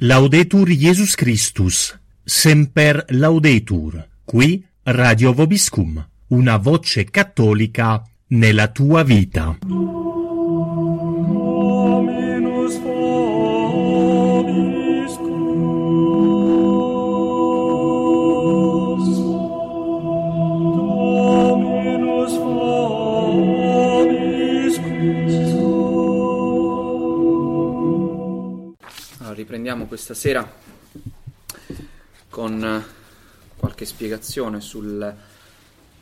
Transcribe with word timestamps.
Laudetur 0.00 0.68
Jesus 0.68 1.16
Christus, 1.16 1.98
semper 2.24 3.04
laudetur, 3.08 4.06
qui 4.24 4.64
Radio 4.84 5.32
Vobiscum, 5.32 6.06
una 6.28 6.56
voce 6.56 7.02
cattolica 7.06 8.04
nella 8.28 8.68
tua 8.68 9.02
vita. 9.02 9.58
Riprendiamo 29.68 29.86
questa 29.86 30.14
sera 30.14 30.50
con 32.30 32.64
eh, 32.64 32.84
qualche 33.54 33.84
spiegazione 33.84 34.62
sul- 34.62 35.14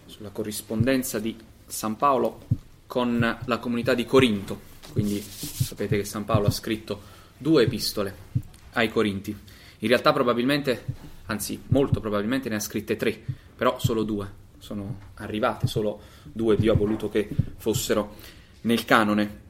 sulla 0.07 0.29
corrispondenza 0.29 1.19
di 1.19 1.37
San 1.67 1.97
Paolo 1.97 2.47
con 2.87 3.19
la 3.45 3.59
comunità 3.59 3.95
di 3.95 4.05
Corinto. 4.05 4.61
Quindi 4.93 5.21
sapete 5.21 5.97
che 5.97 6.05
San 6.05 6.25
Paolo 6.25 6.47
ha 6.47 6.53
scritto 6.53 7.01
due 7.37 7.65
epistole 7.65 8.15
ai 8.75 8.89
Corinti. 8.89 9.37
In 9.79 9.89
realtà 9.89 10.13
probabilmente, 10.13 10.85
anzi 11.27 11.61
molto 11.69 11.99
probabilmente 11.99 12.49
ne 12.49 12.55
ha 12.55 12.61
scritte 12.61 12.95
tre, 12.95 13.21
però 13.57 13.81
solo 13.81 14.05
due 14.05 14.31
sono 14.59 15.11
arrivate, 15.15 15.67
solo 15.67 16.01
due 16.23 16.57
Dio 16.57 16.73
ha 16.73 16.77
voluto 16.77 17.09
che 17.09 17.29
fossero 17.57 18.15
nel 18.61 18.85
canone 18.85 19.41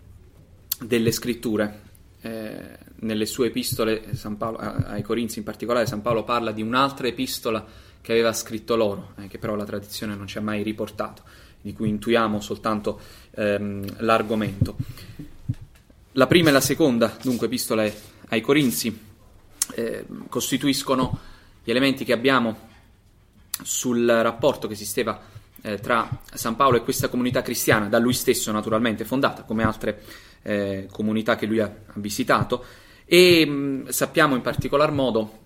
delle 0.81 1.13
scritture. 1.13 1.83
Eh, 2.23 2.85
nelle 3.01 3.27
sue 3.27 3.49
epistole, 3.49 4.03
Paolo- 4.37 4.59
ai 4.59 5.03
Corinzi 5.03 5.39
in 5.39 5.45
particolare, 5.45 5.87
San 5.87 6.03
Paolo 6.03 6.25
parla 6.25 6.53
di 6.53 6.63
un'altra 6.63 7.07
epistola 7.07 7.65
che 8.01 8.13
aveva 8.13 8.33
scritto 8.33 8.77
loro, 8.77 9.15
eh, 9.19 9.27
che 9.27 9.39
però 9.39 9.55
la 9.55 9.65
tradizione 9.65 10.15
non 10.15 10.27
ci 10.27 10.39
ha 10.39 10.41
mai 10.41 10.63
riportato, 10.63 11.23
di 11.61 11.73
cui 11.73 11.89
intuiamo 11.89 12.41
soltanto 12.41 13.01
ehm, 13.33 13.97
l'argomento. 13.99 14.77
La 16.13 16.27
prima 16.27 16.51
e 16.51 16.53
la 16.53 16.61
seconda, 16.61 17.17
dunque, 17.21 17.47
epistole 17.47 17.95
ai 18.29 18.41
Corinzi, 18.41 18.97
eh, 19.75 20.07
costituiscono 20.29 21.19
gli 21.63 21.71
elementi 21.71 22.05
che 22.05 22.13
abbiamo 22.13 22.69
sul 23.63 24.07
rapporto 24.07 24.69
che 24.69 24.75
esisteva 24.75 25.21
eh, 25.63 25.79
tra 25.81 26.09
San 26.33 26.55
Paolo 26.55 26.77
e 26.77 26.83
questa 26.83 27.09
comunità 27.09 27.43
cristiana, 27.43 27.89
da 27.89 27.99
lui 27.99 28.13
stesso 28.13 28.53
naturalmente 28.53 29.05
fondata, 29.05 29.43
come 29.43 29.65
altre 29.65 30.03
eh, 30.43 30.89
comunità 30.93 31.35
che 31.35 31.47
lui 31.47 31.59
ha, 31.59 31.65
ha 31.65 31.93
visitato, 31.95 32.65
e 33.07 33.47
mh, 33.47 33.89
sappiamo 33.89 34.35
in 34.35 34.43
particolar 34.43 34.91
modo, 34.91 35.39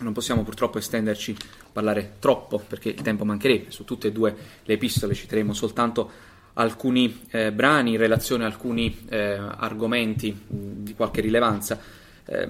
non 0.00 0.12
possiamo 0.12 0.42
purtroppo 0.42 0.78
estenderci, 0.78 1.36
parlare 1.72 2.16
troppo 2.18 2.58
perché 2.58 2.90
il 2.90 3.00
tempo 3.02 3.24
mancherebbe, 3.24 3.70
su 3.70 3.84
tutte 3.84 4.08
e 4.08 4.12
due 4.12 4.36
le 4.64 4.74
epistole 4.74 5.14
citeremo 5.14 5.54
soltanto 5.54 6.10
alcuni 6.54 7.22
eh, 7.30 7.52
brani 7.52 7.92
in 7.92 7.98
relazione 7.98 8.44
a 8.44 8.48
alcuni 8.48 9.06
eh, 9.08 9.38
argomenti 9.38 10.32
mh, 10.32 10.56
di 10.82 10.94
qualche 10.94 11.20
rilevanza. 11.20 11.80
Eh, 12.24 12.48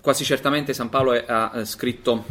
quasi 0.00 0.24
certamente 0.24 0.74
San 0.74 0.90
Paolo 0.90 1.12
è- 1.12 1.24
ha 1.26 1.52
eh, 1.54 1.64
scritto 1.64 2.24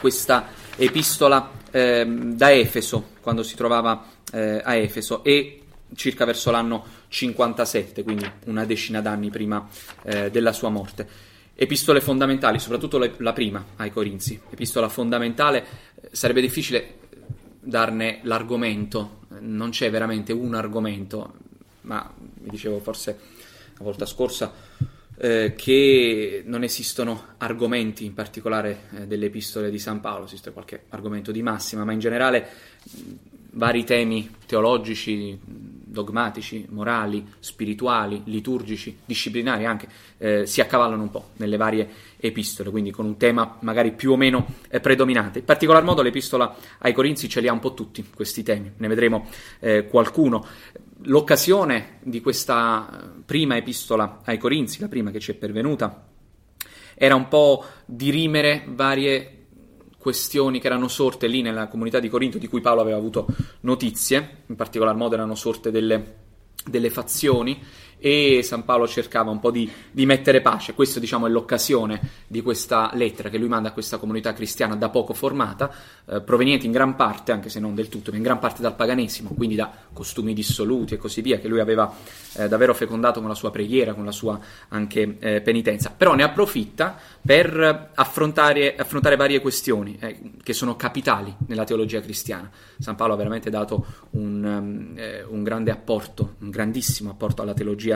questa 0.00 0.48
epistola 0.76 1.50
ehm, 1.70 2.34
da 2.34 2.52
Efeso, 2.52 3.10
quando 3.20 3.42
si 3.42 3.54
trovava 3.54 4.04
eh, 4.32 4.60
a 4.62 4.74
Efeso, 4.74 5.24
e 5.24 5.59
circa 5.94 6.24
verso 6.24 6.50
l'anno 6.50 6.84
57, 7.08 8.02
quindi 8.02 8.30
una 8.46 8.64
decina 8.64 9.00
d'anni 9.00 9.30
prima 9.30 9.68
eh, 10.02 10.30
della 10.30 10.52
sua 10.52 10.68
morte. 10.68 11.06
Epistole 11.54 12.00
fondamentali, 12.00 12.58
soprattutto 12.58 12.98
le- 12.98 13.14
la 13.18 13.32
prima 13.32 13.64
ai 13.76 13.90
Corinzi, 13.90 14.40
epistola 14.50 14.88
fondamentale, 14.88 15.64
eh, 16.00 16.08
sarebbe 16.12 16.40
difficile 16.40 16.98
darne 17.60 18.20
l'argomento, 18.22 19.18
non 19.40 19.70
c'è 19.70 19.90
veramente 19.90 20.32
un 20.32 20.54
argomento, 20.54 21.34
ma 21.82 22.10
vi 22.16 22.50
dicevo 22.50 22.78
forse 22.80 23.18
la 23.76 23.84
volta 23.84 24.06
scorsa 24.06 24.52
eh, 25.18 25.52
che 25.54 26.42
non 26.46 26.62
esistono 26.62 27.34
argomenti 27.36 28.06
in 28.06 28.14
particolare 28.14 28.84
eh, 28.96 29.06
delle 29.06 29.26
epistole 29.26 29.70
di 29.70 29.78
San 29.78 30.00
Paolo, 30.00 30.24
esiste 30.24 30.50
qualche 30.50 30.84
argomento 30.88 31.30
di 31.30 31.42
massima, 31.42 31.84
ma 31.84 31.92
in 31.92 31.98
generale 31.98 32.48
mh, 32.82 33.00
vari 33.52 33.84
temi 33.84 34.30
teologici, 34.46 35.38
dogmatici, 35.90 36.66
morali, 36.70 37.26
spirituali, 37.38 38.22
liturgici, 38.24 38.98
disciplinari 39.04 39.64
anche, 39.64 39.88
eh, 40.18 40.46
si 40.46 40.60
accavallano 40.60 41.02
un 41.02 41.10
po' 41.10 41.28
nelle 41.36 41.56
varie 41.56 41.88
epistole, 42.16 42.70
quindi 42.70 42.90
con 42.90 43.06
un 43.06 43.16
tema 43.16 43.56
magari 43.60 43.92
più 43.92 44.12
o 44.12 44.16
meno 44.16 44.46
eh, 44.68 44.80
predominante. 44.80 45.40
In 45.40 45.44
particolar 45.44 45.82
modo 45.82 46.02
l'epistola 46.02 46.54
ai 46.78 46.92
Corinzi 46.92 47.28
ce 47.28 47.40
li 47.40 47.48
ha 47.48 47.52
un 47.52 47.58
po' 47.58 47.74
tutti 47.74 48.04
questi 48.14 48.42
temi, 48.42 48.72
ne 48.76 48.88
vedremo 48.88 49.26
eh, 49.58 49.86
qualcuno. 49.86 50.46
L'occasione 51.04 51.98
di 52.02 52.20
questa 52.20 52.88
eh, 52.88 53.22
prima 53.24 53.56
epistola 53.56 54.20
ai 54.24 54.38
Corinzi, 54.38 54.80
la 54.80 54.88
prima 54.88 55.10
che 55.10 55.18
ci 55.18 55.32
è 55.32 55.34
pervenuta, 55.34 56.06
era 56.94 57.14
un 57.14 57.28
po' 57.28 57.64
dirimere 57.86 58.64
varie 58.68 59.39
questioni 60.00 60.60
che 60.60 60.66
erano 60.66 60.88
sorte 60.88 61.26
lì 61.26 61.42
nella 61.42 61.68
comunità 61.68 62.00
di 62.00 62.08
Corinto 62.08 62.38
di 62.38 62.48
cui 62.48 62.62
Paolo 62.62 62.80
aveva 62.80 62.96
avuto 62.96 63.26
notizie, 63.60 64.44
in 64.46 64.56
particolar 64.56 64.96
modo 64.96 65.14
erano 65.14 65.34
sorte 65.34 65.70
delle, 65.70 66.14
delle 66.64 66.88
fazioni 66.88 67.62
e 68.00 68.42
San 68.42 68.64
Paolo 68.64 68.88
cercava 68.88 69.30
un 69.30 69.38
po' 69.38 69.50
di, 69.50 69.70
di 69.90 70.06
mettere 70.06 70.40
pace. 70.40 70.74
Questa 70.74 70.98
diciamo, 70.98 71.26
è 71.26 71.30
l'occasione 71.30 72.00
di 72.26 72.42
questa 72.42 72.90
lettera 72.94 73.28
che 73.28 73.38
lui 73.38 73.48
manda 73.48 73.68
a 73.68 73.72
questa 73.72 73.98
comunità 73.98 74.32
cristiana 74.32 74.74
da 74.74 74.88
poco 74.88 75.12
formata, 75.12 75.70
eh, 76.06 76.20
proveniente 76.20 76.66
in 76.66 76.72
gran 76.72 76.96
parte, 76.96 77.32
anche 77.32 77.48
se 77.48 77.60
non 77.60 77.74
del 77.74 77.88
tutto, 77.88 78.10
ma 78.10 78.16
in 78.16 78.22
gran 78.22 78.38
parte 78.38 78.62
dal 78.62 78.74
paganesimo, 78.74 79.30
quindi 79.30 79.54
da 79.54 79.70
costumi 79.92 80.32
dissoluti 80.34 80.94
e 80.94 80.96
così 80.96 81.20
via, 81.20 81.38
che 81.38 81.48
lui 81.48 81.60
aveva 81.60 81.92
eh, 82.34 82.48
davvero 82.48 82.74
fecondato 82.74 83.20
con 83.20 83.28
la 83.28 83.34
sua 83.34 83.50
preghiera, 83.50 83.94
con 83.94 84.04
la 84.04 84.12
sua 84.12 84.38
anche 84.68 85.16
eh, 85.18 85.40
penitenza. 85.40 85.92
Però 85.96 86.14
ne 86.14 86.22
approfitta 86.22 86.96
per 87.24 87.90
affrontare, 87.94 88.76
affrontare 88.76 89.16
varie 89.16 89.40
questioni 89.40 89.96
eh, 90.00 90.20
che 90.42 90.52
sono 90.52 90.76
capitali 90.76 91.34
nella 91.46 91.64
teologia 91.64 92.00
cristiana. 92.00 92.50
San 92.78 92.96
Paolo 92.96 93.14
ha 93.14 93.16
veramente 93.16 93.50
dato 93.50 93.84
un, 94.10 94.44
um, 94.44 95.32
un 95.32 95.42
grande 95.42 95.70
apporto, 95.70 96.34
un 96.40 96.50
grandissimo 96.50 97.10
apporto 97.10 97.42
alla 97.42 97.54
teologia, 97.54 97.89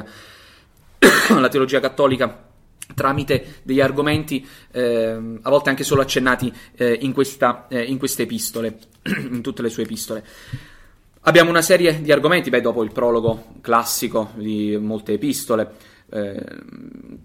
alla 1.28 1.48
teologia 1.50 1.80
cattolica 1.80 2.52
tramite 2.94 3.60
degli 3.62 3.80
argomenti 3.80 4.46
ehm, 4.72 5.40
a 5.42 5.50
volte 5.50 5.70
anche 5.70 5.84
solo 5.84 6.02
accennati 6.02 6.52
eh, 6.76 6.98
in, 7.00 7.12
questa, 7.12 7.66
eh, 7.68 7.82
in 7.82 7.98
queste 7.98 8.22
epistole, 8.22 8.78
in 9.30 9.40
tutte 9.42 9.62
le 9.62 9.70
sue 9.70 9.84
epistole. 9.84 10.24
Abbiamo 11.26 11.48
una 11.48 11.62
serie 11.62 12.02
di 12.02 12.12
argomenti, 12.12 12.50
beh, 12.50 12.60
dopo 12.60 12.82
il 12.84 12.92
prologo 12.92 13.54
classico 13.62 14.32
di 14.34 14.76
molte 14.76 15.14
epistole. 15.14 15.92
Eh, 16.14 16.40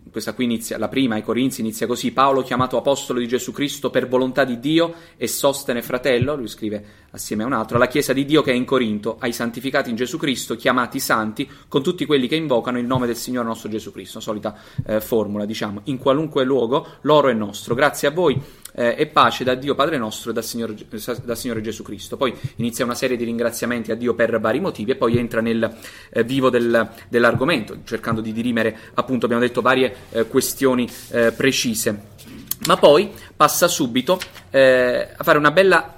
questa 0.10 0.34
qui 0.34 0.46
inizia, 0.46 0.80
la 0.80 0.88
prima 0.88 1.14
ai 1.14 1.22
Corinzi 1.22 1.62
inizia 1.62 1.86
così: 1.86 2.12
Paolo, 2.12 2.42
chiamato 2.42 2.76
apostolo 2.76 3.20
di 3.20 3.28
Gesù 3.28 3.52
Cristo 3.52 3.92
per 3.92 4.08
volontà 4.08 4.44
di 4.44 4.60
Dio 4.60 4.96
e 5.16 5.28
sostene 5.28 5.84
fratello, 5.84 6.36
lui 6.36 6.48
scrive 6.48 6.84
assieme 7.12 7.44
a 7.44 7.46
un 7.46 7.54
altro, 7.54 7.76
alla 7.76 7.88
Chiesa 7.88 8.14
di 8.14 8.26
Dio 8.26 8.42
che 8.42 8.52
è 8.52 8.56
in 8.56 8.66
Corinto, 8.66 9.18
ai 9.20 9.32
santificati 9.32 9.92
in 9.92 9.96
Gesù 9.96 10.18
Cristo, 10.18 10.56
chiamati 10.56 11.00
santi, 11.00 11.48
con 11.68 11.84
tutti 11.84 12.06
quelli 12.08 12.28
che 12.28 12.36
invocano 12.36 12.80
il 12.80 12.86
nome 12.86 13.06
del 13.06 13.16
Signore 13.16 13.46
nostro 13.46 13.70
Gesù 13.70 13.92
Cristo. 13.92 14.20
Solita 14.20 14.58
eh, 14.84 15.00
formula, 15.00 15.46
diciamo, 15.46 15.82
in 15.84 16.00
qualunque 16.00 16.44
luogo, 16.44 16.88
l'oro 17.02 17.28
è 17.28 17.34
nostro. 17.34 17.76
Grazie 17.76 18.08
a 18.08 18.12
voi 18.12 18.42
eh, 18.80 18.96
e 18.98 19.08
pace 19.08 19.44
da 19.44 19.56
Dio 19.56 19.76
Padre 19.76 19.98
nostro 19.98 20.32
e 20.32 20.34
dal 20.34 20.46
Signore, 20.46 20.74
dal 21.24 21.38
Signore 21.38 21.60
Gesù 21.60 21.84
Cristo. 21.84 22.16
Poi 22.16 22.34
inizia 22.56 22.86
una 22.86 22.96
serie 22.96 23.18
di 23.18 23.26
ringraziamenti 23.26 23.92
a 23.92 23.96
Dio 23.96 24.14
per 24.14 24.40
vari 24.40 24.62
motivi 24.62 24.92
e 24.92 24.96
poi 24.96 25.18
entra 25.18 25.42
nel 25.42 25.76
eh, 26.10 26.24
vivo 26.24 26.50
del- 26.50 26.90
dell'argomento, 27.10 27.80
cercando 27.84 28.22
di 28.22 28.32
dirimere, 28.32 28.78
appunto, 28.94 29.26
abbiamo 29.26 29.44
detto, 29.44 29.62
varie 29.62 29.94
eh, 30.12 30.28
questioni 30.28 30.90
eh, 31.10 31.34
precise. 31.34 32.18
Ma 32.68 32.78
poi 32.78 33.12
passa 33.36 33.68
subito 33.68 34.18
eh, 34.50 35.10
a 35.16 35.24
fare 35.26 35.38
una 35.38 35.52
bella 35.52 35.96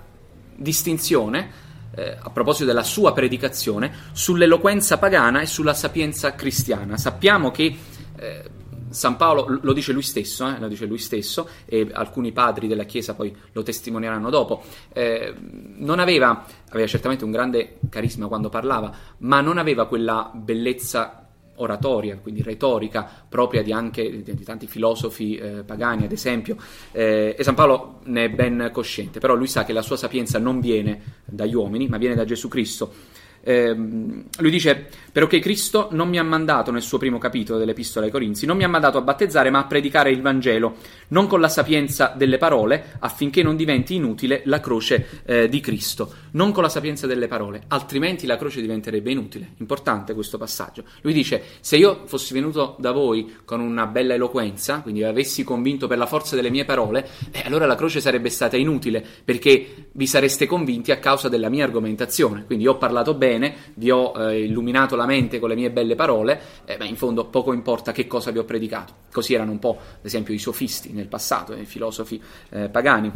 distinzione 0.56 1.60
eh, 1.96 2.18
a 2.20 2.30
proposito 2.32 2.66
della 2.66 2.84
sua 2.84 3.14
predicazione 3.14 3.92
sull'eloquenza 4.12 4.98
pagana 4.98 5.42
e 5.42 5.46
sulla 5.46 5.76
sapienza 5.76 6.34
cristiana. 6.34 6.98
Sappiamo 6.98 7.52
che 7.52 7.76
eh, 8.16 8.44
San 8.92 9.16
Paolo 9.16 9.60
lo 9.62 9.74
dice 9.74 9.92
lui 9.92 10.02
stesso, 10.02 10.48
eh, 10.48 10.60
lo 10.60 10.68
dice 10.68 10.86
lui 10.86 10.98
stesso, 10.98 11.48
e 11.66 11.88
alcuni 11.92 12.32
padri 12.32 12.68
della 12.68 12.84
Chiesa 12.84 13.14
poi 13.16 13.36
lo 13.52 13.64
testimonieranno 13.64 14.30
dopo. 14.30 14.64
eh, 14.94 15.34
non 15.78 16.00
aveva, 16.00 16.46
aveva 16.70 16.88
certamente 16.88 17.24
un 17.24 17.32
grande 17.32 17.80
carisma 17.90 18.28
quando 18.28 18.50
parlava, 18.50 18.94
ma 19.20 19.42
non 19.42 19.58
aveva 19.58 19.88
quella 19.88 20.32
bellezza 20.34 21.22
oratoria, 21.56 22.18
quindi 22.18 22.42
retorica 22.42 23.10
propria 23.28 23.62
di 23.64 23.72
anche 23.72 24.24
di, 24.24 24.44
tanti 24.44 24.68
filosofi 24.68 25.36
eh, 25.36 25.64
pagani, 25.64 26.06
ad 26.06 26.12
esempio, 26.12 26.58
eh, 26.92 27.36
e 27.38 27.44
San 27.44 27.56
Paolo 27.56 28.00
ne 28.06 28.26
è 28.26 28.30
ben 28.30 28.70
cosciente, 28.74 29.20
però 29.20 29.36
lui 29.36 29.48
sa 29.48 29.64
che 29.64 29.74
la 29.74 29.82
sua 29.82 29.98
sapienza 29.98 30.40
non 30.40 30.60
viene 30.60 31.20
dagli 31.26 31.54
uomini, 31.54 31.88
ma 31.88 31.98
viene 31.98 32.16
da 32.16 32.26
Gesù 32.26 32.48
Cristo. 32.48 33.20
Ehm, 33.44 34.24
lui 34.40 34.52
dice, 34.52 34.88
perché 35.12 35.40
Cristo 35.40 35.90
non 35.92 36.10
mi 36.10 36.18
ha 36.18 36.24
mandato 36.24 36.72
nel 36.72 36.82
suo 36.82 36.98
primo 36.98 37.18
capitolo 37.18 37.60
dell'Epistola 37.60 38.06
ai 38.06 38.12
Corinzi, 38.12 38.46
non 38.46 38.58
mi 38.58 38.64
ha 38.64 38.68
mandato 38.68 38.98
a 38.98 39.02
battezzare 39.02 39.50
ma 39.50 39.60
a 39.60 39.66
predicare 39.66 40.12
il 40.12 40.22
Vangelo, 40.22 40.76
non 41.10 41.28
con 41.28 41.40
la 41.40 41.50
sapienza 41.50 42.14
delle 42.16 42.38
parole, 42.38 42.96
affinché 43.00 43.44
non 43.44 43.56
diventi 43.56 43.96
inutile 43.96 44.42
la 44.46 44.60
croce 44.60 45.22
eh, 45.26 45.50
di 45.50 45.60
Cristo, 45.60 46.14
non 46.32 46.52
con 46.52 46.64
la 46.64 46.70
sapienza 46.70 47.08
delle 47.08 47.28
parole, 47.28 47.64
altrimenti 47.68 48.26
la 48.26 48.38
croce 48.38 48.62
diventerebbe 48.62 49.12
inutile. 49.12 49.54
Importante 49.58 50.14
questo 50.14 50.38
passaggio. 50.38 50.84
Lui 51.02 51.14
dice, 51.14 51.44
se 51.60 51.78
io 51.78 52.04
fossi 52.06 52.34
venuto 52.34 52.76
da 52.80 52.92
voi 52.92 53.38
con 53.46 53.60
una 53.60 53.86
bella 53.88 54.14
eloquenza, 54.14 54.80
quindi 54.82 55.04
avessi 55.04 55.44
convinto 55.44 55.88
per 55.88 55.98
la 55.98 56.06
forza 56.06 56.36
delle 56.36 56.50
mie 56.50 56.66
parole, 56.66 57.08
eh, 57.32 57.42
allora 57.46 57.66
la 57.66 57.76
croce 57.76 58.00
sarebbe 58.00 58.30
stata 58.30 58.58
inutile, 58.58 59.06
perché 59.24 59.90
vi 59.92 60.08
sareste 60.08 60.46
convinti 60.46 60.92
a 60.92 61.00
causa 61.00 61.30
della 61.30 61.50
mia 61.50 61.66
argomentazione. 61.66 62.46
Quindi 62.46 62.64
io 62.66 62.72
ho 62.72 62.78
parlato 62.78 63.14
bene, 63.14 63.31
vi 63.76 63.92
ho 63.92 64.14
eh, 64.16 64.44
illuminato 64.44 64.96
la 64.96 65.06
mente 65.06 65.40
con 65.40 65.50
le 65.50 65.56
mie 65.56 65.72
belle 65.72 65.96
parole, 65.96 66.42
eh, 66.66 66.78
beh, 66.78 66.86
in 66.86 66.96
fondo 66.96 67.26
poco 67.26 67.54
importa 67.54 67.92
che 67.92 68.08
cosa 68.08 68.32
vi 68.32 68.40
ho 68.40 68.44
predicato. 68.44 68.94
Così 69.12 69.34
erano 69.34 69.52
un 69.52 69.60
po', 69.60 69.78
ad 69.80 70.06
esempio, 70.06 70.34
i 70.34 70.40
sofisti 70.40 70.92
nel 70.92 71.08
passato, 71.08 71.54
i 71.54 71.66
filosofi 71.66 72.22
eh, 72.50 72.70
pagani 72.70 73.12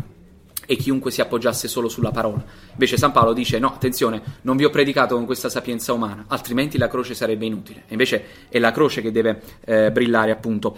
e 0.68 0.76
chiunque 0.78 1.12
si 1.12 1.22
appoggiasse 1.22 1.68
solo 1.68 1.90
sulla 1.90 2.12
parola. 2.12 2.44
Invece 2.72 2.98
San 2.98 3.12
Paolo 3.12 3.34
dice 3.34 3.60
no, 3.60 3.68
attenzione, 3.68 4.22
non 4.42 4.58
vi 4.58 4.66
ho 4.66 4.70
predicato 4.70 5.16
con 5.16 5.26
questa 5.26 5.50
sapienza 5.50 5.94
umana, 5.94 6.26
altrimenti 6.28 6.78
la 6.78 6.88
croce 6.88 7.14
sarebbe 7.14 7.46
inutile. 7.46 7.84
E 7.88 7.92
invece 7.92 8.26
è 8.50 8.60
la 8.60 8.72
croce 8.72 9.02
che 9.02 9.12
deve 9.12 9.42
eh, 9.66 9.92
brillare, 9.92 10.32
appunto. 10.32 10.78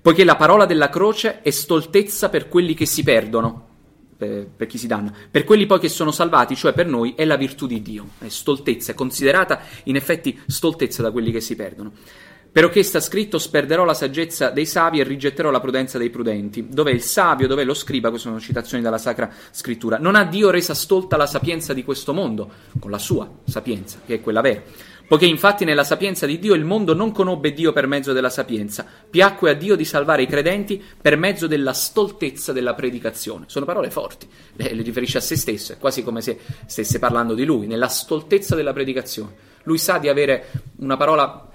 Poiché 0.00 0.24
la 0.24 0.36
parola 0.36 0.66
della 0.66 0.88
croce 0.88 1.42
è 1.42 1.50
stoltezza 1.50 2.28
per 2.28 2.48
quelli 2.48 2.74
che 2.74 2.86
si 2.86 3.04
perdono, 3.04 3.68
per, 4.16 4.48
per 4.56 4.66
chi 4.66 4.78
si 4.78 4.86
danna, 4.86 5.12
per 5.30 5.44
quelli 5.44 5.66
poi 5.66 5.80
che 5.80 5.88
sono 5.88 6.10
salvati, 6.10 6.54
cioè 6.54 6.72
per 6.72 6.86
noi, 6.86 7.14
è 7.16 7.24
la 7.24 7.36
virtù 7.36 7.66
di 7.66 7.82
Dio. 7.82 8.10
È 8.18 8.28
stoltezza, 8.28 8.92
è 8.92 8.94
considerata 8.94 9.60
in 9.84 9.96
effetti 9.96 10.38
stoltezza 10.46 11.02
da 11.02 11.10
quelli 11.10 11.30
che 11.30 11.40
si 11.40 11.56
perdono. 11.56 11.92
Perché 12.52 12.82
sta 12.82 13.00
scritto 13.00 13.38
sperderò 13.38 13.82
la 13.82 13.94
saggezza 13.94 14.50
dei 14.50 14.66
savi 14.66 15.00
e 15.00 15.04
rigetterò 15.04 15.50
la 15.50 15.58
prudenza 15.58 15.96
dei 15.96 16.10
prudenti. 16.10 16.66
Dov'è 16.68 16.90
il 16.90 17.00
savio, 17.00 17.48
dov'è 17.48 17.64
lo 17.64 17.72
scriba? 17.72 18.10
Queste 18.10 18.28
sono 18.28 18.38
citazioni 18.40 18.82
dalla 18.82 18.98
Sacra 18.98 19.32
Scrittura. 19.50 19.96
Non 19.96 20.16
ha 20.16 20.24
Dio 20.24 20.50
resa 20.50 20.74
stolta 20.74 21.16
la 21.16 21.26
sapienza 21.26 21.72
di 21.72 21.82
questo 21.82 22.12
mondo, 22.12 22.50
con 22.78 22.90
la 22.90 22.98
sua 22.98 23.26
sapienza, 23.44 24.00
che 24.04 24.16
è 24.16 24.20
quella 24.20 24.42
vera. 24.42 24.60
Poiché 25.06 25.26
infatti 25.26 25.64
nella 25.64 25.84
sapienza 25.84 26.24
di 26.26 26.38
Dio 26.38 26.54
il 26.54 26.64
mondo 26.64 26.94
non 26.94 27.12
conobbe 27.12 27.52
Dio 27.52 27.72
per 27.72 27.86
mezzo 27.86 28.12
della 28.12 28.30
sapienza, 28.30 28.86
piacque 29.10 29.50
a 29.50 29.54
Dio 29.54 29.76
di 29.76 29.84
salvare 29.84 30.22
i 30.22 30.26
credenti 30.26 30.82
per 31.00 31.16
mezzo 31.16 31.46
della 31.46 31.72
stoltezza 31.72 32.52
della 32.52 32.74
predicazione. 32.74 33.44
Sono 33.48 33.66
parole 33.66 33.90
forti, 33.90 34.26
le, 34.54 34.74
le 34.74 34.82
riferisce 34.82 35.18
a 35.18 35.20
se 35.20 35.36
stesso, 35.36 35.72
è 35.72 35.78
quasi 35.78 36.02
come 36.02 36.20
se 36.20 36.38
stesse 36.66 36.98
parlando 36.98 37.34
di 37.34 37.44
lui, 37.44 37.66
nella 37.66 37.88
stoltezza 37.88 38.54
della 38.54 38.72
predicazione. 38.72 39.34
Lui 39.64 39.78
sa 39.78 39.98
di 39.98 40.08
avere 40.08 40.50
una 40.76 40.96
parola 40.96 41.48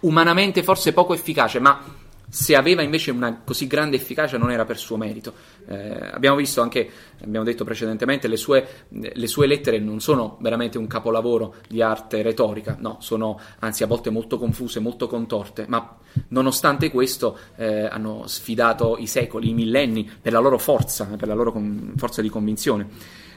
umanamente 0.00 0.62
forse 0.62 0.92
poco 0.92 1.14
efficace, 1.14 1.58
ma 1.58 2.00
se 2.34 2.56
aveva 2.56 2.80
invece 2.80 3.10
una 3.10 3.42
così 3.44 3.66
grande 3.66 3.96
efficacia 3.96 4.38
non 4.38 4.50
era 4.50 4.64
per 4.64 4.78
suo 4.78 4.96
merito. 4.96 5.34
Eh, 5.68 6.08
abbiamo 6.12 6.34
visto 6.34 6.62
anche, 6.62 6.88
abbiamo 7.22 7.44
detto 7.44 7.62
precedentemente, 7.62 8.26
le 8.26 8.38
sue, 8.38 8.86
le 8.88 9.26
sue, 9.26 9.46
lettere 9.46 9.78
non 9.78 10.00
sono 10.00 10.38
veramente 10.40 10.78
un 10.78 10.86
capolavoro 10.86 11.56
di 11.68 11.82
arte 11.82 12.22
retorica, 12.22 12.78
no, 12.80 12.96
sono 13.00 13.38
anzi 13.58 13.82
a 13.82 13.86
volte 13.86 14.08
molto 14.08 14.38
confuse, 14.38 14.80
molto 14.80 15.08
contorte, 15.08 15.66
ma 15.68 15.98
nonostante 16.28 16.90
questo 16.90 17.38
eh, 17.56 17.84
hanno 17.84 18.26
sfidato 18.26 18.96
i 18.96 19.06
secoli, 19.06 19.50
i 19.50 19.54
millenni 19.54 20.10
per 20.22 20.32
la 20.32 20.40
loro 20.40 20.56
forza, 20.56 21.04
per 21.04 21.28
la 21.28 21.34
loro 21.34 21.52
con, 21.52 21.92
forza 21.98 22.22
di 22.22 22.30
convinzione. 22.30 22.88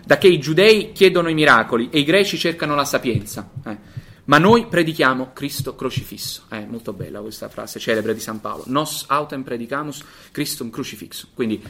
Da 0.06 0.18
che 0.18 0.30
i 0.30 0.40
giudei 0.40 0.94
chiedono 0.94 1.28
i 1.28 1.34
miracoli 1.34 1.90
e 1.92 2.00
i 2.00 2.06
greci 2.06 2.38
cercano 2.38 2.76
la 2.76 2.86
sapienza. 2.86 3.50
Eh. 3.66 4.04
Ma 4.26 4.38
noi 4.40 4.68
predichiamo 4.68 5.32
Cristo 5.34 5.76
crocifisso. 5.76 6.44
È 6.48 6.56
eh, 6.56 6.66
molto 6.66 6.94
bella 6.94 7.22
questa 7.22 7.48
frase 7.48 7.80
celebre 7.80 8.14
di 8.14 8.20
San 8.20 8.42
Paolo. 8.42 8.64
Nos 8.68 9.06
autem 9.08 9.44
predicamus 9.44 10.04
Christum 10.32 10.70
crucifixum. 10.70 11.30
Quindi 11.34 11.64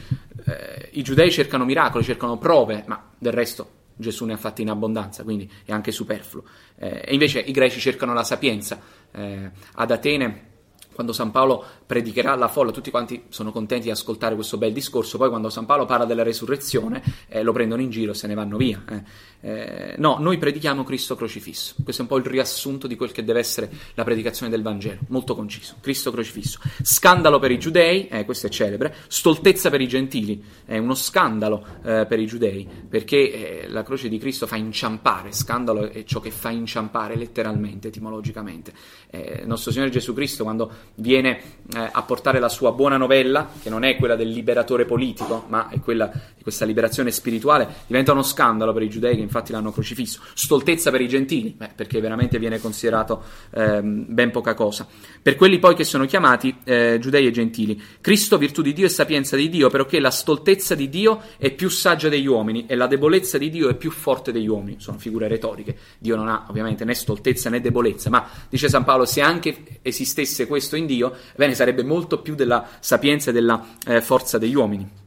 eh, 0.46 0.88
i 0.92 1.02
giudei 1.02 1.30
cercano 1.30 1.64
miracoli, 1.64 2.04
cercano 2.04 2.38
prove, 2.38 2.84
ma 2.86 3.10
del 3.18 3.32
resto 3.32 3.70
Gesù 3.96 4.24
ne 4.24 4.34
ha 4.34 4.38
fatti 4.38 4.62
in 4.62 4.70
abbondanza, 4.70 5.22
quindi 5.22 5.50
è 5.64 5.72
anche 5.72 5.90
superfluo. 5.90 6.44
Eh, 6.76 7.02
e 7.06 7.12
invece 7.12 7.40
i 7.40 7.52
greci 7.52 7.80
cercano 7.80 8.14
la 8.14 8.24
sapienza. 8.24 8.80
Eh, 9.12 9.50
ad 9.74 9.90
Atene 9.90 10.54
quando 10.96 11.12
San 11.12 11.30
Paolo 11.30 11.62
predicherà 11.86 12.32
alla 12.32 12.48
folla, 12.48 12.72
tutti 12.72 12.90
quanti 12.90 13.24
sono 13.28 13.52
contenti 13.52 13.84
di 13.84 13.90
ascoltare 13.90 14.34
questo 14.34 14.56
bel 14.56 14.72
discorso, 14.72 15.18
poi 15.18 15.28
quando 15.28 15.50
San 15.50 15.66
Paolo 15.66 15.84
parla 15.84 16.06
della 16.06 16.22
resurrezione 16.22 17.02
eh, 17.28 17.42
lo 17.42 17.52
prendono 17.52 17.82
in 17.82 17.90
giro 17.90 18.12
e 18.12 18.14
se 18.14 18.26
ne 18.26 18.34
vanno 18.34 18.56
via. 18.56 18.82
Eh. 18.88 19.34
Eh, 19.42 19.94
no, 19.98 20.16
noi 20.18 20.38
predichiamo 20.38 20.82
Cristo 20.82 21.14
crocifisso, 21.14 21.74
questo 21.84 22.02
è 22.02 22.04
un 22.04 22.10
po' 22.10 22.16
il 22.16 22.24
riassunto 22.24 22.86
di 22.86 22.96
quel 22.96 23.12
che 23.12 23.22
deve 23.22 23.38
essere 23.38 23.70
la 23.94 24.02
predicazione 24.02 24.50
del 24.50 24.62
Vangelo, 24.62 25.00
molto 25.08 25.34
conciso, 25.34 25.76
Cristo 25.80 26.10
crocifisso. 26.10 26.58
Scandalo 26.82 27.38
per 27.38 27.50
i 27.50 27.58
giudei, 27.58 28.08
eh, 28.08 28.24
questo 28.24 28.46
è 28.46 28.50
celebre, 28.50 28.94
stoltezza 29.06 29.68
per 29.68 29.82
i 29.82 29.86
gentili, 29.86 30.42
è 30.64 30.78
uno 30.78 30.94
scandalo 30.94 31.64
eh, 31.84 32.06
per 32.08 32.18
i 32.18 32.26
giudei, 32.26 32.66
perché 32.88 33.64
eh, 33.64 33.68
la 33.68 33.82
croce 33.82 34.08
di 34.08 34.18
Cristo 34.18 34.46
fa 34.46 34.56
inciampare, 34.56 35.32
scandalo 35.32 35.90
è 35.90 36.02
ciò 36.04 36.18
che 36.20 36.30
fa 36.30 36.48
inciampare 36.48 37.14
letteralmente, 37.14 37.88
etimologicamente. 37.88 38.72
il 39.10 39.46
nostro 39.46 39.70
Signore 39.70 39.90
Gesù 39.90 40.14
Cristo 40.14 40.44
quando 40.44 40.70
viene 40.94 41.56
eh, 41.74 41.88
a 41.90 42.02
portare 42.02 42.38
la 42.38 42.48
sua 42.48 42.72
buona 42.72 42.96
novella, 42.96 43.48
che 43.60 43.68
non 43.70 43.84
è 43.84 43.96
quella 43.96 44.16
del 44.16 44.28
liberatore 44.28 44.84
politico, 44.84 45.44
ma 45.48 45.68
è 45.68 45.80
quella 45.80 46.06
di 46.06 46.42
questa 46.42 46.64
liberazione 46.64 47.10
spirituale, 47.10 47.66
diventa 47.86 48.12
uno 48.12 48.22
scandalo 48.22 48.72
per 48.72 48.82
i 48.82 48.88
giudei 48.88 49.16
che 49.16 49.22
infatti 49.22 49.52
l'hanno 49.52 49.72
crocifisso, 49.72 50.20
stoltezza 50.34 50.90
per 50.90 51.00
i 51.00 51.08
gentili, 51.08 51.54
beh, 51.56 51.70
perché 51.74 52.00
veramente 52.00 52.38
viene 52.38 52.60
considerato 52.60 53.22
eh, 53.50 53.80
ben 53.82 54.30
poca 54.30 54.54
cosa. 54.54 54.86
Per 55.20 55.34
quelli 55.34 55.58
poi 55.58 55.74
che 55.74 55.84
sono 55.84 56.06
chiamati 56.06 56.56
eh, 56.64 56.98
giudei 57.00 57.26
e 57.26 57.30
gentili, 57.32 57.82
Cristo, 58.00 58.38
virtù 58.38 58.62
di 58.62 58.72
Dio 58.72 58.86
e 58.86 58.90
sapienza 58.90 59.34
di 59.34 59.48
Dio, 59.48 59.68
perché 59.68 59.98
la 59.98 60.10
stoltezza 60.10 60.74
di 60.74 60.88
Dio 60.88 61.20
è 61.36 61.50
più 61.50 61.68
saggia 61.68 62.08
degli 62.08 62.26
uomini 62.26 62.66
e 62.66 62.76
la 62.76 62.86
debolezza 62.86 63.38
di 63.38 63.50
Dio 63.50 63.68
è 63.68 63.74
più 63.74 63.90
forte 63.90 64.30
degli 64.30 64.46
uomini. 64.46 64.76
Sono 64.78 64.98
figure 64.98 65.26
retoriche. 65.26 65.76
Dio 65.98 66.14
non 66.14 66.28
ha 66.28 66.46
ovviamente 66.48 66.84
né 66.84 66.94
stoltezza 66.94 67.50
né 67.50 67.60
debolezza, 67.60 68.08
ma 68.08 68.28
dice 68.48 68.68
San 68.68 68.84
Paolo, 68.84 69.04
se 69.04 69.20
anche 69.20 69.80
esistesse 69.82 70.46
questo 70.46 70.75
in 70.76 70.86
Dio, 70.86 71.14
bene, 71.34 71.54
sarebbe 71.54 71.82
molto 71.82 72.20
più 72.20 72.34
della 72.34 72.66
sapienza 72.80 73.30
e 73.30 73.32
della 73.32 73.76
eh, 73.86 74.00
forza 74.00 74.38
degli 74.38 74.54
uomini. 74.54 75.04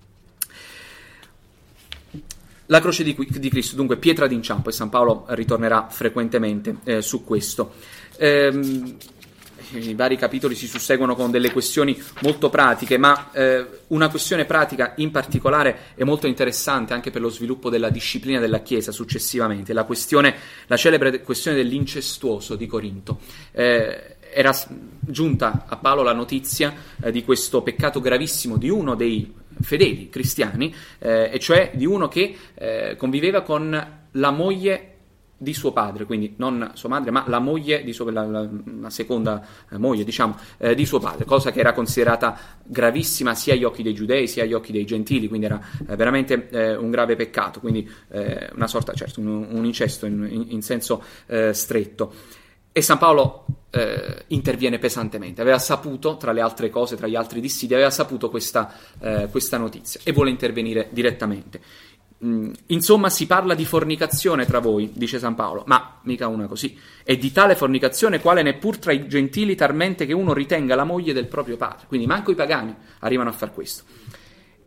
La 2.68 2.82
croce 2.82 3.04
di, 3.04 3.16
di, 3.18 3.50
Cristo, 3.50 3.76
dunque 3.76 3.98
pietra 3.98 4.28
d'inciampo, 4.28 4.70
e 4.70 4.72
San 4.72 4.90
Paolo 4.90 5.26
ritornerà 5.30 5.88
frequentemente 5.90 6.78
eh, 6.84 7.02
su 7.02 7.24
questo. 7.24 7.74
Ehm, 8.18 8.98
i 9.72 9.94
vari 9.94 10.18
capitoli 10.18 10.56
si 10.56 10.68
susseguono 10.68 11.16
con 11.16 11.32
delle 11.32 11.52
questioni 11.52 12.00
molto 12.22 12.50
pratiche, 12.50 12.98
ma 12.98 13.32
eh, 13.32 13.66
una 13.88 14.10
questione 14.10 14.46
pratica 14.46 14.94
in 14.98 15.12
particolare 15.12 15.94
è 15.96 16.04
molto 16.04 16.28
interessante 16.28 16.94
anche 16.94 17.12
per 17.12 17.22
lo 17.22 17.30
sviluppo 17.30 17.70
della 17.70 17.90
disciplina 17.90 18.40
della 18.40 18.62
Chiesa 18.62 18.92
successivamente, 18.92 19.74
la, 19.74 19.84
questione, 19.84 20.36
la 20.68 20.78
celebre 20.78 21.22
questione 21.22 21.58
dell'incestuoso 21.58 22.56
di 22.56 22.66
Corinto. 22.66 23.20
Eh, 23.52 24.18
era 24.32 24.56
giunta 25.00 25.66
a 25.68 25.78
Paolo 25.78 26.04
la 26.04 26.14
notizia 26.14 26.74
eh, 27.02 27.12
di 27.12 27.24
questo 27.24 27.62
peccato 27.62 28.00
gravissimo 28.00 28.58
di 28.58 28.70
uno 28.70 28.96
dei 28.96 29.34
fedeli 29.62 30.10
cristiani, 30.10 30.74
eh, 31.00 31.30
e 31.34 31.40
cioè 31.40 31.72
di 31.74 31.86
uno 31.86 32.08
che 32.08 32.36
eh, 32.54 32.96
conviveva 32.98 33.42
con 33.42 33.98
la 34.12 34.32
moglie 34.32 34.94
di 35.42 35.54
suo 35.54 35.72
padre, 35.72 36.04
quindi 36.04 36.34
non 36.36 36.72
sua 36.74 36.90
madre, 36.90 37.12
ma 37.12 37.24
la 37.28 37.40
moglie 37.40 37.84
di 37.84 37.94
suo, 37.94 38.10
la, 38.10 38.26
la, 38.26 38.48
la 38.82 38.90
seconda 38.90 39.42
eh, 39.72 39.78
moglie, 39.78 40.04
diciamo, 40.04 40.38
eh, 40.58 40.76
di 40.76 40.86
suo 40.86 41.00
padre, 41.00 41.24
cosa 41.24 41.52
che 41.52 41.62
era 41.62 41.72
considerata 41.72 42.38
gravissima 42.62 43.34
sia 43.36 43.54
agli 43.54 43.64
occhi 43.64 43.82
dei 43.82 43.94
giudei 43.94 44.28
sia 44.28 44.44
agli 44.44 44.52
occhi 44.54 44.74
dei 44.74 44.86
gentili, 44.86 45.30
quindi 45.30 45.46
era 45.46 45.62
eh, 45.88 45.96
veramente 45.96 46.50
eh, 46.50 46.76
un 46.76 46.92
grave 46.92 47.16
peccato, 47.16 47.62
quindi 47.62 47.90
eh, 48.10 48.50
una 48.54 48.68
sorta, 48.68 48.94
certo, 48.94 49.22
un, 49.22 49.48
un 49.50 49.66
incesto 49.66 50.06
in, 50.06 50.28
in, 50.30 50.46
in 50.50 50.62
senso 50.62 51.02
eh, 51.28 51.54
stretto. 51.54 52.14
E 52.80 52.82
San 52.82 52.98
Paolo 52.98 53.46
interviene 54.28 54.80
pesantemente, 54.80 55.42
aveva 55.42 55.60
saputo, 55.60 56.16
tra 56.16 56.32
le 56.32 56.40
altre 56.40 56.70
cose, 56.70 56.96
tra 56.96 57.08
gli 57.08 57.16
altri 57.16 57.42
dissidi, 57.42 57.74
aveva 57.74 57.92
saputo 57.92 58.30
questa, 58.30 58.74
questa 59.30 59.58
notizia 59.58 60.00
e 60.04 60.14
vuole 60.14 60.30
intervenire 60.30 60.88
direttamente. 60.92 61.60
Mm, 62.24 62.52
insomma, 62.68 63.10
si 63.10 63.28
parla 63.28 63.56
di 63.56 63.66
fornicazione 63.66 64.46
tra 64.46 64.60
voi, 64.60 64.92
dice 64.94 65.20
San 65.20 65.36
Paolo, 65.36 65.64
ma 65.68 66.00
mica 66.04 66.28
una 66.28 66.48
così. 66.48 66.78
E 67.04 67.18
di 67.18 67.32
tale 67.32 67.56
fornicazione 67.56 68.20
quale 68.22 68.44
neppur 68.44 68.78
tra 68.78 68.94
i 68.94 69.08
gentili 69.08 69.56
talmente 69.56 70.06
che 70.06 70.14
uno 70.14 70.34
ritenga 70.34 70.76
la 70.76 70.84
moglie 70.86 71.14
del 71.14 71.28
proprio 71.28 71.58
padre. 71.58 71.86
Quindi 71.88 72.08
manco 72.08 72.32
i 72.32 72.36
pagani 72.36 72.74
arrivano 73.00 73.30
a 73.30 73.34
far 73.34 73.54
questo. 73.54 73.84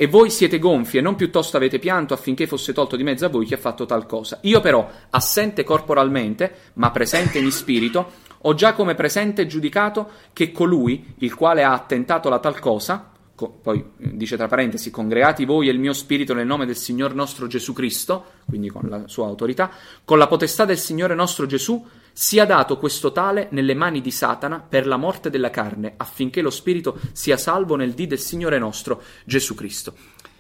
E 0.03 0.09
voi 0.09 0.31
siete 0.31 0.59
gonfi 0.59 0.99
e 0.99 1.01
non 1.01 1.15
piuttosto 1.15 1.57
avete 1.57 1.79
pianto 1.79 2.13
affinché 2.13 2.49
fosse 2.49 2.73
tolto 2.73 2.97
di 2.97 3.05
mezzo 3.05 3.25
a 3.25 3.29
voi 3.29 3.47
chi 3.47 3.55
ha 3.55 3.57
fatto 3.57 3.87
tal 3.87 4.05
cosa. 4.05 4.41
Io 4.43 4.59
però, 4.59 4.91
assente 5.11 5.63
corporalmente, 5.63 6.73
ma 6.73 6.91
presente 6.91 7.39
in 7.39 7.53
spirito, 7.53 8.11
ho 8.39 8.53
già 8.55 8.73
come 8.73 8.97
presente 8.97 9.47
giudicato 9.47 10.11
che 10.33 10.51
colui, 10.51 11.15
il 11.19 11.37
quale 11.37 11.63
ha 11.63 11.73
attentato 11.73 12.29
la 12.29 12.41
tal 12.41 12.59
cosa, 12.59 13.13
co- 13.33 13.61
poi 13.63 13.79
eh, 13.79 14.17
dice 14.17 14.37
tra 14.37 14.49
parentesi, 14.49 14.91
congregati 14.91 15.45
voi 15.45 15.69
e 15.69 15.71
il 15.71 15.79
mio 15.79 15.93
spirito 15.93 16.35
nel 16.35 16.47
nome 16.47 16.67
del 16.67 16.75
Signore 16.75 17.15
nostro 17.15 17.47
Gesù 17.47 17.73
Cristo, 17.73 18.25
quindi 18.49 18.71
con 18.71 18.89
la 18.89 19.07
sua 19.07 19.29
autorità, 19.29 19.71
con 20.05 20.19
la 20.19 20.27
potestà 20.27 20.65
del 20.65 20.79
Signore 20.79 21.15
nostro 21.15 21.47
Gesù, 21.47 21.81
sia 22.13 22.45
dato 22.45 22.79
questo 22.79 23.13
tale 23.13 23.49
nelle 23.51 23.75
mani 23.75 24.01
di 24.01 24.11
Satana 24.11 24.61
per 24.61 24.87
la 24.87 24.97
morte 24.97 25.31
della 25.31 25.51
carne, 25.51 25.95
affinché 25.97 26.43
lo 26.43 26.51
spirito 26.51 26.99
sia 27.13 27.37
salvo 27.37 27.77
nel 27.77 27.93
dì 27.93 28.07
del 28.07 28.19
Signore 28.19 28.59
nostro 28.59 29.03
Gesù 29.25 29.55
Cristo. 29.55 29.95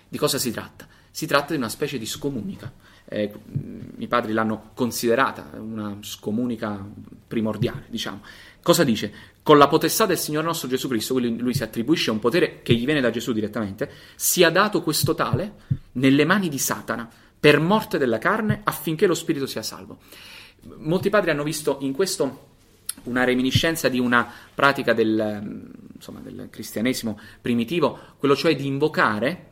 Di 0.09 0.19
cosa 0.19 0.38
si 0.38 0.50
tratta? 0.50 0.87
Si 1.11 1.26
tratta 1.26 1.52
di 1.52 1.59
una 1.59 1.69
specie 1.69 1.99
di 1.99 2.07
scomunica. 2.07 2.73
Eh, 3.05 3.33
I 3.99 4.07
padri 4.07 4.33
l'hanno 4.33 4.71
considerata 4.75 5.50
una 5.55 5.99
scomunica 6.00 6.87
primordiale, 7.26 7.87
diciamo. 7.88 8.23
Cosa 8.62 8.85
dice? 8.85 9.12
Con 9.43 9.59
la 9.59 9.69
potestà 9.69 10.07
del 10.07 10.19
Signore 10.19 10.47
nostro 10.47 10.69
Gesù 10.69 10.88
Cristo, 10.88 11.14
quindi 11.14 11.43
lui 11.43 11.52
si 11.52 11.62
attribuisce 11.62 12.11
un 12.11 12.21
potere 12.21 12.62
che 12.62 12.75
gli 12.75 12.85
viene 12.85 13.00
da 13.00 13.11
Gesù 13.11 13.33
direttamente, 13.33 13.91
sia 14.14 14.50
dato 14.50 14.83
questo 14.83 15.14
tale 15.14 15.55
nelle 15.93 16.25
mani 16.25 16.49
di 16.49 16.59
Satana 16.59 17.09
per 17.41 17.59
morte 17.59 17.99
della 17.99 18.19
carne 18.19 18.61
affinché 18.62 19.07
lo 19.07 19.14
spirito 19.14 19.47
sia 19.47 19.62
salvo. 19.62 19.99
Molti 20.78 21.11
padri 21.11 21.31
hanno 21.31 21.42
visto 21.42 21.78
in 21.81 21.92
questo 21.92 22.50
una 23.04 23.25
reminiscenza 23.25 23.88
di 23.88 23.99
una 23.99 24.31
pratica 24.54 24.92
del, 24.92 25.61
insomma, 25.95 26.21
del 26.21 26.49
cristianesimo 26.50 27.19
primitivo, 27.40 27.99
quello 28.19 28.37
cioè 28.37 28.54
di 28.54 28.66
invocare 28.66 29.50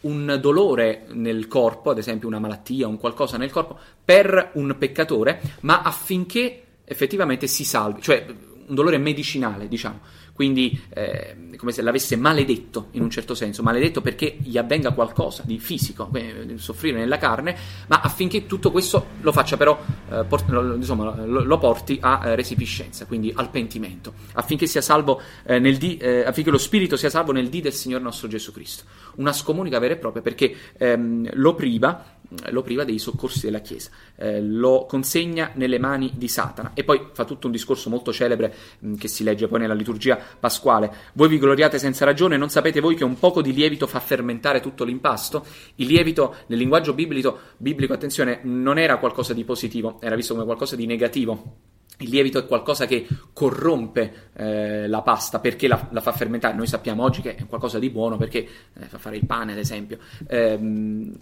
un 0.00 0.38
dolore 0.40 1.06
nel 1.12 1.48
corpo, 1.48 1.90
ad 1.90 1.98
esempio 1.98 2.28
una 2.28 2.38
malattia, 2.38 2.86
un 2.86 2.98
qualcosa 2.98 3.38
nel 3.38 3.50
corpo, 3.50 3.78
per 4.04 4.50
un 4.54 4.76
peccatore, 4.78 5.40
ma 5.60 5.80
affinché 5.82 6.62
effettivamente 6.84 7.46
si 7.46 7.64
salvi, 7.64 8.02
cioè 8.02 8.26
un 8.66 8.74
dolore 8.74 8.98
medicinale, 8.98 9.68
diciamo 9.68 10.00
quindi 10.34 10.78
eh, 10.90 11.36
come 11.56 11.70
se 11.70 11.80
l'avesse 11.80 12.16
maledetto 12.16 12.88
in 12.92 13.02
un 13.02 13.10
certo 13.10 13.34
senso, 13.34 13.62
maledetto 13.62 14.00
perché 14.00 14.36
gli 14.40 14.58
avvenga 14.58 14.92
qualcosa 14.92 15.42
di 15.46 15.58
fisico, 15.58 16.10
soffrire 16.56 16.98
nella 16.98 17.18
carne, 17.18 17.56
ma 17.86 18.00
affinché 18.00 18.46
tutto 18.46 18.70
questo 18.70 19.06
lo 19.20 19.30
faccia 19.32 19.56
però, 19.56 19.80
eh, 20.10 20.24
port- 20.24 20.48
insomma, 20.48 21.24
lo, 21.24 21.44
lo, 21.44 21.58
porti 21.58 21.98
a 22.00 22.22
eh, 22.24 22.34
resipiscenza, 22.34 23.06
quindi 23.06 23.32
al 23.34 23.48
pentimento, 23.50 24.12
affinché 24.34 24.66
salvo 24.82 25.22
eh, 25.44 25.60
di, 25.78 25.96
eh, 25.98 26.24
affinché 26.24 26.50
lo 26.50 26.58
spirito 26.58 26.96
sia 26.96 27.10
salvo 27.10 27.32
nel 27.32 27.48
dì 27.48 27.60
del 27.60 27.72
Signore 27.72 28.02
nostro 28.02 28.26
Gesù 28.26 28.52
Cristo. 28.52 28.84
Una 29.16 29.32
scomunica 29.32 29.78
vera 29.78 29.94
e 29.94 29.96
propria 29.98 30.22
perché 30.22 30.54
ehm, 30.76 31.30
lo 31.34 31.54
priva 31.54 32.04
lo 32.50 32.62
priva 32.62 32.84
dei 32.84 32.98
soccorsi 32.98 33.40
della 33.40 33.60
Chiesa, 33.60 33.90
eh, 34.16 34.40
lo 34.40 34.86
consegna 34.86 35.50
nelle 35.54 35.78
mani 35.78 36.12
di 36.16 36.28
Satana 36.28 36.72
e 36.74 36.84
poi 36.84 37.08
fa 37.12 37.24
tutto 37.24 37.46
un 37.46 37.52
discorso 37.52 37.90
molto 37.90 38.12
celebre 38.12 38.54
mh, 38.78 38.94
che 38.94 39.08
si 39.08 39.24
legge 39.24 39.48
poi 39.48 39.60
nella 39.60 39.74
liturgia 39.74 40.18
pasquale. 40.38 40.92
Voi 41.14 41.28
vi 41.28 41.38
gloriate 41.38 41.78
senza 41.78 42.04
ragione, 42.04 42.36
non 42.36 42.50
sapete 42.50 42.80
voi 42.80 42.94
che 42.94 43.04
un 43.04 43.18
poco 43.18 43.42
di 43.42 43.52
lievito 43.52 43.86
fa 43.86 44.00
fermentare 44.00 44.60
tutto 44.60 44.84
l'impasto? 44.84 45.44
Il 45.76 45.86
lievito 45.86 46.36
nel 46.46 46.58
linguaggio 46.58 46.94
biblico, 46.94 47.38
biblico 47.56 47.92
attenzione, 47.92 48.40
non 48.42 48.78
era 48.78 48.98
qualcosa 48.98 49.34
di 49.34 49.44
positivo, 49.44 49.98
era 50.00 50.16
visto 50.16 50.34
come 50.34 50.44
qualcosa 50.44 50.76
di 50.76 50.86
negativo. 50.86 51.72
Il 51.98 52.08
lievito 52.08 52.40
è 52.40 52.46
qualcosa 52.46 52.86
che 52.86 53.06
corrompe 53.32 54.30
eh, 54.34 54.88
la 54.88 55.02
pasta 55.02 55.38
perché 55.38 55.68
la, 55.68 55.88
la, 55.92 56.00
fa 56.00 56.10
fermentare. 56.10 56.56
Noi 56.56 56.66
sappiamo 56.66 57.04
oggi 57.04 57.22
che 57.22 57.36
è 57.36 57.46
qualcosa 57.46 57.78
di 57.78 57.88
buono 57.88 58.16
perché 58.16 58.38
eh, 58.38 58.86
fa 58.86 58.98
fare 58.98 59.16
il 59.16 59.26
pane, 59.26 59.52
ad 59.52 59.58
esempio. 59.58 59.98
Ehm, 60.26 61.16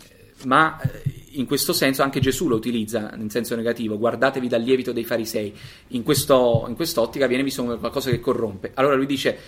ma 0.44 0.80
eh, 0.80 1.20
in 1.32 1.46
questo 1.46 1.72
senso 1.72 2.02
anche 2.02 2.20
Gesù 2.20 2.48
lo 2.48 2.56
utilizza 2.56 3.12
in 3.16 3.30
senso 3.30 3.54
negativo, 3.54 3.98
guardatevi 3.98 4.48
dal 4.48 4.62
lievito 4.62 4.92
dei 4.92 5.04
farisei, 5.04 5.54
in, 5.88 6.02
questo, 6.02 6.64
in 6.68 6.74
quest'ottica 6.74 7.26
viene 7.26 7.42
visto 7.42 7.62
come 7.62 7.78
qualcosa 7.78 8.10
che 8.10 8.20
corrompe. 8.20 8.72
Allora 8.74 8.94
lui 8.94 9.06
dice, 9.06 9.38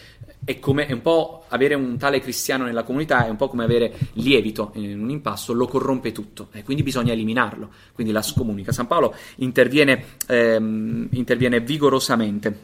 è, 0.44 0.58
come, 0.58 0.86
è 0.86 0.92
un 0.92 1.02
po' 1.02 1.44
avere 1.48 1.74
un 1.74 1.96
tale 1.98 2.20
cristiano 2.20 2.64
nella 2.64 2.84
comunità, 2.84 3.26
è 3.26 3.28
un 3.28 3.36
po' 3.36 3.48
come 3.48 3.64
avere 3.64 3.92
lievito 4.14 4.72
in 4.74 5.00
un 5.00 5.10
impasto, 5.10 5.52
lo 5.52 5.66
corrompe 5.66 6.12
tutto, 6.12 6.48
e 6.52 6.62
quindi 6.62 6.82
bisogna 6.82 7.12
eliminarlo, 7.12 7.70
quindi 7.92 8.12
la 8.12 8.22
scomunica. 8.22 8.72
San 8.72 8.86
Paolo 8.86 9.14
interviene, 9.36 10.04
ehm, 10.26 11.08
interviene 11.12 11.60
vigorosamente, 11.60 12.58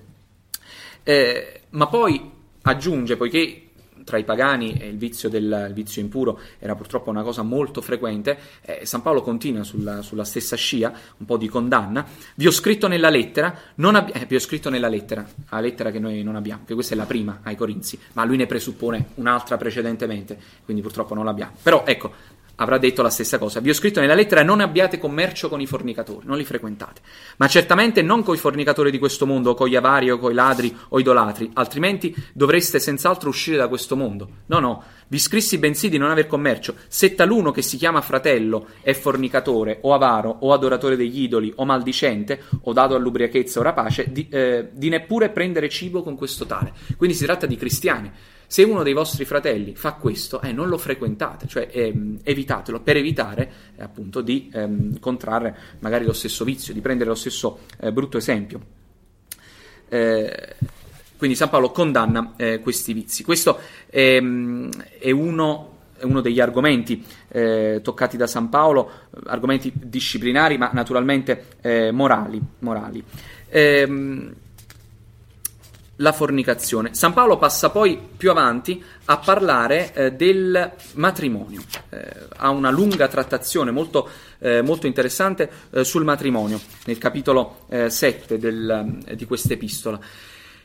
eh, 1.03 1.61
ma 1.71 1.87
poi 1.87 2.31
aggiunge, 2.63 3.17
poiché 3.17 3.70
tra 4.05 4.19
i 4.19 4.25
pagani 4.25 4.77
il 4.85 4.97
vizio, 4.97 5.29
del, 5.29 5.67
il 5.69 5.75
vizio 5.75 6.01
impuro 6.01 6.39
era 6.59 6.75
purtroppo 6.75 7.11
una 7.11 7.23
cosa 7.23 7.43
molto 7.43 7.81
frequente, 7.81 8.39
eh, 8.63 8.87
San 8.87 9.03
Paolo 9.03 9.23
continua 9.23 9.65
sulla, 9.65 10.03
sulla, 10.03 10.25
stessa 10.25 10.57
scia, 10.57 10.93
un 11.19 11.27
po' 11.27 11.37
di 11.37 11.49
condanna. 11.49 12.07
Vi 12.35 12.47
ho 12.47 12.51
scritto 12.51 12.89
nella 12.89 13.11
lettera, 13.11 13.55
abbi- 13.77 14.13
eh, 14.13 14.27
vi 14.27 14.35
ho 14.35 14.41
scritto 14.41 14.71
nella 14.71 14.89
lettera, 14.89 15.27
la 15.49 15.61
lettera 15.61 15.91
che 15.91 15.99
noi 15.99 16.23
non 16.23 16.37
abbiamo, 16.37 16.65
che 16.65 16.75
questa 16.75 16.95
è 16.95 16.97
la 16.97 17.07
prima 17.07 17.41
ai 17.43 17.57
Corinzi, 17.57 17.99
ma 18.15 18.25
lui 18.25 18.37
ne 18.37 18.47
presuppone 18.47 19.11
un'altra 19.15 19.57
precedentemente, 19.57 20.39
quindi 20.65 20.83
purtroppo 20.83 21.15
non 21.15 21.25
l'abbiamo. 21.25 21.53
Però 21.63 21.85
ecco, 21.87 22.13
avrà 22.61 22.79
detto 22.79 23.03
la 23.03 23.11
stessa 23.11 23.39
cosa. 23.39 23.61
Vi 23.61 23.71
ho 23.71 23.75
scritto 23.75 24.01
nella 24.01 24.15
lettera: 24.15 24.43
non 24.43 24.61
abbiate 24.61 24.99
commercio 24.99 25.49
con 25.49 25.61
i 25.61 25.67
fornicatori, 25.67 26.27
non 26.27 26.37
li 26.37 26.45
frequentate. 26.45 27.01
Ma 27.39 27.49
certamente 27.49 28.03
non 28.03 28.23
con 28.23 28.35
i 28.35 28.39
fornicatori 28.39 28.91
di 28.91 28.99
questo 28.99 29.27
mondo, 29.27 29.51
o 29.51 29.55
con 29.55 29.69
gli 29.69 29.77
avari, 29.77 30.11
o 30.11 30.19
con 30.19 30.31
i 30.31 30.35
ladri, 30.35 30.75
o 30.91 31.01
idolatri, 31.01 31.51
altrimenti 31.55 32.15
dovreste 32.33 32.79
senz'altro 32.79 33.29
uscire 33.29 33.57
da 33.57 33.69
questo 33.69 33.97
mondo. 33.97 34.29
No, 34.47 34.59
no, 34.59 34.85
vi 35.09 35.19
scrissi 35.19 35.59
bensì 35.59 35.89
di 35.89 35.99
non 35.99 36.11
aver 36.11 36.27
commercio. 36.27 36.75
Se 36.87 37.15
taluno 37.15 37.51
che 37.51 37.63
si 37.63 37.77
chiama 37.77 38.01
fratello 38.01 38.69
è 38.83 38.93
fornicatore, 38.93 39.79
o 39.83 39.95
avaro, 39.95 40.37
o 40.41 40.53
adoratore 40.53 40.97
degli 40.97 41.23
idoli, 41.23 41.53
o 41.57 41.65
maldicente, 41.65 42.43
o 42.63 42.73
dato 42.73 42.95
all'ubriachezza 42.95 43.61
o 43.61 43.63
rapace, 43.63 44.13
di, 44.13 44.29
eh, 44.31 44.69
di 44.73 44.89
neppure 44.89 45.31
prendere 45.31 45.69
cibo 45.69 46.03
con 46.03 46.15
questo 46.17 46.47
tale. 46.47 46.73
Quindi 46.97 47.17
si 47.17 47.25
tratta 47.25 47.47
di 47.47 47.57
cristiani. 47.57 48.13
Se 48.51 48.65
uno 48.65 48.83
dei 48.83 48.95
vostri 48.95 49.25
fratelli 49.25 49.77
fa 49.77 49.93
questo, 49.93 50.41
eh, 50.41 50.51
non 50.51 50.67
lo 50.67 50.77
frequentate, 50.77 51.47
cioè 51.47 51.69
ehm, 51.71 52.19
evitatelo 52.25 52.81
per 52.81 52.97
evitare 52.97 53.53
eh, 53.77 53.83
appunto 53.85 54.23
di 54.23 54.51
ehm, 54.53 54.99
contrarre 54.99 55.57
magari 55.79 56.05
lo 56.05 56.13
stesso 56.13 56.43
vizio, 56.43 56.75
di 56.75 56.81
prendere 56.81 57.11
lo 57.11 57.15
stesso 57.15 57.61
eh, 57.79 57.93
brutto 57.93 58.17
esempio. 58.17 58.61
Eh, 59.89 60.57
quindi 61.17 61.37
San 61.37 61.49
Paolo 61.49 61.71
condanna 61.71 62.33
eh, 62.37 62.59
questi 62.59 62.93
vizi. 62.93 63.23
Questo 63.23 63.57
ehm, 63.89 64.69
è 64.99 65.13
uno 65.13 65.79
è 65.97 66.03
uno 66.03 66.21
degli 66.21 66.41
argomenti 66.41 67.05
eh, 67.29 67.79
toccati 67.85 68.17
da 68.17 68.27
San 68.27 68.49
Paolo, 68.49 68.91
argomenti 69.27 69.71
disciplinari 69.73 70.59
ma 70.59 70.71
naturalmente 70.73 71.45
eh, 71.61 71.93
morali. 71.93 72.43
morali. 72.59 73.05
Ehm, 73.49 74.35
la 76.01 76.13
fornicazione. 76.13 76.95
San 76.95 77.13
Paolo 77.13 77.39
passa 77.39 77.71
poi 77.71 77.99
più 78.17 78.31
avanti 78.31 78.83
a 79.07 79.19
parlare 79.19 79.93
eh, 79.93 80.13
del 80.13 80.73
matrimonio. 80.95 81.63
Eh, 81.91 82.29
ha 82.37 82.51
una 82.51 82.71
lunga 82.71 83.09
trattazione 83.09 83.71
molto, 83.71 84.09
eh, 84.39 84.63
molto 84.63 84.87
interessante 84.87 85.51
eh, 85.71 85.85
sul 85.85 86.05
matrimonio 86.05 86.61
nel 86.85 86.99
capitolo 86.99 87.67
7 87.69 88.35
eh, 88.35 88.39
del, 88.39 88.99
di 89.15 89.25
questa 89.27 89.53
epistola 89.53 90.01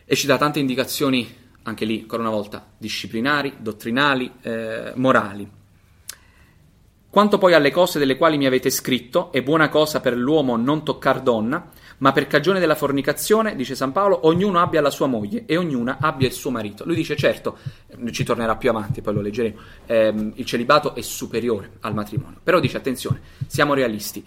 e 0.06 0.16
ci 0.16 0.28
dà 0.28 0.38
tante 0.38 0.60
indicazioni, 0.60 1.36
anche 1.64 1.86
lì 1.86 2.02
ancora 2.02 2.22
una 2.22 2.32
volta, 2.32 2.66
disciplinari, 2.78 3.56
dottrinali, 3.60 4.32
eh, 4.42 4.92
morali. 4.96 5.50
Quanto 7.10 7.38
poi 7.38 7.54
alle 7.54 7.72
cose 7.72 7.98
delle 7.98 8.18
quali 8.18 8.38
mi 8.38 8.46
avete 8.46 8.70
scritto, 8.70 9.32
è 9.32 9.42
buona 9.42 9.70
cosa 9.70 10.02
per 10.02 10.18
l'uomo 10.18 10.58
non 10.58 10.84
toccar 10.84 11.22
donna, 11.22 11.72
ma 11.98 12.12
per 12.12 12.28
cagione 12.28 12.60
della 12.60 12.76
fornicazione, 12.76 13.56
dice 13.56 13.76
San 13.76 13.92
Paolo, 13.92 14.28
ognuno 14.28 14.60
abbia 14.60 14.82
la 14.82 14.90
sua 14.90 15.08
moglie 15.08 15.44
e 15.46 15.58
ognuna 15.58 15.98
abbia 16.00 16.28
il 16.28 16.34
suo 16.34 16.52
marito. 16.52 16.84
Lui 16.86 16.96
dice, 16.96 17.16
certo, 17.16 17.58
ci 18.12 18.24
tornerà 18.24 18.56
più 18.56 18.70
avanti, 18.70 19.02
poi 19.02 19.14
lo 19.14 19.22
leggeremo, 19.22 19.60
ehm, 19.86 20.34
il 20.36 20.46
celibato 20.46 20.96
è 20.96 21.02
superiore 21.02 21.72
al 21.82 21.94
matrimonio. 21.94 22.40
Però 22.44 22.60
dice, 22.60 22.78
attenzione, 22.78 23.22
siamo 23.48 23.74
realisti, 23.74 24.26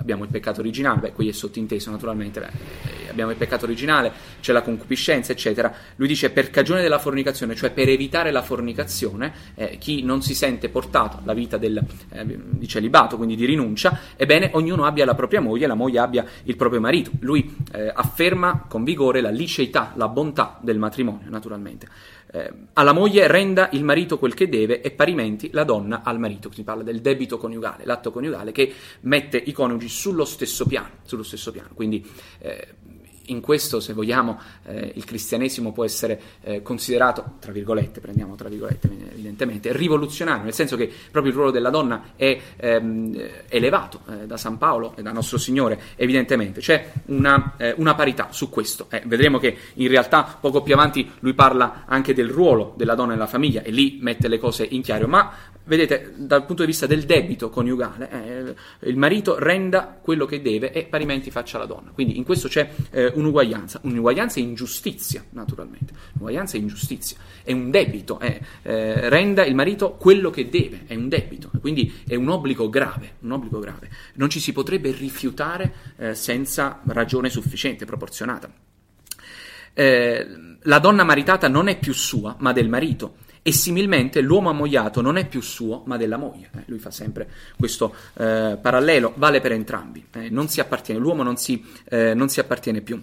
abbiamo 0.00 0.24
il 0.24 0.30
peccato 0.30 0.60
originale, 0.60 1.00
beh, 1.00 1.12
qui 1.12 1.28
è 1.28 1.32
sottinteso 1.32 1.90
naturalmente, 1.90 2.40
beh, 2.40 2.46
eh, 2.46 3.10
abbiamo 3.10 3.30
il 3.30 3.36
peccato 3.36 3.66
originale, 3.66 4.10
c'è 4.40 4.52
la 4.52 4.62
concupiscenza, 4.62 5.32
eccetera. 5.32 5.72
Lui 5.96 6.08
dice 6.08 6.30
per 6.30 6.50
cagione 6.50 6.82
della 6.82 6.98
fornicazione, 6.98 7.54
cioè 7.54 7.70
per 7.70 7.88
evitare 7.88 8.30
la 8.30 8.42
fornicazione, 8.42 9.32
eh, 9.54 9.78
chi 9.78 10.02
non 10.02 10.22
si 10.22 10.34
sente 10.34 10.68
portato 10.68 11.20
alla 11.22 11.34
vita 11.34 11.58
del, 11.58 11.80
eh, 12.12 12.24
di 12.24 12.66
celibato, 12.66 13.16
quindi 13.16 13.36
di 13.36 13.44
rinuncia, 13.44 14.00
ebbene 14.16 14.50
ognuno 14.54 14.84
abbia 14.84 15.04
la 15.04 15.14
propria 15.14 15.40
moglie 15.40 15.64
e 15.64 15.68
la 15.68 15.74
moglie 15.74 15.98
abbia 15.98 16.24
il 16.44 16.56
proprio 16.56 16.80
marito. 16.80 17.10
Lui 17.20 17.56
eh, 17.72 17.92
afferma 17.94 18.64
con 18.68 18.84
vigore 18.84 19.20
la 19.20 19.30
liceità, 19.30 19.92
la 19.96 20.08
bontà 20.08 20.58
del 20.60 20.78
matrimonio, 20.78 21.28
naturalmente 21.28 21.88
eh, 22.32 22.52
alla 22.74 22.92
moglie 22.92 23.26
renda 23.26 23.70
il 23.72 23.82
marito 23.82 24.18
quel 24.18 24.34
che 24.34 24.48
deve 24.48 24.80
e 24.80 24.90
parimenti 24.90 25.50
la 25.52 25.64
donna 25.64 26.02
al 26.04 26.18
marito. 26.18 26.50
Si 26.52 26.62
parla 26.62 26.82
del 26.82 27.00
debito 27.00 27.38
coniugale, 27.38 27.84
l'atto 27.84 28.10
coniugale 28.10 28.52
che 28.52 28.72
mette 29.02 29.36
i 29.36 29.52
coniugi 29.52 29.88
sullo 29.88 30.24
stesso 30.24 30.66
piano. 30.66 30.90
Sullo 31.02 31.22
stesso 31.22 31.50
piano. 31.50 31.70
Quindi 31.74 32.06
eh, 32.38 32.68
in 33.30 33.40
questo, 33.40 33.80
se 33.80 33.92
vogliamo, 33.92 34.38
eh, 34.66 34.92
il 34.94 35.04
cristianesimo 35.04 35.72
può 35.72 35.84
essere 35.84 36.20
eh, 36.42 36.62
considerato, 36.62 37.36
tra 37.40 37.52
virgolette, 37.52 38.00
prendiamo 38.00 38.34
tra 38.34 38.48
virgolette 38.48 38.88
evidentemente, 39.12 39.72
rivoluzionario, 39.72 40.44
nel 40.44 40.54
senso 40.54 40.76
che 40.76 40.90
proprio 41.10 41.32
il 41.32 41.36
ruolo 41.38 41.50
della 41.50 41.70
donna 41.70 42.12
è 42.16 42.38
ehm, 42.56 43.28
elevato 43.48 44.00
eh, 44.08 44.26
da 44.26 44.36
San 44.36 44.58
Paolo 44.58 44.94
e 44.96 45.02
da 45.02 45.12
nostro 45.12 45.38
Signore, 45.38 45.80
evidentemente. 45.96 46.60
C'è 46.60 46.92
una, 47.06 47.54
eh, 47.56 47.74
una 47.76 47.94
parità 47.94 48.28
su 48.30 48.48
questo. 48.50 48.86
Eh, 48.90 49.02
vedremo 49.06 49.38
che 49.38 49.56
in 49.74 49.88
realtà 49.88 50.38
poco 50.40 50.62
più 50.62 50.74
avanti 50.74 51.10
lui 51.20 51.34
parla 51.34 51.84
anche 51.86 52.14
del 52.14 52.28
ruolo 52.28 52.74
della 52.76 52.94
donna 52.94 53.12
nella 53.12 53.26
famiglia 53.26 53.62
e 53.62 53.70
lì 53.70 53.98
mette 54.00 54.28
le 54.28 54.38
cose 54.38 54.66
in 54.68 54.82
chiaro, 54.82 55.06
ma 55.06 55.32
vedete, 55.64 56.14
dal 56.16 56.44
punto 56.46 56.62
di 56.62 56.68
vista 56.68 56.86
del 56.86 57.04
debito 57.04 57.48
coniugale, 57.48 58.10
eh, 58.10 58.88
il 58.88 58.96
marito 58.96 59.38
renda 59.38 59.98
quello 60.02 60.26
che 60.26 60.42
deve 60.42 60.72
e 60.72 60.84
parimenti 60.84 61.30
faccia 61.30 61.58
la 61.58 61.66
donna. 61.66 61.90
Quindi 61.92 62.16
in 62.16 62.24
questo 62.24 62.48
c'è 62.48 62.68
eh, 62.90 63.12
un'uguaglianza, 63.20 63.80
un'uguaglianza 63.84 64.40
e 64.40 64.42
ingiustizia, 64.42 65.24
naturalmente. 65.30 65.92
Un'uguaglianza 66.14 66.56
e 66.56 66.60
ingiustizia. 66.60 67.16
È 67.42 67.52
un 67.52 67.70
debito, 67.70 68.18
eh, 68.20 68.40
renda 68.62 69.44
il 69.44 69.54
marito 69.54 69.92
quello 69.92 70.30
che 70.30 70.48
deve, 70.48 70.82
è 70.86 70.94
un 70.94 71.08
debito, 71.08 71.50
quindi 71.60 72.02
è 72.06 72.14
un 72.14 72.28
obbligo 72.28 72.68
grave, 72.68 73.16
un 73.20 73.32
obbligo 73.32 73.58
grave. 73.58 73.90
Non 74.14 74.28
ci 74.28 74.40
si 74.40 74.52
potrebbe 74.52 74.90
rifiutare 74.92 75.72
eh, 75.96 76.14
senza 76.14 76.80
ragione 76.86 77.28
sufficiente, 77.28 77.84
proporzionata. 77.84 78.52
Eh, 79.72 80.26
la 80.62 80.78
donna 80.78 81.04
maritata 81.04 81.48
non 81.48 81.68
è 81.68 81.78
più 81.78 81.92
sua, 81.92 82.36
ma 82.38 82.52
del 82.52 82.68
marito 82.68 83.16
e 83.42 83.52
similmente 83.52 84.20
l'uomo 84.20 84.50
ammogliato 84.50 85.00
non 85.00 85.16
è 85.16 85.26
più 85.26 85.40
suo, 85.40 85.82
ma 85.86 85.96
della 85.96 86.16
moglie. 86.16 86.50
Eh, 86.56 86.62
lui 86.66 86.78
fa 86.78 86.90
sempre 86.90 87.28
questo 87.56 87.94
eh, 88.18 88.58
parallelo, 88.60 89.12
vale 89.16 89.40
per 89.40 89.52
entrambi. 89.52 90.06
Eh, 90.12 90.30
non 90.30 90.48
si 90.48 90.60
appartiene, 90.60 91.00
l'uomo 91.00 91.22
non 91.22 91.36
si, 91.36 91.64
eh, 91.88 92.14
non 92.14 92.28
si 92.28 92.40
appartiene 92.40 92.80
più. 92.80 93.02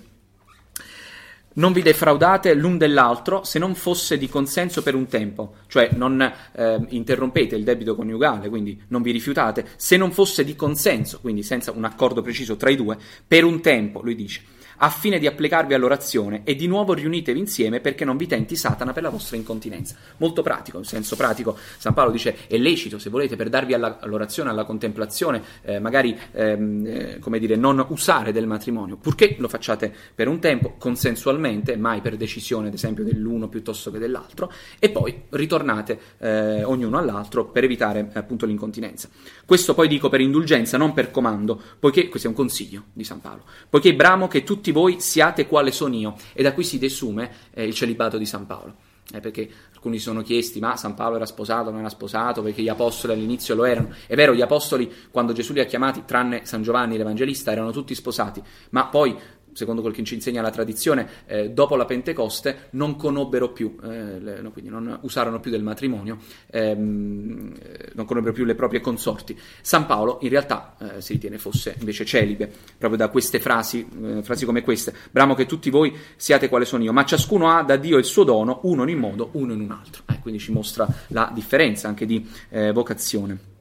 Non 1.53 1.73
vi 1.73 1.81
defraudate 1.81 2.53
l'un 2.53 2.77
dell'altro 2.77 3.43
se 3.43 3.57
non 3.57 3.73
fosse 3.73 4.19
di 4.19 4.29
consenso 4.29 4.83
per 4.83 4.93
un 4.93 5.07
tempo, 5.07 5.55
cioè 5.65 5.89
non 5.95 6.21
eh, 6.21 6.85
interrompete 6.89 7.55
il 7.55 7.63
debito 7.63 7.95
coniugale, 7.95 8.47
quindi 8.47 8.79
non 8.89 9.01
vi 9.01 9.09
rifiutate, 9.09 9.69
se 9.75 9.97
non 9.97 10.11
fosse 10.11 10.43
di 10.43 10.55
consenso, 10.55 11.19
quindi 11.19 11.41
senza 11.41 11.71
un 11.71 11.83
accordo 11.83 12.21
preciso 12.21 12.57
tra 12.57 12.69
i 12.69 12.75
due, 12.75 12.95
per 13.27 13.43
un 13.43 13.59
tempo, 13.59 14.01
lui 14.03 14.13
dice 14.13 14.43
a 14.77 14.89
fine 14.89 15.19
di 15.19 15.27
applicarvi 15.27 15.73
all'orazione 15.73 16.41
e 16.43 16.55
di 16.55 16.67
nuovo 16.67 16.93
riunitevi 16.93 17.39
insieme 17.39 17.79
perché 17.79 18.05
non 18.05 18.17
vi 18.17 18.27
tenti 18.27 18.55
Satana 18.55 18.93
per 18.93 19.03
la 19.03 19.09
vostra 19.09 19.35
incontinenza. 19.37 19.95
Molto 20.17 20.41
pratico, 20.41 20.77
in 20.77 20.83
senso 20.83 21.15
pratico, 21.15 21.57
San 21.77 21.93
Paolo 21.93 22.11
dice 22.11 22.47
è 22.47 22.57
lecito 22.57 22.99
se 22.99 23.09
volete 23.09 23.35
per 23.35 23.49
darvi 23.49 23.73
alla, 23.73 23.99
all'orazione, 23.99 24.49
alla 24.49 24.65
contemplazione, 24.65 25.41
eh, 25.63 25.79
magari 25.79 26.17
ehm, 26.31 26.85
eh, 26.85 27.19
come 27.19 27.39
dire, 27.39 27.55
non 27.55 27.83
usare 27.89 28.31
del 28.31 28.47
matrimonio, 28.47 28.97
purché 28.97 29.35
lo 29.39 29.47
facciate 29.47 29.93
per 30.13 30.27
un 30.27 30.39
tempo 30.39 30.75
consensualmente, 30.77 31.75
mai 31.77 32.01
per 32.01 32.15
decisione 32.15 32.67
ad 32.67 32.73
esempio 32.73 33.03
dell'uno 33.03 33.47
piuttosto 33.47 33.91
che 33.91 33.99
dell'altro, 33.99 34.51
e 34.79 34.89
poi 34.89 35.23
ritornate 35.29 35.99
eh, 36.19 36.63
ognuno 36.63 36.97
all'altro 36.97 37.45
per 37.45 37.63
evitare 37.63 38.09
appunto 38.13 38.45
l'incontinenza. 38.45 39.09
Questo 39.45 39.73
poi 39.73 39.87
dico 39.87 40.09
per 40.09 40.21
indulgenza, 40.21 40.77
non 40.77 40.93
per 40.93 41.11
comando, 41.11 41.61
poiché 41.79 42.09
questo 42.09 42.27
è 42.27 42.31
un 42.31 42.37
consiglio 42.37 42.85
di 42.93 43.03
San 43.03 43.21
Paolo, 43.21 43.43
poiché 43.69 43.93
bramo 43.93 44.27
che 44.27 44.43
tutti 44.43 44.66
tutti 44.67 44.71
voi 44.71 44.99
siate 44.99 45.47
quale 45.47 45.71
sono 45.71 45.95
io. 45.95 46.15
E 46.33 46.43
da 46.43 46.53
qui 46.53 46.63
si 46.63 46.77
desume 46.77 47.31
eh, 47.53 47.65
il 47.65 47.73
celibato 47.73 48.17
di 48.17 48.25
San 48.25 48.45
Paolo. 48.45 48.75
Eh, 49.13 49.21
perché 49.21 49.49
alcuni 49.73 49.97
si 49.97 50.03
sono 50.03 50.21
chiesti, 50.21 50.59
ma 50.59 50.75
San 50.75 50.93
Paolo 50.93 51.15
era 51.15 51.25
sposato 51.25 51.69
non 51.69 51.79
era 51.79 51.89
sposato? 51.89 52.41
Perché 52.41 52.61
gli 52.61 52.67
apostoli 52.67 53.13
all'inizio 53.13 53.55
lo 53.55 53.63
erano. 53.63 53.93
È 54.05 54.15
vero, 54.15 54.33
gli 54.33 54.41
apostoli, 54.41 54.91
quando 55.09 55.31
Gesù 55.31 55.53
li 55.53 55.61
ha 55.61 55.65
chiamati, 55.65 56.03
tranne 56.05 56.45
San 56.45 56.61
Giovanni 56.61 56.97
l'Evangelista, 56.97 57.51
erano 57.51 57.71
tutti 57.71 57.95
sposati, 57.95 58.41
ma 58.71 58.87
poi 58.87 59.15
secondo 59.57 59.81
quel 59.81 59.91
che 59.91 60.03
ci 60.03 60.13
insegna 60.13 60.43
la 60.43 60.51
tradizione, 60.51 61.09
eh, 61.25 61.49
dopo 61.49 61.75
la 61.75 61.85
Pentecoste 61.85 62.67
non 62.71 62.95
conobbero 62.95 63.51
più, 63.51 63.75
eh, 63.83 64.19
le, 64.19 64.39
no, 64.39 64.51
quindi 64.51 64.69
non 64.69 64.99
usarono 65.01 65.39
più 65.39 65.49
del 65.49 65.63
matrimonio, 65.63 66.19
ehm, 66.51 67.53
non 67.93 68.05
conobbero 68.05 68.33
più 68.33 68.45
le 68.45 68.53
proprie 68.53 68.81
consorti. 68.81 69.35
San 69.61 69.87
Paolo 69.87 70.19
in 70.21 70.29
realtà 70.29 70.75
eh, 70.79 71.01
si 71.01 71.13
ritiene 71.13 71.39
fosse 71.39 71.75
invece 71.79 72.05
celibe, 72.05 72.51
proprio 72.77 72.99
da 72.99 73.09
queste 73.09 73.39
frasi, 73.39 73.87
eh, 74.03 74.21
frasi 74.21 74.45
come 74.45 74.61
queste. 74.61 74.93
Bramo 75.09 75.33
che 75.33 75.47
tutti 75.47 75.71
voi 75.71 75.91
siate 76.15 76.49
quale 76.49 76.65
sono 76.65 76.83
io, 76.83 76.93
ma 76.93 77.03
ciascuno 77.03 77.49
ha 77.49 77.63
da 77.63 77.77
Dio 77.77 77.97
il 77.97 78.05
suo 78.05 78.23
dono, 78.23 78.59
uno 78.63 78.87
in 78.87 78.93
un 78.93 78.99
modo, 78.99 79.29
uno 79.31 79.53
in 79.53 79.61
un 79.61 79.71
altro. 79.71 80.03
Eh, 80.07 80.19
quindi 80.19 80.39
ci 80.39 80.51
mostra 80.51 80.87
la 81.07 81.31
differenza 81.33 81.87
anche 81.87 82.05
di 82.05 82.29
eh, 82.49 82.71
vocazione. 82.71 83.55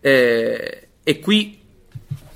e 0.00 1.18
qui 1.20 1.58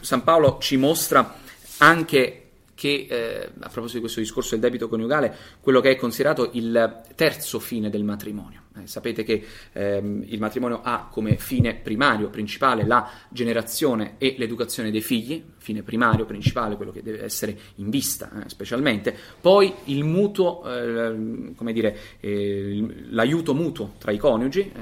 San 0.01 0.23
Paolo 0.25 0.59
ci 0.61 0.77
mostra 0.77 1.37
anche 1.79 2.44
che, 2.75 3.07
eh, 3.09 3.51
a 3.61 3.69
proposito 3.69 3.95
di 3.95 4.01
questo 4.01 4.21
discorso 4.21 4.51
del 4.51 4.61
debito 4.61 4.89
coniugale, 4.89 5.35
quello 5.61 5.81
che 5.81 5.91
è 5.91 5.97
considerato 5.97 6.51
il 6.53 7.03
terzo 7.15 7.59
fine 7.59 7.91
del 7.91 8.05
matrimonio. 8.05 8.63
Eh, 8.77 8.89
sapete 8.89 9.23
che 9.23 9.45
ehm, 9.73 10.25
il 10.27 10.41
matrimonio 10.41 10.81
ha 10.83 11.07
come 11.09 11.37
fine 11.37 11.77
primario, 11.77 12.29
principale, 12.29 12.85
la 12.85 13.09
generazione 13.29 14.17
e 14.19 14.35
l'educazione 14.37 14.91
dei 14.91 15.01
figli, 15.01 15.45
fine 15.59 15.83
primario, 15.83 16.25
principale, 16.25 16.75
quello 16.75 16.91
che 16.91 17.03
deve 17.03 17.23
essere 17.23 17.57
in 17.77 17.89
vista 17.89 18.31
eh, 18.45 18.49
specialmente, 18.49 19.17
poi 19.41 19.73
il 19.85 20.03
mutuo, 20.03 20.65
eh, 20.65 21.53
come 21.55 21.73
dire, 21.73 21.97
eh, 22.19 23.05
l'aiuto 23.11 23.55
mutuo 23.55 23.95
tra 23.99 24.11
i 24.11 24.19
coniugi 24.19 24.73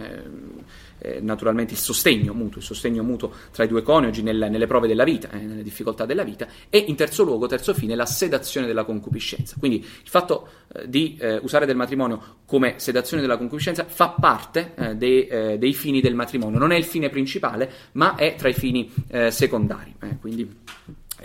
eh, 1.03 1.19
naturalmente 1.21 1.73
il 1.73 1.81
sostegno 1.81 2.33
mutuo, 2.33 2.61
il 2.61 2.67
sostegno 2.67 3.03
mutuo 3.03 3.33
tra 3.51 3.65
i 3.65 3.69
due 3.69 3.83
coniugi 3.83 4.23
nel, 4.23 4.47
nelle 4.49 4.67
prove 4.69 4.87
della 4.87 5.03
vita, 5.03 5.31
eh, 5.31 5.39
nelle 5.39 5.65
difficoltà 5.65 6.07
della 6.07 6.23
vita, 6.23 6.47
e 6.71 6.79
in 6.79 6.95
terzo 6.95 7.25
luogo, 7.25 7.49
terzo 7.49 7.75
fine, 7.75 7.97
la 7.97 8.07
sedazione 8.07 8.69
della 8.69 8.85
concupiscenza. 8.85 9.57
Quindi 9.59 9.79
il 9.79 10.09
fatto 10.09 10.49
eh, 10.73 10.89
di 10.89 11.17
eh, 11.21 11.39
usare 11.43 11.67
del 11.67 11.75
matrimonio 11.75 12.37
come 12.47 12.75
sedazione 12.77 13.21
della 13.21 13.37
concupiscenza 13.37 13.85
fa 13.85 14.11
parte 14.11 14.75
eh, 14.77 14.95
dei, 14.95 15.59
dei, 15.59 15.75
fini 15.75 16.01
del 16.01 16.15
matrimonio, 16.15 16.59
non 16.59 16.71
è 16.71 16.77
il 16.77 16.85
fine 16.85 17.09
principale, 17.09 17.71
ma 17.93 18.15
è 18.15 18.37
tra 18.37 18.49
i 18.49 18.55
fini 18.55 18.93
secondari. 19.31 19.95
quindi 20.21 20.61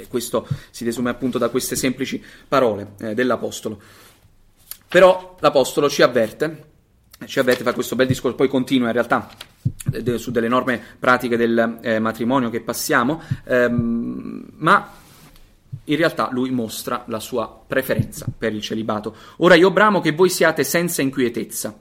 questo 0.07 0.47
si 0.71 0.83
desume 0.83 1.09
appunto 1.09 1.37
da 1.37 1.49
queste 1.49 1.75
semplici 1.75 2.23
parole 2.47 2.93
dell'Apostolo. 3.13 3.79
Però 4.87 5.35
l'Apostolo 5.39 5.89
ci 5.89 6.01
avverte 6.01 6.76
ci 7.25 7.39
avverte, 7.39 7.63
fa 7.63 7.73
questo 7.73 7.95
bel 7.95 8.07
discorso, 8.07 8.35
poi 8.35 8.47
continua 8.47 8.87
in 8.87 8.93
realtà 8.93 9.29
su 10.17 10.31
delle 10.31 10.47
norme 10.47 10.81
pratiche 10.99 11.37
del 11.37 11.79
eh, 11.81 11.99
matrimonio 11.99 12.49
che 12.49 12.61
passiamo, 12.61 13.21
ehm, 13.45 14.45
ma 14.57 14.91
in 15.85 15.95
realtà 15.95 16.29
lui 16.31 16.51
mostra 16.51 17.03
la 17.07 17.19
sua 17.19 17.63
preferenza 17.65 18.25
per 18.37 18.53
il 18.53 18.61
celibato. 18.61 19.15
Ora 19.37 19.55
io 19.55 19.71
bramo 19.71 19.99
che 19.99 20.11
voi 20.11 20.29
siate 20.29 20.63
senza 20.63 21.01
inquietezza. 21.01 21.79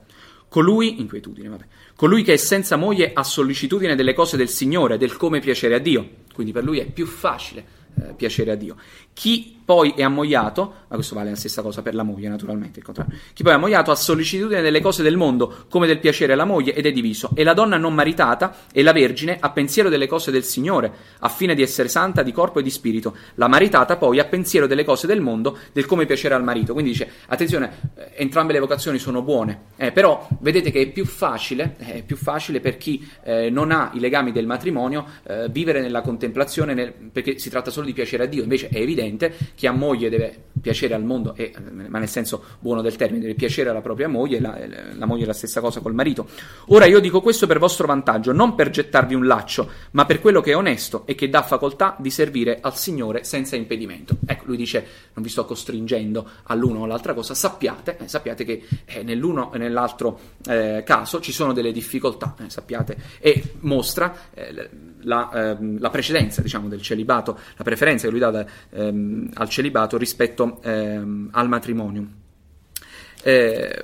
Colui, 0.49 1.01
inquietudine, 1.01 1.49
vabbè, 1.49 1.65
colui 1.95 2.23
che 2.23 2.33
è 2.33 2.37
senza 2.37 2.77
moglie 2.77 3.11
ha 3.13 3.23
sollecitudine 3.23 3.95
delle 3.95 4.13
cose 4.13 4.37
del 4.37 4.47
Signore, 4.47 4.97
del 4.97 5.17
come 5.17 5.41
piacere 5.41 5.75
a 5.75 5.79
Dio. 5.79 6.09
Quindi 6.33 6.53
per 6.53 6.63
lui 6.63 6.79
è 6.79 6.85
più 6.85 7.05
facile 7.05 7.65
eh, 8.01 8.13
piacere 8.13 8.51
a 8.51 8.55
Dio. 8.55 8.77
Chi 9.17 9.57
poi 9.65 9.93
è 9.97 10.03
ammogliato, 10.03 10.73
ma 10.87 10.95
questo 10.95 11.15
vale 11.15 11.31
la 11.31 11.35
stessa 11.35 11.61
cosa 11.63 11.81
per 11.81 11.95
la 11.95 12.03
moglie 12.03 12.29
naturalmente, 12.29 12.79
il 12.79 12.85
contrario. 12.85 13.17
Chi 13.33 13.41
poi 13.41 13.53
è 13.53 13.55
ammogliato 13.55 13.89
ha 13.89 13.95
sollecitudine 13.95 14.61
delle 14.61 14.79
cose 14.79 15.01
del 15.01 15.17
mondo, 15.17 15.65
come 15.69 15.87
del 15.87 15.99
piacere 15.99 16.33
alla 16.33 16.45
moglie, 16.45 16.73
ed 16.73 16.85
è 16.85 16.91
diviso. 16.91 17.31
E 17.33 17.43
la 17.43 17.53
donna 17.53 17.75
non 17.77 17.93
maritata 17.93 18.55
e 18.71 18.83
la 18.83 18.93
vergine 18.93 19.35
ha 19.37 19.49
pensiero 19.49 19.89
delle 19.89 20.07
cose 20.07 20.29
del 20.29 20.43
Signore, 20.43 20.93
a 21.19 21.29
fine 21.29 21.55
di 21.55 21.63
essere 21.63 21.89
santa 21.89 22.21
di 22.21 22.31
corpo 22.31 22.59
e 22.59 22.63
di 22.63 22.69
spirito. 22.69 23.17
La 23.35 23.47
maritata 23.47 23.97
poi 23.97 24.19
ha 24.19 24.25
pensiero 24.25 24.67
delle 24.67 24.85
cose 24.85 25.07
del 25.07 25.19
mondo, 25.19 25.57
del 25.73 25.85
come 25.85 26.05
piacere 26.05 26.35
al 26.35 26.43
marito. 26.43 26.71
Quindi 26.71 26.91
dice, 26.91 27.09
attenzione, 27.25 27.91
eh, 27.95 28.11
entrambe 28.17 28.53
le 28.53 28.59
vocazioni 28.59 28.99
sono 28.99 29.23
buone, 29.23 29.63
eh, 29.75 29.91
però 29.91 30.27
vedete 30.39 30.71
che 30.71 30.79
è 30.79 30.87
più 30.87 31.05
facile, 31.05 31.75
è 31.77 32.03
più 32.03 32.15
facile 32.15 32.59
per 32.61 32.77
chi 32.77 33.05
eh, 33.23 33.49
non 33.49 33.71
ha 33.71 33.89
i 33.95 33.99
legami 33.99 34.31
del 34.31 34.45
matrimonio 34.45 35.05
eh, 35.23 35.49
vivere 35.49 35.81
nella 35.81 36.01
contemplazione, 36.01 36.73
nel, 36.73 36.93
perché 36.93 37.37
si 37.39 37.49
tratta 37.49 37.71
solo 37.71 37.87
di 37.87 37.93
piacere 37.93 38.23
a 38.23 38.27
Dio. 38.27 38.43
Invece 38.43 38.69
è 38.69 38.77
evidente 38.77 39.06
chi 39.55 39.67
ha 39.67 39.71
moglie 39.71 40.09
deve 40.09 40.45
piacere 40.59 40.93
al 40.93 41.03
mondo, 41.03 41.35
e, 41.35 41.53
ma 41.87 41.99
nel 41.99 42.09
senso 42.09 42.43
buono 42.59 42.81
del 42.81 42.95
termine, 42.95 43.21
deve 43.21 43.35
piacere 43.35 43.69
alla 43.69 43.81
propria 43.81 44.07
moglie, 44.07 44.39
la, 44.39 44.57
la 44.93 45.05
moglie 45.05 45.23
è 45.23 45.27
la 45.27 45.33
stessa 45.33 45.61
cosa 45.61 45.79
col 45.79 45.93
marito. 45.93 46.27
Ora 46.67 46.85
io 46.85 46.99
dico 46.99 47.21
questo 47.21 47.47
per 47.47 47.59
vostro 47.59 47.87
vantaggio, 47.87 48.31
non 48.31 48.55
per 48.55 48.69
gettarvi 48.69 49.13
un 49.13 49.25
laccio, 49.25 49.69
ma 49.91 50.05
per 50.05 50.19
quello 50.19 50.41
che 50.41 50.51
è 50.51 50.55
onesto 50.55 51.05
e 51.05 51.15
che 51.15 51.29
dà 51.29 51.43
facoltà 51.43 51.95
di 51.99 52.09
servire 52.09 52.59
al 52.61 52.75
Signore 52.75 53.23
senza 53.23 53.55
impedimento. 53.55 54.17
Ecco, 54.25 54.45
lui 54.47 54.57
dice, 54.57 54.85
non 55.13 55.23
vi 55.23 55.29
sto 55.29 55.45
costringendo 55.45 56.27
all'uno 56.43 56.79
o 56.79 56.83
all'altra 56.83 57.13
cosa, 57.13 57.33
sappiate, 57.33 57.97
eh, 57.99 58.07
sappiate 58.07 58.43
che 58.43 58.63
eh, 58.85 59.03
nell'uno 59.03 59.53
e 59.53 59.57
nell'altro 59.57 60.19
eh, 60.47 60.83
caso 60.85 61.19
ci 61.21 61.31
sono 61.31 61.53
delle 61.53 61.71
difficoltà, 61.71 62.35
eh, 62.39 62.49
sappiate, 62.49 62.97
e 63.19 63.43
mostra 63.59 64.13
eh, 64.33 64.69
la, 65.07 65.29
ehm, 65.33 65.79
la, 65.79 65.89
precedenza 65.89 66.41
diciamo, 66.41 66.67
del 66.67 66.81
celibato, 66.81 67.39
la 67.55 67.63
preferenza 67.63 68.05
che 68.05 68.11
lui 68.11 68.19
dà 68.19 68.29
da, 68.29 68.45
ehm, 68.69 69.31
al 69.33 69.49
celibato 69.49 69.97
rispetto 69.97 70.59
ehm, 70.61 71.29
al 71.31 71.47
matrimonio. 71.47 72.07
Eh, 73.23 73.83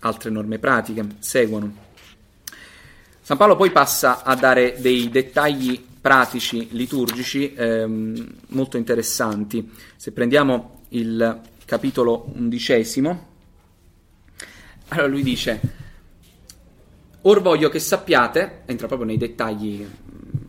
altre 0.00 0.30
norme 0.30 0.58
pratiche 0.58 1.06
seguono. 1.18 1.88
San 3.20 3.36
Paolo 3.36 3.54
poi 3.54 3.70
passa 3.70 4.24
a 4.24 4.34
dare 4.34 4.76
dei 4.80 5.08
dettagli 5.08 5.86
pratici 6.00 6.68
liturgici 6.72 7.54
ehm, 7.54 8.34
molto 8.48 8.76
interessanti. 8.76 9.70
Se 9.94 10.10
prendiamo 10.12 10.80
il 10.88 11.40
capitolo 11.64 12.32
undicesimo. 12.34 13.28
Allora 14.88 15.06
lui 15.06 15.22
dice, 15.22 15.60
or 17.22 17.40
voglio 17.42 17.68
che 17.68 17.78
sappiate, 17.78 18.62
entra 18.66 18.86
proprio 18.88 19.06
nei 19.06 19.18
dettagli 19.18 19.86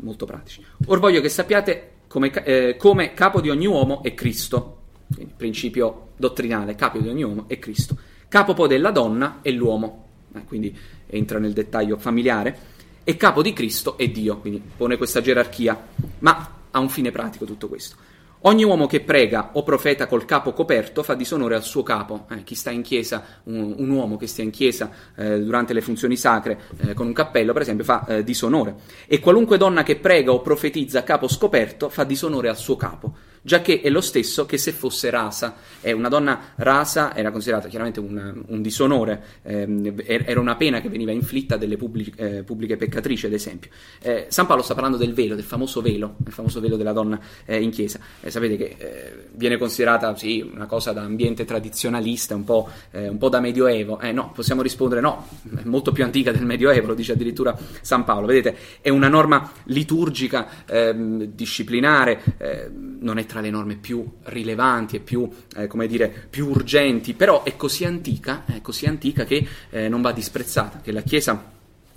molto 0.01 0.25
pratici, 0.25 0.63
or 0.85 0.99
voglio 0.99 1.21
che 1.21 1.29
sappiate 1.29 1.91
come, 2.07 2.31
eh, 2.43 2.75
come 2.77 3.13
capo 3.13 3.41
di 3.41 3.49
ogni 3.49 3.65
uomo 3.65 4.03
è 4.03 4.13
Cristo, 4.13 4.79
quindi 5.13 5.33
principio 5.35 6.09
dottrinale, 6.17 6.75
capo 6.75 6.99
di 6.99 7.07
ogni 7.07 7.23
uomo 7.23 7.45
è 7.47 7.57
Cristo, 7.57 7.97
capo 8.27 8.53
poi 8.53 8.67
della 8.67 8.91
donna 8.91 9.39
è 9.41 9.51
l'uomo, 9.51 10.05
eh, 10.35 10.43
quindi 10.43 10.77
entra 11.07 11.39
nel 11.39 11.53
dettaglio 11.53 11.97
familiare, 11.97 12.69
e 13.03 13.17
capo 13.17 13.41
di 13.41 13.53
Cristo 13.53 13.97
è 13.97 14.07
Dio, 14.09 14.37
quindi 14.37 14.61
pone 14.77 14.97
questa 14.97 15.21
gerarchia, 15.21 15.87
ma 16.19 16.59
ha 16.69 16.79
un 16.79 16.89
fine 16.89 17.11
pratico 17.11 17.45
tutto 17.45 17.67
questo. 17.67 17.95
Ogni 18.43 18.63
uomo 18.63 18.87
che 18.87 19.01
prega 19.01 19.51
o 19.53 19.61
profeta 19.61 20.07
col 20.07 20.25
capo 20.25 20.51
coperto 20.51 21.03
fa 21.03 21.13
disonore 21.13 21.53
al 21.53 21.61
suo 21.61 21.83
capo. 21.83 22.25
Eh, 22.31 22.43
chi 22.43 22.55
sta 22.55 22.71
in 22.71 22.81
chiesa, 22.81 23.23
un, 23.43 23.75
un, 23.77 23.89
uomo 23.89 24.17
che 24.17 24.25
stia 24.25 24.43
in 24.43 24.49
chiesa 24.49 24.89
eh, 25.15 25.39
durante 25.41 25.73
le 25.73 25.81
funzioni 25.81 26.15
sacre 26.15 26.59
eh, 26.79 26.93
con 26.95 27.05
un 27.05 27.13
cappello, 27.13 27.53
per 27.53 27.61
esempio, 27.61 27.83
fa 27.85 28.03
eh, 28.07 28.23
disonore. 28.23 28.77
E 29.05 29.19
qualunque 29.19 29.57
donna 29.57 29.83
che 29.83 29.97
prega 29.97 30.31
o 30.31 30.41
profetizza 30.41 30.99
a 30.99 31.03
capo 31.03 31.27
scoperto 31.27 31.89
fa 31.89 32.03
disonore 32.03 32.49
al 32.49 32.57
suo 32.57 32.75
capo 32.75 33.13
già 33.41 33.61
che 33.61 33.81
è 33.81 33.89
lo 33.89 34.01
stesso 34.01 34.45
che 34.45 34.57
se 34.57 34.71
fosse 34.71 35.09
rasa. 35.09 35.55
E 35.81 35.91
una 35.91 36.09
donna 36.09 36.53
rasa 36.55 37.15
era 37.15 37.31
considerata 37.31 37.67
chiaramente 37.67 37.99
un, 37.99 38.43
un 38.47 38.61
disonore, 38.61 39.23
er-, 39.43 40.23
era 40.27 40.39
una 40.39 40.55
pena 40.55 40.79
che 40.81 40.89
veniva 40.89 41.11
inflitta 41.11 41.57
delle 41.57 41.77
pubbliche, 41.77 42.37
eh, 42.37 42.43
pubbliche 42.43 42.77
peccatrici, 42.77 43.25
ad 43.25 43.33
esempio. 43.33 43.71
Eh, 44.01 44.27
San 44.29 44.45
Paolo 44.45 44.61
sta 44.61 44.73
parlando 44.73 44.97
del 44.97 45.13
velo, 45.13 45.35
del 45.35 45.43
famoso 45.43 45.81
velo, 45.81 46.17
il 46.25 46.31
famoso 46.31 46.59
velo 46.59 46.77
della 46.77 46.93
donna 46.93 47.19
eh, 47.45 47.61
in 47.61 47.71
chiesa. 47.71 47.99
Eh, 48.21 48.29
sapete 48.29 48.57
che 48.57 48.75
eh, 48.77 49.27
viene 49.33 49.57
considerata 49.57 50.15
sì, 50.15 50.41
una 50.41 50.65
cosa 50.65 50.91
da 50.91 51.01
ambiente 51.01 51.45
tradizionalista, 51.45 52.35
un 52.35 52.43
po', 52.43 52.69
eh, 52.91 53.07
un 53.07 53.17
po 53.17 53.29
da 53.29 53.39
medioevo. 53.39 53.99
no, 54.11 54.31
possiamo 54.33 54.61
rispondere 54.61 55.01
no, 55.01 55.27
è 55.55 55.63
molto 55.63 55.91
più 55.91 56.03
antica 56.03 56.31
del 56.31 56.45
medioevo, 56.45 56.87
lo 56.87 56.93
dice 56.93 57.13
addirittura 57.13 57.57
San 57.81 58.03
Paolo. 58.03 58.27
Vedete, 58.27 58.55
è 58.81 58.89
una 58.89 59.07
norma 59.07 59.51
liturgica, 59.65 60.65
ehm, 60.65 61.23
disciplinare, 61.23 62.19
non 62.99 63.17
è 63.17 63.25
tra 63.31 63.39
le 63.39 63.49
norme 63.49 63.77
più 63.77 64.05
rilevanti 64.23 64.97
e 64.97 64.99
più, 64.99 65.29
eh, 65.55 65.65
come 65.67 65.87
dire, 65.87 66.27
più 66.29 66.49
urgenti, 66.49 67.13
però 67.13 67.43
è 67.43 67.55
così 67.55 67.85
antica, 67.85 68.43
è 68.45 68.59
così 68.59 68.87
antica 68.87 69.23
che 69.23 69.47
eh, 69.69 69.87
non 69.87 70.01
va 70.01 70.11
disprezzata, 70.11 70.81
che 70.81 70.91
la 70.91 71.01
Chiesa 71.01 71.41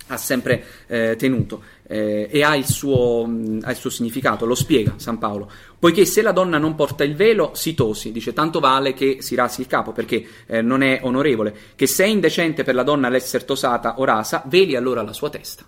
ha 0.07 0.17
sempre 0.17 0.63
eh, 0.87 1.17
tenuto 1.17 1.63
eh, 1.87 2.29
e 2.31 2.41
ha 2.41 2.55
il, 2.55 2.65
suo, 2.65 3.25
mh, 3.25 3.63
ha 3.63 3.71
il, 3.71 3.75
suo, 3.75 3.89
significato, 3.89 4.45
lo 4.45 4.55
spiega 4.55 4.93
San 4.95 5.17
Paolo. 5.17 5.51
Poiché 5.77 6.05
se 6.05 6.21
la 6.21 6.31
donna 6.31 6.57
non 6.57 6.73
porta 6.73 7.03
il 7.03 7.15
velo, 7.15 7.51
si 7.53 7.73
tosi, 7.73 8.13
dice 8.13 8.31
tanto 8.31 8.61
vale 8.61 8.93
che 8.93 9.17
si 9.19 9.35
rasi 9.35 9.59
il 9.59 9.67
capo 9.67 9.91
perché 9.91 10.25
eh, 10.45 10.61
non 10.61 10.83
è 10.83 11.01
onorevole, 11.03 11.53
che 11.75 11.85
se 11.85 12.05
è 12.05 12.07
indecente 12.07 12.63
per 12.63 12.75
la 12.75 12.83
donna 12.83 13.09
l'essere 13.09 13.43
tosata 13.43 13.99
o 13.99 14.05
rasa, 14.05 14.41
veli 14.45 14.77
allora 14.77 15.01
la 15.01 15.11
sua 15.11 15.29
testa. 15.29 15.65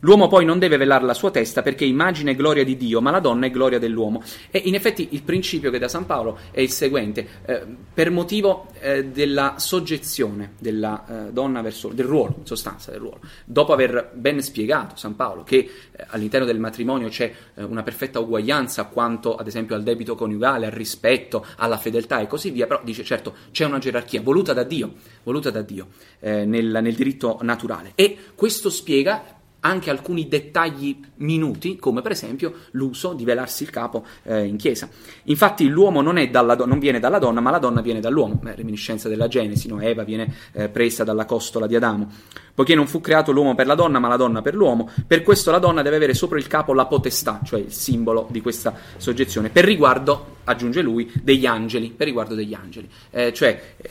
L'uomo 0.00 0.28
poi 0.28 0.44
non 0.44 0.58
deve 0.58 0.76
velare 0.76 1.04
la 1.04 1.14
sua 1.14 1.30
testa 1.30 1.62
perché 1.62 1.84
immagine 1.84 2.30
e 2.30 2.34
gloria 2.34 2.64
di 2.64 2.76
Dio, 2.76 3.00
ma 3.00 3.10
la 3.10 3.20
donna 3.20 3.46
è 3.46 3.50
gloria 3.50 3.78
dell'uomo. 3.78 4.22
E 4.50 4.62
in 4.64 4.74
effetti 4.74 5.08
il 5.10 5.22
principio 5.22 5.70
che 5.70 5.78
dà 5.78 5.88
San 5.88 6.06
Paolo 6.06 6.38
è 6.50 6.60
il 6.60 6.70
seguente, 6.70 7.26
eh, 7.44 7.62
per 7.92 8.10
motivo 8.10 8.68
eh, 8.80 9.04
della 9.06 9.54
soggezione 9.58 10.52
della 10.58 11.28
eh, 11.28 11.32
donna 11.32 11.60
verso, 11.60 11.88
del 11.88 12.06
ruolo, 12.06 12.36
in 12.38 12.46
sostanza 12.46 12.90
del 12.90 13.00
ruolo. 13.00 13.20
Dopo 13.44 13.72
aver 13.72 14.10
ben 14.14 14.40
spiegato 14.40 14.96
San 14.96 15.16
Paolo 15.16 15.42
che 15.42 15.56
eh, 15.56 16.04
all'interno 16.08 16.46
del 16.46 16.58
matrimonio 16.58 17.08
c'è 17.08 17.32
eh, 17.54 17.62
una 17.62 17.82
perfetta 17.82 18.20
uguaglianza 18.20 18.84
quanto 18.84 19.36
ad 19.36 19.46
esempio 19.46 19.74
al 19.74 19.82
debito 19.82 20.14
coniugale, 20.14 20.66
al 20.66 20.72
rispetto, 20.72 21.44
alla 21.56 21.76
fedeltà 21.76 22.20
e 22.20 22.26
così 22.26 22.50
via, 22.50 22.66
però 22.66 22.80
dice 22.82 23.04
certo 23.04 23.34
c'è 23.50 23.64
una 23.66 23.78
gerarchia 23.78 24.22
voluta 24.22 24.54
da 24.54 24.62
Dio, 24.62 24.94
voluta 25.24 25.50
da 25.50 25.60
Dio 25.60 25.88
eh, 26.20 26.46
nel, 26.46 26.78
nel 26.80 26.94
diritto 26.94 27.38
naturale. 27.42 27.92
E 27.94 28.16
questo 28.34 28.70
spiega 28.70 29.38
anche 29.60 29.90
alcuni 29.90 30.28
dettagli 30.28 30.98
minuti, 31.16 31.76
come 31.76 32.00
per 32.00 32.12
esempio 32.12 32.54
l'uso 32.72 33.12
di 33.12 33.24
velarsi 33.24 33.62
il 33.62 33.70
capo 33.70 34.04
eh, 34.22 34.44
in 34.44 34.56
chiesa. 34.56 34.88
Infatti 35.24 35.68
l'uomo 35.68 36.00
non, 36.00 36.28
do- 36.30 36.66
non, 36.66 36.78
viene 36.78 36.98
dalla 36.98 37.18
donna, 37.18 37.40
ma 37.40 37.50
la 37.50 37.58
donna 37.58 37.80
viene 37.80 38.00
dall'uomo, 38.00 38.38
Beh, 38.40 38.54
reminiscenza 38.54 39.08
della 39.08 39.28
Genesi, 39.28 39.68
no? 39.68 39.80
Eva 39.80 40.02
viene 40.04 40.32
eh, 40.52 40.68
presa 40.68 41.04
dalla 41.04 41.24
costola 41.24 41.66
di 41.66 41.76
Adamo. 41.76 42.10
Poiché 42.54 42.74
non 42.74 42.86
fu 42.86 43.00
creato 43.00 43.32
l'uomo 43.32 43.54
per 43.54 43.66
la 43.66 43.74
donna, 43.74 43.98
ma 43.98 44.08
la 44.08 44.16
donna 44.16 44.42
per 44.42 44.54
l'uomo, 44.54 44.90
per 45.06 45.22
questo 45.22 45.50
la 45.50 45.58
donna 45.58 45.82
deve 45.82 45.96
avere 45.96 46.14
sopra 46.14 46.38
il 46.38 46.46
capo 46.46 46.74
la 46.74 46.86
potestà, 46.86 47.40
cioè 47.44 47.60
il 47.60 47.72
simbolo 47.72 48.26
di 48.30 48.40
questa 48.40 48.74
soggezione, 48.96 49.50
per 49.50 49.64
riguardo, 49.64 50.36
aggiunge 50.44 50.82
lui, 50.82 51.10
degli 51.22 51.46
angeli, 51.46 51.90
per 51.90 52.06
riguardo 52.06 52.34
degli 52.34 52.54
angeli. 52.54 52.88
Eh, 53.10 53.32
cioè, 53.32 53.74
eh, 53.76 53.90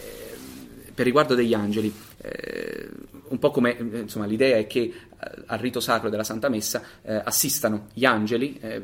per 0.94 1.06
riguardo 1.06 1.34
degli 1.34 1.54
angeli, 1.54 1.94
eh, 2.22 2.90
un 3.30 3.40
po' 3.40 3.52
come 3.52 3.76
insomma, 3.80 4.26
l'idea 4.26 4.58
è 4.58 4.68
che 4.68 4.80
eh, 4.80 4.94
al 5.48 5.60
rito 5.60 5.80
sacro 5.80 6.10
della 6.10 6.24
Santa 6.24 6.50
Messa 6.50 6.82
eh, 7.02 7.22
assistano 7.24 7.88
gli 7.94 8.06
angeli, 8.06 8.58
eh, 8.60 8.82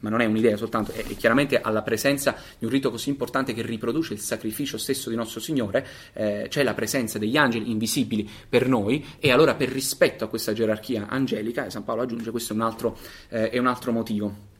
ma 0.00 0.08
non 0.10 0.20
è 0.20 0.24
un'idea 0.24 0.56
soltanto, 0.56 0.92
è, 0.92 1.04
è, 1.04 1.16
chiaramente 1.16 1.60
alla 1.60 1.82
presenza 1.82 2.36
di 2.58 2.64
un 2.64 2.70
rito 2.70 2.90
così 2.90 3.08
importante 3.08 3.52
che 3.52 3.62
riproduce 3.62 4.14
il 4.14 4.20
sacrificio 4.20 4.78
stesso 4.78 5.10
di 5.10 5.16
nostro 5.16 5.40
Signore, 5.40 5.86
eh, 6.12 6.46
c'è 6.48 6.62
la 6.62 6.74
presenza 6.74 7.18
degli 7.18 7.36
angeli 7.36 7.70
invisibili 7.70 8.28
per 8.48 8.68
noi 8.68 9.04
e 9.18 9.30
allora 9.30 9.54
per 9.54 9.68
rispetto 9.68 10.24
a 10.24 10.28
questa 10.28 10.52
gerarchia 10.52 11.06
angelica, 11.08 11.66
e 11.66 11.70
San 11.70 11.84
Paolo 11.84 12.02
aggiunge, 12.02 12.30
questo 12.30 12.52
è 12.52 12.56
un 12.56 12.62
altro, 12.62 12.98
eh, 13.28 13.50
è 13.50 13.58
un 13.58 13.66
altro 13.66 13.92
motivo. 13.92 14.56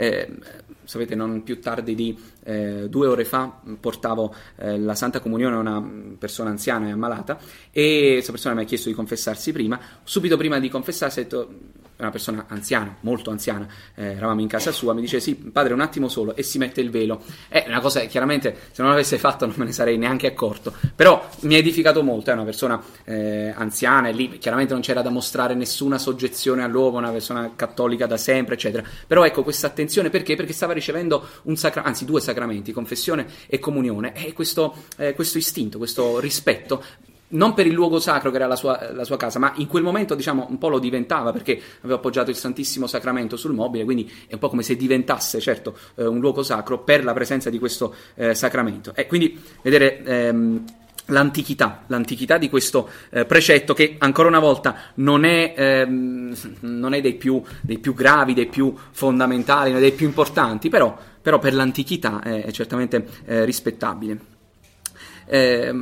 Eh, 0.00 0.30
sapete, 0.84 1.16
non 1.16 1.42
più 1.42 1.60
tardi 1.60 1.96
di 1.96 2.16
eh, 2.44 2.88
due 2.88 3.08
ore 3.08 3.24
fa 3.24 3.60
portavo 3.80 4.32
eh, 4.56 4.78
la 4.78 4.94
Santa 4.94 5.18
Comunione 5.18 5.56
a 5.56 5.58
una 5.58 5.90
persona 6.16 6.50
anziana 6.50 6.86
e 6.86 6.92
ammalata 6.92 7.36
e 7.72 8.10
questa 8.12 8.30
persona 8.30 8.54
mi 8.54 8.62
ha 8.62 8.64
chiesto 8.64 8.88
di 8.88 8.94
confessarsi 8.94 9.50
prima. 9.50 9.80
Subito 10.04 10.36
prima 10.36 10.60
di 10.60 10.68
confessarsi 10.68 11.18
ha 11.18 11.22
detto 11.24 11.50
una 11.98 12.10
persona 12.10 12.44
anziana, 12.48 12.96
molto 13.00 13.30
anziana, 13.30 13.66
eh, 13.94 14.12
eravamo 14.12 14.40
in 14.40 14.46
casa 14.46 14.70
sua, 14.72 14.94
mi 14.94 15.00
dice 15.00 15.20
sì, 15.20 15.34
padre 15.34 15.72
un 15.72 15.80
attimo 15.80 16.08
solo 16.08 16.34
e 16.36 16.42
si 16.42 16.58
mette 16.58 16.80
il 16.80 16.90
velo. 16.90 17.22
È 17.48 17.64
una 17.66 17.80
cosa 17.80 18.00
chiaramente 18.02 18.56
se 18.70 18.82
non 18.82 18.90
l'avesse 18.90 19.18
fatto 19.18 19.46
non 19.46 19.54
me 19.58 19.64
ne 19.64 19.72
sarei 19.72 19.98
neanche 19.98 20.26
accorto, 20.26 20.72
però 20.94 21.28
mi 21.40 21.54
ha 21.54 21.58
edificato 21.58 22.02
molto, 22.02 22.30
è 22.30 22.34
una 22.34 22.44
persona 22.44 22.80
eh, 23.04 23.52
anziana 23.54 24.08
e 24.08 24.12
lì 24.12 24.38
chiaramente 24.38 24.72
non 24.72 24.82
c'era 24.82 25.02
da 25.02 25.10
mostrare 25.10 25.54
nessuna 25.54 25.98
soggezione 25.98 26.62
all'uomo, 26.62 26.98
una 26.98 27.10
persona 27.10 27.52
cattolica 27.56 28.06
da 28.06 28.16
sempre, 28.16 28.54
eccetera. 28.54 28.84
Però 29.06 29.24
ecco 29.24 29.42
questa 29.42 29.66
attenzione 29.66 30.10
perché? 30.10 30.36
Perché 30.36 30.52
stava 30.52 30.72
ricevendo 30.72 31.26
un 31.42 31.56
sacra- 31.56 31.82
anzi 31.82 32.04
due 32.04 32.20
sacramenti, 32.20 32.72
confessione 32.72 33.26
e 33.46 33.58
comunione, 33.58 34.12
e 34.14 34.32
questo, 34.32 34.74
eh, 34.96 35.14
questo 35.14 35.38
istinto, 35.38 35.78
questo 35.78 36.20
rispetto 36.20 36.82
non 37.28 37.54
per 37.54 37.66
il 37.66 37.72
luogo 37.72 37.98
sacro 37.98 38.30
che 38.30 38.36
era 38.36 38.46
la 38.46 38.56
sua, 38.56 38.92
la 38.92 39.04
sua, 39.04 39.16
casa, 39.16 39.38
ma 39.38 39.52
in 39.56 39.66
quel 39.66 39.82
momento 39.82 40.14
diciamo 40.14 40.46
un 40.48 40.58
po' 40.58 40.68
lo 40.68 40.78
diventava 40.78 41.32
perché 41.32 41.60
aveva 41.80 41.96
appoggiato 41.96 42.30
il 42.30 42.36
Santissimo 42.36 42.86
Sacramento 42.86 43.36
sul 43.36 43.52
mobile, 43.52 43.84
quindi 43.84 44.10
è 44.26 44.34
un 44.34 44.38
po' 44.38 44.48
come 44.48 44.62
se 44.62 44.76
diventasse 44.76 45.40
certo 45.40 45.76
eh, 45.96 46.06
un 46.06 46.20
luogo 46.20 46.42
sacro 46.42 46.78
per 46.78 47.04
la 47.04 47.12
presenza 47.12 47.50
di 47.50 47.58
questo 47.58 47.94
eh, 48.14 48.34
sacramento. 48.34 48.92
E 48.94 49.06
quindi 49.06 49.38
vedere 49.62 50.02
ehm, 50.02 50.64
l'antichità, 51.06 51.84
l'antichità 51.86 52.38
di 52.38 52.48
questo 52.48 52.88
eh, 53.10 53.24
precetto 53.24 53.74
che 53.74 53.96
ancora 53.98 54.28
una 54.28 54.38
volta 54.38 54.76
non 54.94 55.24
è, 55.24 55.54
ehm, 55.56 56.34
non 56.60 56.94
è 56.94 57.00
dei, 57.00 57.14
più, 57.14 57.42
dei, 57.60 57.78
più, 57.78 57.94
gravi, 57.94 58.34
dei 58.34 58.46
più 58.46 58.74
fondamentali, 58.90 59.72
dei 59.72 59.92
più 59.92 60.06
importanti, 60.06 60.68
però, 60.68 60.96
però 61.20 61.38
per 61.38 61.54
l'antichità 61.54 62.20
è, 62.22 62.44
è 62.44 62.50
certamente 62.50 63.06
eh, 63.26 63.44
rispettabile. 63.44 64.36
Eh, 65.28 65.74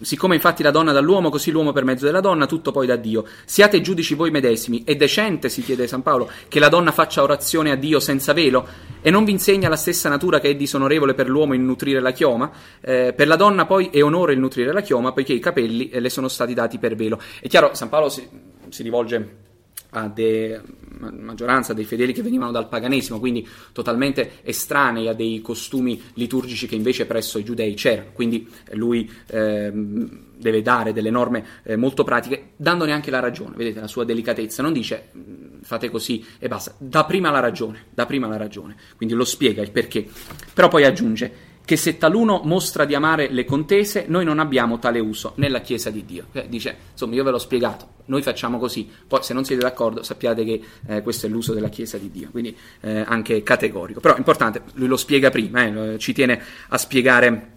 siccome 0.00 0.34
infatti 0.34 0.62
la 0.62 0.70
donna 0.70 0.92
dall'uomo, 0.92 1.30
così 1.30 1.50
l'uomo 1.50 1.72
per 1.72 1.84
mezzo 1.84 2.04
della 2.04 2.20
donna, 2.20 2.46
tutto 2.46 2.72
poi 2.72 2.86
da 2.86 2.96
Dio. 2.96 3.24
Siate 3.44 3.80
giudici 3.80 4.14
voi 4.14 4.30
medesimi. 4.30 4.82
È 4.84 4.96
decente, 4.96 5.48
si 5.48 5.62
chiede 5.62 5.86
San 5.86 6.02
Paolo, 6.02 6.28
che 6.48 6.58
la 6.58 6.68
donna 6.68 6.90
faccia 6.90 7.22
orazione 7.22 7.70
a 7.70 7.76
Dio 7.76 8.00
senza 8.00 8.32
velo? 8.32 8.66
E 9.00 9.10
non 9.10 9.24
vi 9.24 9.32
insegna 9.32 9.68
la 9.68 9.76
stessa 9.76 10.08
natura 10.08 10.40
che 10.40 10.50
è 10.50 10.54
disonorevole 10.56 11.14
per 11.14 11.28
l'uomo 11.28 11.54
il 11.54 11.60
nutrire 11.60 12.00
la 12.00 12.12
chioma? 12.12 12.50
Eh, 12.80 13.12
per 13.16 13.26
la 13.26 13.36
donna 13.36 13.66
poi 13.66 13.88
è 13.92 14.02
onore 14.02 14.32
il 14.32 14.38
nutrire 14.38 14.72
la 14.72 14.80
chioma, 14.80 15.12
poiché 15.12 15.32
i 15.32 15.40
capelli 15.40 15.88
eh, 15.88 16.00
le 16.00 16.10
sono 16.10 16.28
stati 16.28 16.54
dati 16.54 16.78
per 16.78 16.94
velo. 16.96 17.20
È 17.40 17.48
chiaro, 17.48 17.74
San 17.74 17.88
Paolo 17.88 18.08
si, 18.08 18.28
si 18.68 18.82
rivolge 18.82 19.50
a 19.94 20.08
de, 20.08 20.60
maggioranza 20.98 21.72
dei 21.72 21.84
fedeli 21.84 22.12
che 22.12 22.22
venivano 22.22 22.50
dal 22.50 22.68
paganesimo, 22.68 23.18
quindi 23.18 23.46
totalmente 23.72 24.38
estranei 24.42 25.08
a 25.08 25.14
dei 25.14 25.40
costumi 25.40 26.00
liturgici 26.14 26.66
che 26.66 26.74
invece 26.74 27.06
presso 27.06 27.38
i 27.38 27.44
giudei 27.44 27.74
c'erano. 27.74 28.10
Quindi 28.12 28.48
lui 28.72 29.10
eh, 29.26 29.70
deve 29.72 30.62
dare 30.62 30.92
delle 30.92 31.10
norme 31.10 31.44
eh, 31.62 31.76
molto 31.76 32.04
pratiche, 32.04 32.50
dandone 32.56 32.92
anche 32.92 33.10
la 33.10 33.20
ragione, 33.20 33.54
vedete 33.56 33.80
la 33.80 33.88
sua 33.88 34.04
delicatezza, 34.04 34.62
non 34.62 34.72
dice 34.72 35.10
mm, 35.16 35.60
fate 35.62 35.90
così 35.90 36.24
e 36.38 36.48
basta, 36.48 36.74
dà 36.78 37.04
prima 37.04 37.30
la 37.30 37.40
ragione, 37.40 37.84
dà 37.90 38.06
prima 38.06 38.26
la 38.26 38.36
ragione, 38.36 38.76
quindi 38.96 39.14
lo 39.14 39.24
spiega 39.24 39.62
il 39.62 39.70
perché, 39.70 40.06
però 40.52 40.68
poi 40.68 40.84
aggiunge 40.84 41.50
che 41.64 41.76
se 41.76 41.96
taluno 41.96 42.40
mostra 42.44 42.84
di 42.84 42.94
amare 42.94 43.28
le 43.30 43.44
contese, 43.44 44.04
noi 44.08 44.24
non 44.24 44.38
abbiamo 44.38 44.78
tale 44.78 44.98
uso 44.98 45.32
nella 45.36 45.60
Chiesa 45.60 45.90
di 45.90 46.04
Dio. 46.04 46.26
Eh, 46.32 46.48
dice, 46.48 46.76
insomma, 46.92 47.14
io 47.14 47.24
ve 47.24 47.30
l'ho 47.30 47.38
spiegato, 47.38 47.88
noi 48.06 48.22
facciamo 48.22 48.58
così, 48.58 48.88
poi 49.06 49.22
se 49.22 49.32
non 49.32 49.44
siete 49.44 49.62
d'accordo 49.62 50.02
sappiate 50.02 50.44
che 50.44 50.60
eh, 50.88 51.02
questo 51.02 51.26
è 51.26 51.28
l'uso 51.28 51.52
della 51.54 51.68
Chiesa 51.68 51.98
di 51.98 52.10
Dio, 52.10 52.30
quindi 52.30 52.56
eh, 52.80 53.04
anche 53.06 53.42
categorico. 53.42 54.00
Però 54.00 54.14
è 54.14 54.18
importante, 54.18 54.62
lui 54.74 54.88
lo 54.88 54.96
spiega 54.96 55.30
prima, 55.30 55.92
eh, 55.92 55.98
ci 55.98 56.12
tiene 56.12 56.42
a 56.68 56.78
spiegare 56.78 57.50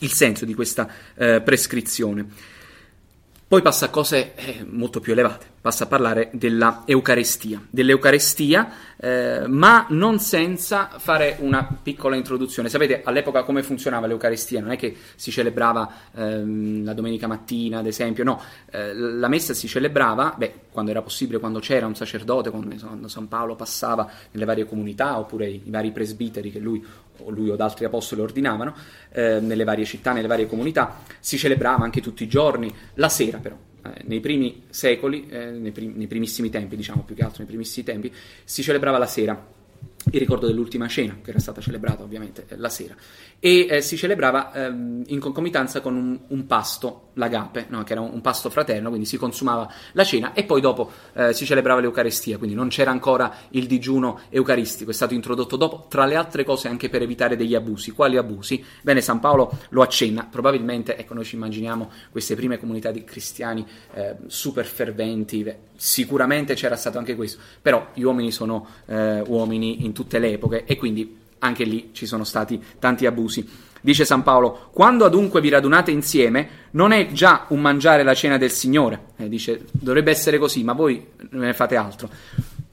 il 0.00 0.12
senso 0.12 0.44
di 0.44 0.54
questa 0.54 0.88
eh, 1.14 1.40
prescrizione. 1.40 2.26
Poi 3.48 3.62
passa 3.62 3.86
a 3.86 3.90
cose 3.90 4.34
molto 4.68 4.98
più 4.98 5.12
elevate, 5.12 5.46
passa 5.66 5.82
a 5.82 5.86
parlare 5.88 6.30
della 6.32 6.84
Eucaristia, 6.84 7.60
dell'Eucaristia, 7.68 8.70
eh, 8.98 9.48
ma 9.48 9.86
non 9.88 10.20
senza 10.20 10.90
fare 10.98 11.38
una 11.40 11.66
piccola 11.82 12.14
introduzione. 12.14 12.68
Sapete 12.68 13.02
all'epoca 13.02 13.42
come 13.42 13.64
funzionava 13.64 14.06
l'Eucaristia? 14.06 14.60
Non 14.60 14.70
è 14.70 14.76
che 14.76 14.96
si 15.16 15.32
celebrava 15.32 15.90
ehm, 16.14 16.84
la 16.84 16.92
domenica 16.92 17.26
mattina, 17.26 17.80
ad 17.80 17.86
esempio, 17.88 18.22
no, 18.22 18.40
eh, 18.70 18.94
la 18.94 19.26
messa 19.26 19.54
si 19.54 19.66
celebrava, 19.66 20.36
beh, 20.38 20.54
quando 20.70 20.92
era 20.92 21.02
possibile, 21.02 21.40
quando 21.40 21.58
c'era 21.58 21.84
un 21.84 21.96
sacerdote, 21.96 22.50
quando 22.50 23.08
San 23.08 23.26
Paolo 23.26 23.56
passava 23.56 24.08
nelle 24.30 24.44
varie 24.44 24.66
comunità, 24.66 25.18
oppure 25.18 25.48
i, 25.48 25.62
i 25.64 25.70
vari 25.70 25.90
presbiteri 25.90 26.52
che 26.52 26.60
lui 26.60 26.80
o 27.24 27.30
lui 27.30 27.50
o 27.50 27.56
altri 27.56 27.86
apostoli 27.86 28.20
ordinavano, 28.20 28.72
eh, 29.10 29.40
nelle 29.40 29.64
varie 29.64 29.84
città, 29.84 30.12
nelle 30.12 30.28
varie 30.28 30.46
comunità, 30.46 31.00
si 31.18 31.36
celebrava 31.36 31.82
anche 31.82 32.00
tutti 32.00 32.22
i 32.22 32.28
giorni, 32.28 32.72
la 32.94 33.08
sera 33.08 33.38
però. 33.38 33.56
Eh, 33.94 34.02
nei 34.06 34.20
primi 34.20 34.64
secoli, 34.68 35.26
eh, 35.28 35.50
nei, 35.50 35.72
prim- 35.72 35.96
nei 35.96 36.06
primissimi 36.06 36.50
tempi, 36.50 36.76
diciamo 36.76 37.02
più 37.02 37.14
che 37.14 37.22
altro 37.22 37.38
nei 37.38 37.48
primissimi 37.48 37.84
tempi, 37.84 38.12
si 38.44 38.62
celebrava 38.62 38.98
la 38.98 39.06
sera 39.06 39.54
il 40.08 40.20
ricordo 40.20 40.46
dell'ultima 40.46 40.86
cena, 40.86 41.18
che 41.20 41.30
era 41.30 41.40
stata 41.40 41.60
celebrata 41.60 42.04
ovviamente 42.04 42.46
la 42.50 42.68
sera, 42.68 42.94
e 43.40 43.66
eh, 43.68 43.80
si 43.82 43.96
celebrava 43.96 44.52
ehm, 44.52 45.02
in 45.08 45.18
concomitanza 45.18 45.80
con 45.80 45.96
un, 45.96 46.18
un 46.28 46.46
pasto, 46.46 47.08
l'agape, 47.14 47.66
no? 47.70 47.82
che 47.82 47.92
era 47.92 48.02
un, 48.02 48.10
un, 48.12 48.20
pasto 48.20 48.48
fraterno, 48.48 48.88
quindi 48.88 49.06
si 49.06 49.16
consumava 49.16 49.68
la 49.92 50.04
cena 50.04 50.32
e 50.32 50.44
poi 50.44 50.60
dopo 50.60 50.90
eh, 51.12 51.32
si 51.32 51.44
celebrava 51.44 51.80
l'Eucarestia, 51.80 52.38
quindi 52.38 52.54
non 52.54 52.68
c'era 52.68 52.92
ancora 52.92 53.34
il 53.50 53.66
digiuno 53.66 54.20
eucaristico, 54.28 54.90
è 54.90 54.94
stato 54.94 55.12
introdotto 55.12 55.56
dopo, 55.56 55.86
tra 55.88 56.06
le 56.06 56.14
altre 56.14 56.44
cose 56.44 56.68
anche 56.68 56.88
per 56.88 57.02
evitare 57.02 57.34
degli 57.34 57.56
abusi. 57.56 57.90
Quali 57.90 58.16
abusi? 58.16 58.64
Bene, 58.82 59.00
San 59.00 59.18
Paolo 59.18 59.58
lo 59.70 59.82
accenna, 59.82 60.26
probabilmente, 60.30 60.96
ecco, 60.96 61.14
noi 61.14 61.24
ci 61.24 61.34
immaginiamo 61.34 61.90
queste 62.12 62.36
prime 62.36 62.58
comunità 62.58 62.92
di 62.92 63.02
cristiani 63.02 63.66
eh, 63.94 64.16
super 64.28 64.66
ferventi, 64.66 65.52
sicuramente 65.74 66.54
c'era 66.54 66.76
stato 66.76 66.98
anche 66.98 67.16
questo, 67.16 67.40
però 67.60 67.88
gli 67.92 68.02
uomini 68.02 68.30
sono 68.30 68.66
eh, 68.86 69.20
uomini 69.20 69.84
in 69.84 69.92
tutte 69.96 70.18
le 70.18 70.32
epoche 70.32 70.64
e 70.66 70.76
quindi 70.76 71.16
anche 71.38 71.64
lì 71.64 71.88
ci 71.92 72.04
sono 72.04 72.22
stati 72.22 72.62
tanti 72.78 73.06
abusi. 73.06 73.48
Dice 73.80 74.04
San 74.04 74.22
Paolo, 74.22 74.68
quando 74.72 75.04
adunque 75.04 75.40
vi 75.40 75.48
radunate 75.48 75.90
insieme, 75.90 76.48
non 76.72 76.92
è 76.92 77.12
già 77.12 77.46
un 77.48 77.60
mangiare 77.60 78.02
la 78.02 78.14
cena 78.14 78.36
del 78.36 78.50
Signore. 78.50 79.06
Eh, 79.16 79.28
dice, 79.28 79.64
dovrebbe 79.70 80.10
essere 80.10 80.38
così, 80.38 80.62
ma 80.64 80.72
voi 80.72 81.06
ne 81.30 81.54
fate 81.54 81.76
altro. 81.76 82.10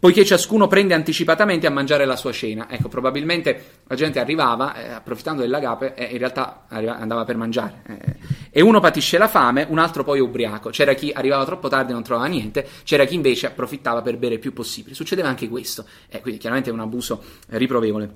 Poiché 0.03 0.25
ciascuno 0.25 0.67
prende 0.67 0.93
anticipatamente 0.93 1.65
a 1.65 1.69
mangiare 1.69 2.03
la 2.03 2.17
sua 2.17 2.33
cena. 2.33 2.67
Ecco, 2.69 2.89
probabilmente 2.89 3.83
la 3.87 3.95
gente 3.95 4.19
arrivava, 4.19 4.75
eh, 4.75 4.89
approfittando 4.89 5.43
dell'agape, 5.43 5.93
eh, 5.93 6.03
in 6.11 6.17
realtà 6.17 6.65
arriva, 6.67 6.99
andava 6.99 7.23
per 7.23 7.37
mangiare. 7.37 7.83
Eh, 7.87 8.15
e 8.49 8.61
uno 8.61 8.81
patisce 8.81 9.17
la 9.17 9.29
fame, 9.29 9.65
un 9.69 9.79
altro 9.79 10.03
poi 10.03 10.17
è 10.17 10.21
ubriaco. 10.21 10.71
C'era 10.71 10.93
chi 10.93 11.13
arrivava 11.15 11.45
troppo 11.45 11.69
tardi 11.69 11.91
e 11.91 11.93
non 11.93 12.03
trovava 12.03 12.27
niente, 12.27 12.67
c'era 12.83 13.05
chi 13.05 13.15
invece 13.15 13.47
approfittava 13.47 14.01
per 14.01 14.17
bere 14.17 14.33
il 14.33 14.39
più 14.41 14.51
possibile. 14.51 14.93
Succedeva 14.93 15.29
anche 15.29 15.47
questo. 15.47 15.85
Eh, 16.09 16.19
quindi 16.19 16.37
chiaramente 16.37 16.69
è 16.69 16.73
un 16.73 16.81
abuso 16.81 17.23
riprovevole. 17.51 18.13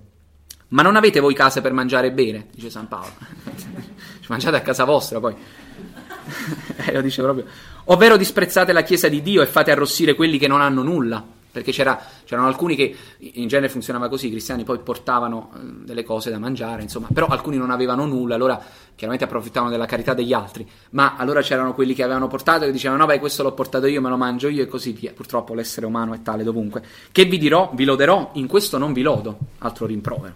Ma 0.68 0.82
non 0.82 0.98
avete 0.98 1.22
voi 1.22 1.34
case 1.34 1.62
per 1.62 1.72
mangiare 1.72 2.08
e 2.08 2.12
bere? 2.12 2.48
Dice 2.54 2.70
San 2.70 2.90
Paolo. 2.90 3.14
Mangiate 4.28 4.58
a 4.58 4.62
casa 4.62 4.84
vostra 4.84 5.22
poi. 5.22 5.36
eh, 6.86 6.92
lo 6.92 7.00
dice 7.00 7.22
proprio. 7.22 7.46
Ovvero 7.86 8.18
disprezzate 8.18 8.74
la 8.74 8.84
Chiesa 8.84 9.08
di 9.08 9.22
Dio 9.22 9.42
e 9.42 9.46
fate 9.46 9.72
arrossire 9.72 10.16
quelli 10.16 10.38
che 10.38 10.50
non 10.50 10.60
hanno 10.60 10.84
nulla 10.84 11.36
perché 11.58 11.72
c'era, 11.72 12.00
c'erano 12.24 12.48
alcuni 12.48 12.76
che 12.76 12.96
in 13.18 13.48
genere 13.48 13.70
funzionava 13.70 14.10
così, 14.10 14.28
i 14.28 14.30
cristiani 14.30 14.64
poi 14.64 14.78
portavano 14.80 15.52
eh, 15.56 15.60
delle 15.86 16.04
cose 16.04 16.30
da 16.30 16.38
mangiare, 16.38 16.84
insomma, 16.84 17.08
però 17.12 17.26
alcuni 17.28 17.58
non 17.58 17.72
avevano 17.72 18.06
nulla, 18.06 18.36
allora 18.36 18.62
chiaramente 18.94 19.26
approfittavano 19.26 19.72
della 19.72 19.88
carità 19.88 20.14
degli 20.14 20.34
altri, 20.34 20.68
ma 20.92 21.16
allora 21.18 21.42
c'erano 21.42 21.74
quelli 21.74 21.96
che 21.96 22.04
avevano 22.04 22.28
portato 22.28 22.66
e 22.66 22.72
dicevano 22.72 23.02
no 23.02 23.08
beh 23.08 23.20
questo 23.20 23.42
l'ho 23.42 23.54
portato 23.54 23.88
io, 23.88 24.02
me 24.02 24.10
lo 24.10 24.18
mangio 24.18 24.50
io 24.50 24.64
e 24.64 24.68
così 24.68 24.92
via, 24.92 25.12
purtroppo 25.14 25.56
l'essere 25.56 25.86
umano 25.88 26.14
è 26.14 26.22
tale 26.22 26.44
dovunque. 26.44 26.84
Che 27.12 27.26
vi 27.26 27.40
dirò, 27.40 27.72
vi 27.74 27.86
loderò, 27.86 28.32
in 28.34 28.46
questo 28.46 28.78
non 28.78 28.94
vi 28.94 29.02
lodo, 29.02 29.38
altro 29.60 29.88
rimprovero. 29.88 30.36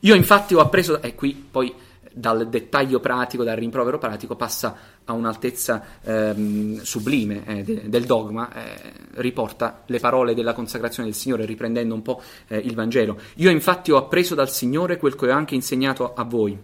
Io 0.00 0.14
infatti 0.14 0.54
ho 0.54 0.60
appreso, 0.60 1.00
e 1.00 1.14
qui 1.14 1.32
poi 1.50 1.72
dal 2.20 2.48
dettaglio 2.48 3.00
pratico, 3.00 3.42
dal 3.42 3.56
rimprovero 3.56 3.98
pratico, 3.98 4.36
passa 4.36 4.76
a 5.04 5.12
un'altezza 5.14 5.82
ehm, 6.02 6.82
sublime 6.82 7.42
eh, 7.46 7.62
de- 7.62 7.88
del 7.88 8.04
dogma, 8.04 8.52
eh, 8.52 8.92
riporta 9.14 9.82
le 9.86 9.98
parole 9.98 10.34
della 10.34 10.52
consacrazione 10.52 11.08
del 11.08 11.16
Signore, 11.16 11.46
riprendendo 11.46 11.94
un 11.94 12.02
po' 12.02 12.22
eh, 12.48 12.58
il 12.58 12.74
Vangelo. 12.74 13.18
Io 13.36 13.50
infatti 13.50 13.90
ho 13.90 13.96
appreso 13.96 14.34
dal 14.34 14.50
Signore 14.50 14.98
quel 14.98 15.16
che 15.16 15.30
ho 15.30 15.34
anche 15.34 15.54
insegnato 15.54 16.12
a 16.12 16.22
voi 16.24 16.56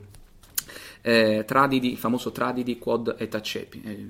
eh, 1.06 1.44
tradidi, 1.46 1.92
il 1.92 1.98
famoso 1.98 2.32
tradidi 2.32 2.78
quod 2.78 3.14
et 3.16 3.32
accepi, 3.32 3.80
eh, 3.84 4.06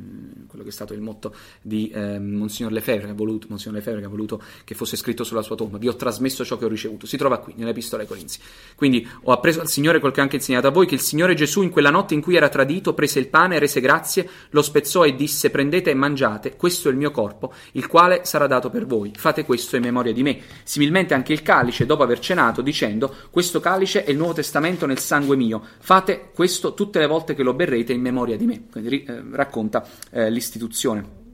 quello 0.47 0.65
che 0.65 0.71
è 0.71 0.73
stato 0.73 0.95
il 0.95 1.03
motto 1.03 1.35
di 1.61 1.91
eh, 1.91 2.19
Monsignor 2.19 2.73
Lefebvre, 2.73 3.05
che 3.05 3.13
ha 3.13 3.15
voluto, 3.15 3.49
Monsignor 3.51 3.77
Lefebvre 3.77 4.01
che 4.01 4.07
ha 4.07 4.11
voluto 4.11 4.43
che 4.65 4.75
fosse 4.75 4.97
scritto 4.97 5.23
sulla 5.23 5.43
sua 5.43 5.57
tomba, 5.57 5.77
vi 5.77 5.89
ho 5.89 5.95
trasmesso 5.95 6.43
ciò 6.43 6.57
che 6.57 6.65
ho 6.65 6.69
ricevuto, 6.69 7.05
si 7.05 7.19
trova 7.19 7.37
qui, 7.37 7.53
nell'Epistola 7.55 8.01
ai 8.01 8.09
Corinzi. 8.09 8.39
Quindi 8.75 9.07
ho 9.25 9.33
appreso 9.33 9.61
al 9.61 9.69
Signore 9.69 10.01
quel 10.01 10.11
che 10.11 10.21
ho 10.21 10.23
anche 10.23 10.37
insegnato 10.37 10.69
a 10.69 10.71
voi, 10.71 10.87
che 10.87 10.95
il 10.95 11.03
Signore 11.03 11.35
Gesù 11.35 11.61
in 11.61 11.69
quella 11.69 11.91
notte 11.91 12.15
in 12.15 12.23
cui 12.23 12.35
era 12.35 12.49
tradito 12.49 12.95
prese 12.95 13.19
il 13.19 13.29
pane, 13.29 13.59
rese 13.59 13.83
grazie, 13.83 14.27
lo 14.51 14.63
spezzò 14.63 15.05
e 15.05 15.15
disse 15.15 15.51
prendete 15.51 15.91
e 15.91 15.95
mangiate, 15.95 16.57
questo 16.57 16.89
è 16.89 16.93
il 16.93 16.97
mio 16.97 17.11
corpo, 17.11 17.53
il 17.73 17.87
quale 17.89 18.25
sarà 18.25 18.47
dato 18.47 18.71
per 18.71 18.87
voi, 18.87 19.13
fate 19.15 19.45
questo 19.45 19.77
in 19.77 19.83
memoria 19.83 20.15
di 20.15 20.23
me. 20.23 20.41
Similmente 20.65 21.13
anche 21.13 21.35
il 21.35 21.43
calice, 21.43 21.85
dopo 21.85 22.03
aver 22.03 22.21
cenato, 22.21 22.63
dicendo 22.63 23.15
questo 23.31 23.61
calice 23.61 24.03
è 24.05 24.11
il 24.11 24.17
Nuovo 24.17 24.33
Testamento 24.33 24.87
nel 24.87 24.99
sangue 24.99 25.37
mio, 25.37 25.63
fate 25.79 26.31
questo 26.33 26.73
tutte 26.73 26.85
tutte 26.87 27.01
le 27.01 27.07
volte 27.07 27.35
che 27.35 27.42
lo 27.42 27.53
berrete 27.53 27.92
in 27.92 28.01
memoria 28.01 28.37
di 28.37 28.46
me. 28.46 28.66
Quindi 28.70 29.03
eh, 29.03 29.22
racconta 29.33 29.85
eh, 30.11 30.31
l'istituzione. 30.31 31.25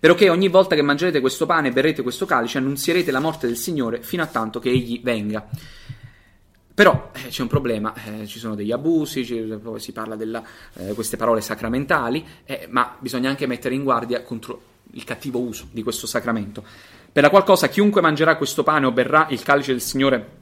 Perché 0.00 0.30
ogni 0.30 0.48
volta 0.48 0.74
che 0.74 0.82
mangerete 0.82 1.20
questo 1.20 1.44
pane 1.44 1.68
e 1.68 1.72
berrete 1.72 2.02
questo 2.02 2.24
calice, 2.24 2.56
annunzierete 2.56 3.10
la 3.10 3.20
morte 3.20 3.46
del 3.46 3.56
Signore 3.56 4.02
fino 4.02 4.22
a 4.22 4.26
tanto 4.26 4.58
che 4.58 4.70
egli 4.70 5.00
venga. 5.02 5.46
Però 6.72 7.10
eh, 7.14 7.28
c'è 7.28 7.42
un 7.42 7.48
problema, 7.48 7.92
eh, 7.92 8.26
ci 8.26 8.38
sono 8.38 8.54
degli 8.54 8.72
abusi, 8.72 9.26
ci, 9.26 9.58
si 9.76 9.92
parla 9.92 10.16
di 10.16 10.24
eh, 10.78 10.94
queste 10.94 11.18
parole 11.18 11.42
sacramentali, 11.42 12.24
eh, 12.44 12.66
ma 12.70 12.96
bisogna 12.98 13.28
anche 13.28 13.46
mettere 13.46 13.74
in 13.74 13.82
guardia 13.82 14.22
contro 14.22 14.62
il 14.92 15.04
cattivo 15.04 15.38
uso 15.38 15.68
di 15.70 15.82
questo 15.82 16.06
sacramento. 16.06 16.64
Per 17.12 17.22
la 17.22 17.28
qual 17.28 17.44
chiunque 17.68 18.00
mangerà 18.00 18.36
questo 18.36 18.62
pane 18.62 18.86
o 18.86 18.92
berrà 18.92 19.26
il 19.28 19.42
calice 19.42 19.72
del 19.72 19.82
Signore 19.82 20.39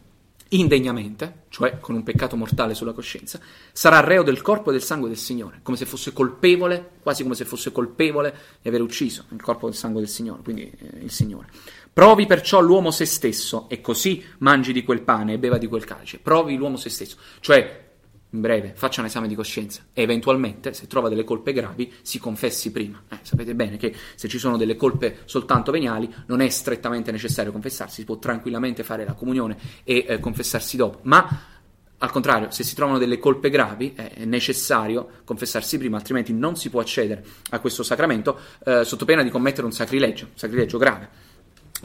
indegnamente, 0.50 1.44
cioè 1.48 1.78
con 1.80 1.94
un 1.94 2.02
peccato 2.02 2.36
mortale 2.36 2.74
sulla 2.74 2.92
coscienza, 2.92 3.40
sarà 3.72 4.00
reo 4.00 4.22
del 4.22 4.40
corpo 4.40 4.70
e 4.70 4.72
del 4.72 4.82
sangue 4.82 5.08
del 5.08 5.18
Signore, 5.18 5.60
come 5.62 5.76
se 5.76 5.86
fosse 5.86 6.12
colpevole, 6.12 6.92
quasi 7.02 7.22
come 7.22 7.34
se 7.34 7.44
fosse 7.44 7.72
colpevole 7.72 8.34
di 8.62 8.68
aver 8.68 8.80
ucciso 8.80 9.24
il 9.30 9.42
corpo 9.42 9.66
e 9.66 9.70
il 9.70 9.76
sangue 9.76 10.00
del 10.00 10.08
Signore, 10.08 10.42
quindi 10.42 10.62
eh, 10.62 11.04
il 11.04 11.10
Signore. 11.10 11.48
Provi 11.92 12.26
perciò 12.26 12.60
l'uomo 12.60 12.90
se 12.90 13.04
stesso 13.04 13.68
e 13.68 13.80
così 13.80 14.24
mangi 14.38 14.72
di 14.72 14.84
quel 14.84 15.00
pane 15.02 15.32
e 15.32 15.38
beva 15.38 15.58
di 15.58 15.66
quel 15.66 15.84
calice. 15.84 16.18
Provi 16.18 16.56
l'uomo 16.56 16.76
se 16.76 16.90
stesso, 16.90 17.16
cioè 17.40 17.87
in 18.30 18.40
breve, 18.40 18.72
faccia 18.74 19.00
un 19.00 19.06
esame 19.06 19.26
di 19.26 19.34
coscienza 19.34 19.82
e 19.92 20.02
eventualmente, 20.02 20.74
se 20.74 20.86
trova 20.86 21.08
delle 21.08 21.24
colpe 21.24 21.52
gravi, 21.52 21.92
si 22.02 22.18
confessi 22.18 22.70
prima. 22.70 23.02
Eh, 23.08 23.18
sapete 23.22 23.54
bene 23.54 23.76
che 23.76 23.94
se 24.14 24.28
ci 24.28 24.38
sono 24.38 24.56
delle 24.56 24.76
colpe 24.76 25.18
soltanto 25.24 25.72
veniali, 25.72 26.12
non 26.26 26.40
è 26.40 26.48
strettamente 26.48 27.10
necessario 27.10 27.52
confessarsi, 27.52 28.00
si 28.00 28.04
può 28.04 28.18
tranquillamente 28.18 28.82
fare 28.82 29.04
la 29.04 29.14
comunione 29.14 29.56
e 29.84 30.04
eh, 30.06 30.18
confessarsi 30.18 30.76
dopo. 30.76 31.00
Ma 31.02 31.56
al 32.00 32.10
contrario, 32.10 32.50
se 32.50 32.62
si 32.62 32.74
trovano 32.74 32.98
delle 32.98 33.18
colpe 33.18 33.50
gravi, 33.50 33.92
è 33.94 34.24
necessario 34.24 35.08
confessarsi 35.24 35.78
prima, 35.78 35.96
altrimenti 35.96 36.32
non 36.32 36.54
si 36.54 36.70
può 36.70 36.80
accedere 36.80 37.24
a 37.50 37.58
questo 37.58 37.82
sacramento 37.82 38.38
eh, 38.64 38.84
sotto 38.84 39.04
pena 39.04 39.24
di 39.24 39.30
commettere 39.30 39.66
un 39.66 39.72
sacrilegio, 39.72 40.26
un 40.26 40.36
sacrilegio 40.38 40.78
grave. 40.78 41.08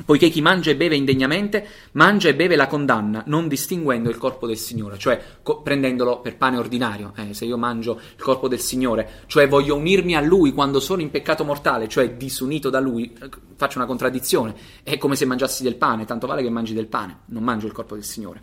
Poiché 0.05 0.29
chi 0.29 0.41
mangia 0.41 0.71
e 0.71 0.75
beve 0.75 0.95
indegnamente, 0.95 1.67
mangia 1.91 2.27
e 2.27 2.35
beve 2.35 2.55
la 2.55 2.65
condanna, 2.65 3.23
non 3.27 3.47
distinguendo 3.47 4.09
il 4.09 4.17
corpo 4.17 4.47
del 4.47 4.57
Signore, 4.57 4.97
cioè 4.97 5.21
co- 5.43 5.61
prendendolo 5.61 6.19
per 6.19 6.35
pane 6.35 6.57
ordinario. 6.57 7.13
Eh, 7.15 7.35
se 7.35 7.45
io 7.45 7.57
mangio 7.57 7.99
il 8.15 8.23
corpo 8.23 8.47
del 8.47 8.59
Signore, 8.59 9.21
cioè 9.27 9.47
voglio 9.47 9.75
unirmi 9.75 10.15
a 10.15 10.21
Lui 10.21 10.51
quando 10.51 10.79
sono 10.79 11.01
in 11.03 11.11
peccato 11.11 11.43
mortale, 11.43 11.87
cioè 11.87 12.13
disunito 12.13 12.71
da 12.71 12.79
Lui, 12.79 13.15
eh, 13.21 13.29
faccio 13.55 13.77
una 13.77 13.85
contraddizione. 13.85 14.55
È 14.81 14.97
come 14.97 15.15
se 15.15 15.25
mangiassi 15.25 15.61
del 15.61 15.75
pane, 15.75 16.05
tanto 16.05 16.25
vale 16.25 16.41
che 16.41 16.49
mangi 16.49 16.73
del 16.73 16.87
pane, 16.87 17.19
non 17.25 17.43
mangio 17.43 17.67
il 17.67 17.73
corpo 17.73 17.93
del 17.93 18.03
Signore. 18.03 18.41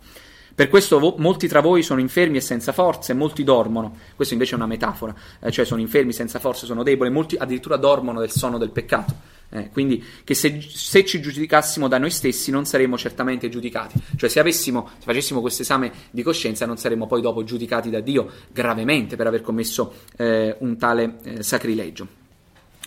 Per 0.55 0.69
questo 0.69 0.99
vo- 0.99 1.15
molti 1.17 1.49
tra 1.49 1.59
voi 1.59 1.83
sono 1.83 1.99
infermi 1.99 2.37
e 2.37 2.41
senza 2.41 2.71
forze, 2.71 3.13
molti 3.13 3.43
dormono. 3.43 3.97
Questo 4.15 4.33
invece 4.33 4.53
è 4.53 4.55
una 4.55 4.67
metafora, 4.67 5.13
eh, 5.41 5.51
cioè 5.51 5.65
sono 5.65 5.81
infermi 5.81 6.13
senza 6.13 6.39
forze, 6.39 6.65
sono 6.65 6.81
deboli, 6.81 7.09
molti 7.09 7.35
addirittura 7.35 7.75
dormono 7.75 8.21
del 8.21 8.31
sonno 8.31 8.57
del 8.57 8.71
peccato 8.71 9.39
Eh, 9.53 9.69
quindi 9.69 10.01
che 10.23 10.33
se, 10.33 10.61
se, 10.61 11.03
ci 11.03 11.19
giudicassimo 11.19 11.89
da 11.89 11.97
noi 11.97 12.09
stessi 12.09 12.51
non 12.51 12.65
saremmo 12.65 12.97
certamente 12.97 13.49
giudicati. 13.49 14.01
Cioè 14.15 14.29
se, 14.29 14.39
avessimo, 14.39 14.91
se 14.97 15.05
facessimo 15.05 15.41
questo 15.41 15.63
esame 15.63 15.91
di 16.09 16.23
coscienza 16.23 16.65
non 16.65 16.77
saremmo 16.77 17.05
poi 17.05 17.21
dopo 17.21 17.43
giudicati 17.43 17.89
da 17.89 17.99
Dio 17.99 18.31
gravemente 18.51 19.17
per 19.17 19.27
aver 19.27 19.41
commesso 19.41 19.93
eh, 20.17 20.55
un 20.59 20.77
tale 20.77 21.17
eh, 21.23 21.43
sacrilegio. 21.43 22.19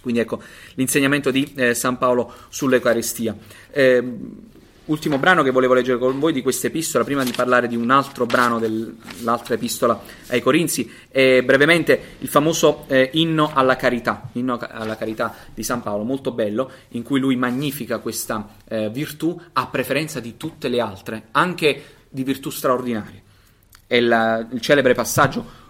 Quindi 0.01 0.21
ecco 0.21 0.43
l'insegnamento 0.75 1.31
di 1.31 1.53
eh, 1.55 1.75
San 1.75 1.99
Paolo 1.99 2.33
sull'Eucaristia. 2.49 3.37
Ultimo 4.87 5.19
brano 5.19 5.43
che 5.43 5.51
volevo 5.51 5.73
leggere 5.73 5.97
con 5.97 6.19
voi 6.19 6.35
di 6.35 6.43
questa 6.43 6.67
epistola, 6.67 7.05
prima 7.05 7.25
di 7.25 7.33
parlare 7.35 7.69
di 7.69 7.75
un 7.75 7.91
altro 7.91 8.27
brano 8.27 8.59
dell'altra 8.59 9.55
epistola 9.55 9.99
ai 10.27 10.43
Corinzi, 10.43 10.91
è 11.09 11.41
brevemente 11.43 12.17
il 12.19 12.29
famoso 12.29 12.85
eh, 12.89 13.09
inno 13.15 13.51
alla 13.55 13.77
carità, 13.77 14.29
inno 14.33 14.59
alla 14.61 14.97
carità 14.99 15.35
di 15.55 15.63
San 15.63 15.81
Paolo, 15.81 16.05
molto 16.05 16.33
bello, 16.33 16.71
in 16.89 17.03
cui 17.03 17.19
lui 17.19 17.35
magnifica 17.37 17.99
questa 18.01 18.57
eh, 18.69 18.91
virtù 18.91 19.41
a 19.55 19.67
preferenza 19.69 20.21
di 20.21 20.37
tutte 20.37 20.69
le 20.69 20.81
altre, 20.81 21.29
anche 21.31 21.85
di 22.11 22.23
virtù 22.23 22.51
straordinarie. 22.51 23.23
È 23.87 23.99
la, 24.01 24.47
il 24.53 24.61
celebre 24.61 24.93
passaggio 24.93 25.63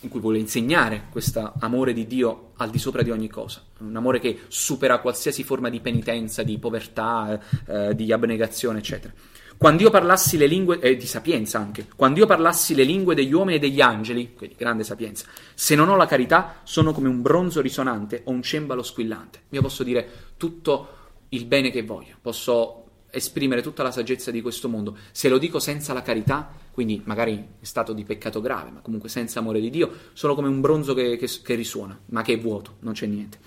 in 0.00 0.08
cui 0.08 0.20
vuole 0.20 0.38
insegnare 0.38 1.06
questo 1.10 1.52
amore 1.60 1.92
di 1.92 2.06
Dio 2.06 2.52
al 2.56 2.70
di 2.70 2.78
sopra 2.78 3.02
di 3.02 3.10
ogni 3.10 3.28
cosa, 3.28 3.62
un 3.78 3.94
amore 3.96 4.18
che 4.18 4.40
supera 4.48 4.98
qualsiasi 5.00 5.44
forma 5.44 5.68
di 5.68 5.80
penitenza, 5.80 6.42
di 6.42 6.58
povertà, 6.58 7.38
eh, 7.66 7.94
di 7.94 8.12
abnegazione, 8.12 8.78
eccetera. 8.78 9.12
Quando 9.56 9.82
io 9.82 9.90
parlassi 9.90 10.38
le 10.38 10.46
lingue, 10.46 10.80
eh, 10.80 10.96
di 10.96 11.06
sapienza 11.06 11.58
anche, 11.58 11.86
quando 11.94 12.20
io 12.20 12.26
parlassi 12.26 12.74
le 12.74 12.82
lingue 12.82 13.14
degli 13.14 13.34
uomini 13.34 13.56
e 13.56 13.60
degli 13.60 13.82
angeli, 13.82 14.32
quindi 14.34 14.56
grande 14.56 14.84
sapienza, 14.84 15.26
se 15.52 15.74
non 15.74 15.90
ho 15.90 15.96
la 15.96 16.06
carità 16.06 16.60
sono 16.62 16.92
come 16.92 17.08
un 17.08 17.20
bronzo 17.20 17.60
risonante 17.60 18.22
o 18.24 18.30
un 18.30 18.40
cembalo 18.40 18.82
squillante. 18.82 19.42
Io 19.50 19.60
posso 19.60 19.82
dire 19.82 20.08
tutto 20.38 20.96
il 21.28 21.44
bene 21.44 21.70
che 21.70 21.82
voglio, 21.82 22.14
posso 22.22 22.84
esprimere 23.10 23.60
tutta 23.60 23.82
la 23.82 23.90
saggezza 23.90 24.30
di 24.30 24.40
questo 24.40 24.68
mondo. 24.68 24.96
Se 25.10 25.28
lo 25.28 25.36
dico 25.36 25.58
senza 25.58 25.92
la 25.92 26.02
carità, 26.02 26.50
quindi 26.72 27.00
magari 27.04 27.46
è 27.60 27.64
stato 27.64 27.92
di 27.92 28.04
peccato 28.04 28.40
grave, 28.40 28.70
ma 28.70 28.80
comunque 28.80 29.08
senza 29.08 29.38
amore 29.38 29.60
di 29.60 29.70
Dio, 29.70 29.90
sono 30.12 30.34
come 30.34 30.48
un 30.48 30.60
bronzo 30.60 30.94
che, 30.94 31.16
che, 31.16 31.28
che 31.42 31.54
risuona, 31.54 31.98
ma 32.06 32.22
che 32.22 32.34
è 32.34 32.38
vuoto, 32.38 32.76
non 32.80 32.92
c'è 32.92 33.06
niente. 33.06 33.38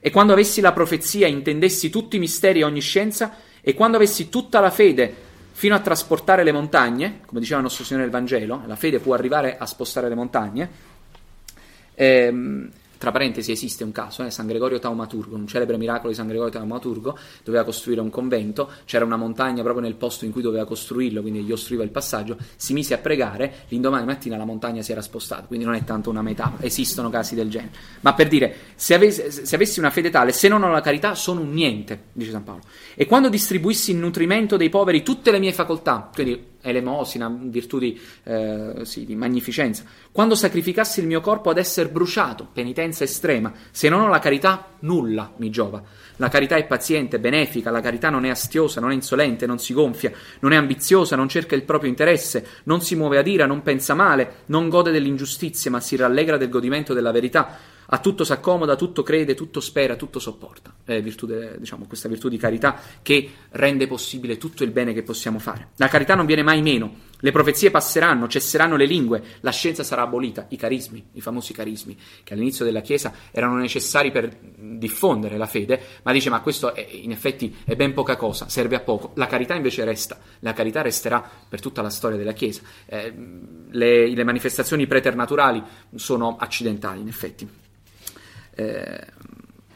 E 0.00 0.10
quando 0.10 0.32
avessi 0.32 0.60
la 0.60 0.72
profezia, 0.72 1.26
intendessi 1.26 1.90
tutti 1.90 2.16
i 2.16 2.18
misteri 2.18 2.60
e 2.60 2.64
ogni 2.64 2.80
scienza, 2.80 3.36
e 3.60 3.74
quando 3.74 3.96
avessi 3.96 4.28
tutta 4.28 4.60
la 4.60 4.70
fede 4.70 5.26
fino 5.52 5.74
a 5.74 5.80
trasportare 5.80 6.44
le 6.44 6.52
montagne, 6.52 7.20
come 7.26 7.40
diceva 7.40 7.58
il 7.58 7.64
nostro 7.64 7.84
Signore 7.84 8.04
nel 8.04 8.12
Vangelo, 8.12 8.62
la 8.66 8.76
fede 8.76 9.00
può 9.00 9.14
arrivare 9.14 9.58
a 9.58 9.66
spostare 9.66 10.08
le 10.08 10.14
montagne, 10.14 10.70
ehm, 11.94 12.70
tra 12.98 13.12
parentesi 13.12 13.52
esiste 13.52 13.84
un 13.84 13.92
caso, 13.92 14.24
eh, 14.24 14.30
San 14.30 14.46
Gregorio 14.46 14.78
Taumaturgo, 14.78 15.36
un 15.36 15.46
celebre 15.46 15.78
miracolo 15.78 16.10
di 16.10 16.14
San 16.14 16.26
Gregorio 16.26 16.52
Taumaturgo, 16.52 17.16
doveva 17.44 17.64
costruire 17.64 18.00
un 18.00 18.10
convento, 18.10 18.70
c'era 18.84 19.04
una 19.04 19.16
montagna 19.16 19.62
proprio 19.62 19.82
nel 19.82 19.94
posto 19.94 20.24
in 20.24 20.32
cui 20.32 20.42
doveva 20.42 20.64
costruirlo, 20.66 21.20
quindi 21.20 21.42
gli 21.42 21.52
ostruiva 21.52 21.84
il 21.84 21.90
passaggio, 21.90 22.36
si 22.56 22.72
mise 22.72 22.94
a 22.94 22.98
pregare, 22.98 23.64
l'indomani 23.68 24.04
mattina 24.04 24.36
la 24.36 24.44
montagna 24.44 24.82
si 24.82 24.92
era 24.92 25.00
spostata, 25.00 25.46
quindi 25.46 25.64
non 25.64 25.74
è 25.74 25.84
tanto 25.84 26.10
una 26.10 26.22
metafora, 26.22 26.64
esistono 26.64 27.08
casi 27.08 27.34
del 27.34 27.48
genere. 27.48 27.72
Ma 28.00 28.14
per 28.14 28.28
dire, 28.28 28.54
se 28.74 28.94
avessi, 28.94 29.46
se 29.46 29.54
avessi 29.54 29.78
una 29.78 29.90
fede 29.90 30.10
tale, 30.10 30.32
se 30.32 30.48
non 30.48 30.62
ho 30.62 30.70
la 30.70 30.80
carità, 30.80 31.14
sono 31.14 31.40
un 31.40 31.52
niente, 31.52 32.06
dice 32.12 32.32
San 32.32 32.44
Paolo. 32.44 32.62
E 32.94 33.06
quando 33.06 33.28
distribuissi 33.28 33.92
in 33.92 34.00
nutrimento 34.00 34.56
dei 34.56 34.68
poveri 34.68 35.02
tutte 35.02 35.30
le 35.30 35.38
mie 35.38 35.52
facoltà, 35.52 36.10
quindi 36.12 36.56
elemosina, 36.60 37.34
virtù 37.40 37.78
di, 37.78 37.98
eh, 38.24 38.80
sì, 38.82 39.04
di, 39.04 39.14
magnificenza. 39.14 39.84
Quando 40.10 40.34
sacrificassi 40.34 41.00
il 41.00 41.06
mio 41.06 41.20
corpo 41.20 41.50
ad 41.50 41.58
essere 41.58 41.88
bruciato, 41.88 42.48
penitenza 42.52 43.04
estrema, 43.04 43.52
se 43.70 43.88
non 43.88 44.00
ho 44.00 44.08
la 44.08 44.18
carità, 44.18 44.66
nulla 44.80 45.32
mi 45.36 45.50
giova. 45.50 45.82
La 46.16 46.28
carità 46.28 46.56
è 46.56 46.66
paziente, 46.66 47.20
benefica, 47.20 47.70
la 47.70 47.80
carità 47.80 48.10
non 48.10 48.24
è 48.24 48.28
astiosa, 48.28 48.80
non 48.80 48.90
è 48.90 48.94
insolente, 48.94 49.46
non 49.46 49.58
si 49.58 49.72
gonfia, 49.72 50.12
non 50.40 50.52
è 50.52 50.56
ambiziosa, 50.56 51.16
non 51.16 51.28
cerca 51.28 51.54
il 51.54 51.62
proprio 51.62 51.90
interesse, 51.90 52.46
non 52.64 52.80
si 52.80 52.96
muove 52.96 53.18
ad 53.18 53.26
ira, 53.26 53.46
non 53.46 53.62
pensa 53.62 53.94
male, 53.94 54.42
non 54.46 54.68
gode 54.68 54.90
dell'ingiustizia, 54.90 55.70
ma 55.70 55.80
si 55.80 55.96
rallegra 55.96 56.36
del 56.36 56.48
godimento 56.48 56.92
della 56.92 57.12
verità 57.12 57.76
a 57.90 57.98
tutto 57.98 58.24
si 58.24 58.32
accomoda, 58.32 58.76
tutto 58.76 59.02
crede, 59.02 59.34
tutto 59.34 59.60
spera, 59.60 59.96
tutto 59.96 60.18
sopporta. 60.18 60.74
È 60.84 61.00
virtù 61.00 61.26
de, 61.26 61.58
diciamo, 61.58 61.86
questa 61.86 62.08
virtù 62.08 62.28
di 62.28 62.36
carità 62.36 62.78
che 63.00 63.30
rende 63.50 63.86
possibile 63.86 64.36
tutto 64.36 64.62
il 64.62 64.70
bene 64.70 64.92
che 64.92 65.02
possiamo 65.02 65.38
fare. 65.38 65.70
La 65.76 65.88
carità 65.88 66.14
non 66.14 66.26
viene 66.26 66.42
mai 66.42 66.60
meno. 66.60 67.06
Le 67.20 67.32
profezie 67.32 67.70
passeranno, 67.70 68.28
cesseranno 68.28 68.76
le 68.76 68.84
lingue, 68.84 69.22
la 69.40 69.50
scienza 69.50 69.82
sarà 69.82 70.02
abolita. 70.02 70.46
I 70.50 70.56
carismi, 70.56 71.08
i 71.12 71.20
famosi 71.20 71.52
carismi, 71.54 71.96
che 72.22 72.34
all'inizio 72.34 72.64
della 72.64 72.82
Chiesa 72.82 73.12
erano 73.30 73.56
necessari 73.56 74.10
per 74.12 74.36
diffondere 74.38 75.38
la 75.38 75.46
fede, 75.46 75.80
ma 76.02 76.12
dice: 76.12 76.28
Ma 76.28 76.40
questo 76.42 76.74
è, 76.74 76.86
in 76.90 77.10
effetti 77.10 77.56
è 77.64 77.74
ben 77.74 77.94
poca 77.94 78.16
cosa, 78.16 78.48
serve 78.48 78.76
a 78.76 78.80
poco. 78.80 79.12
La 79.14 79.26
carità 79.26 79.54
invece 79.54 79.84
resta, 79.84 80.18
la 80.40 80.52
carità 80.52 80.82
resterà 80.82 81.26
per 81.48 81.60
tutta 81.60 81.80
la 81.80 81.90
storia 81.90 82.18
della 82.18 82.32
Chiesa. 82.32 82.60
Eh, 82.84 83.12
le, 83.70 84.08
le 84.08 84.24
manifestazioni 84.24 84.86
preternaturali 84.86 85.62
sono 85.94 86.36
accidentali, 86.38 87.00
in 87.00 87.08
effetti. 87.08 87.66
Eh, 88.58 89.06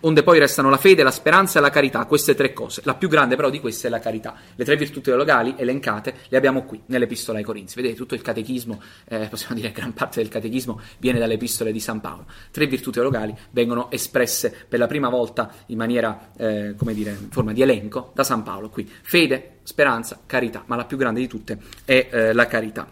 onde 0.00 0.24
poi 0.24 0.40
restano 0.40 0.70
la 0.70 0.76
fede, 0.76 1.04
la 1.04 1.12
speranza 1.12 1.58
e 1.58 1.62
la 1.62 1.70
carità, 1.70 2.04
queste 2.06 2.34
tre 2.34 2.52
cose. 2.52 2.82
La 2.84 2.94
più 2.94 3.08
grande 3.08 3.36
però 3.36 3.50
di 3.50 3.60
queste 3.60 3.86
è 3.86 3.90
la 3.90 4.00
carità. 4.00 4.34
Le 4.54 4.64
tre 4.64 4.76
virtù 4.76 5.00
teologali 5.00 5.54
elencate 5.56 6.14
le 6.28 6.36
abbiamo 6.36 6.64
qui, 6.64 6.82
nell'epistola 6.86 7.38
ai 7.38 7.44
Corinzi. 7.44 7.76
Vedete, 7.76 7.94
tutto 7.94 8.14
il 8.14 8.22
catechismo, 8.22 8.80
eh, 9.08 9.28
possiamo 9.28 9.54
dire 9.54 9.70
gran 9.72 9.92
parte 9.92 10.20
del 10.20 10.28
catechismo, 10.28 10.80
viene 10.98 11.18
dalle 11.18 11.34
epistole 11.34 11.70
di 11.70 11.80
San 11.80 12.00
Paolo. 12.00 12.26
Tre 12.50 12.66
virtù 12.66 12.90
teologali 12.90 13.34
vengono 13.50 13.90
espresse 13.90 14.54
per 14.68 14.78
la 14.78 14.86
prima 14.86 15.08
volta 15.08 15.52
in 15.66 15.76
maniera, 15.76 16.30
eh, 16.36 16.74
come 16.76 16.94
dire, 16.94 17.10
in 17.10 17.30
forma 17.30 17.52
di 17.52 17.62
elenco 17.62 18.10
da 18.14 18.24
San 18.24 18.42
Paolo 18.42 18.70
qui. 18.70 18.90
Fede, 19.02 19.58
speranza, 19.62 20.20
carità, 20.26 20.64
ma 20.66 20.74
la 20.74 20.84
più 20.84 20.96
grande 20.96 21.20
di 21.20 21.28
tutte 21.28 21.58
è 21.84 22.08
eh, 22.10 22.32
la 22.32 22.46
carità. 22.46 22.90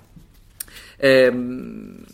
Ehm 0.96 2.04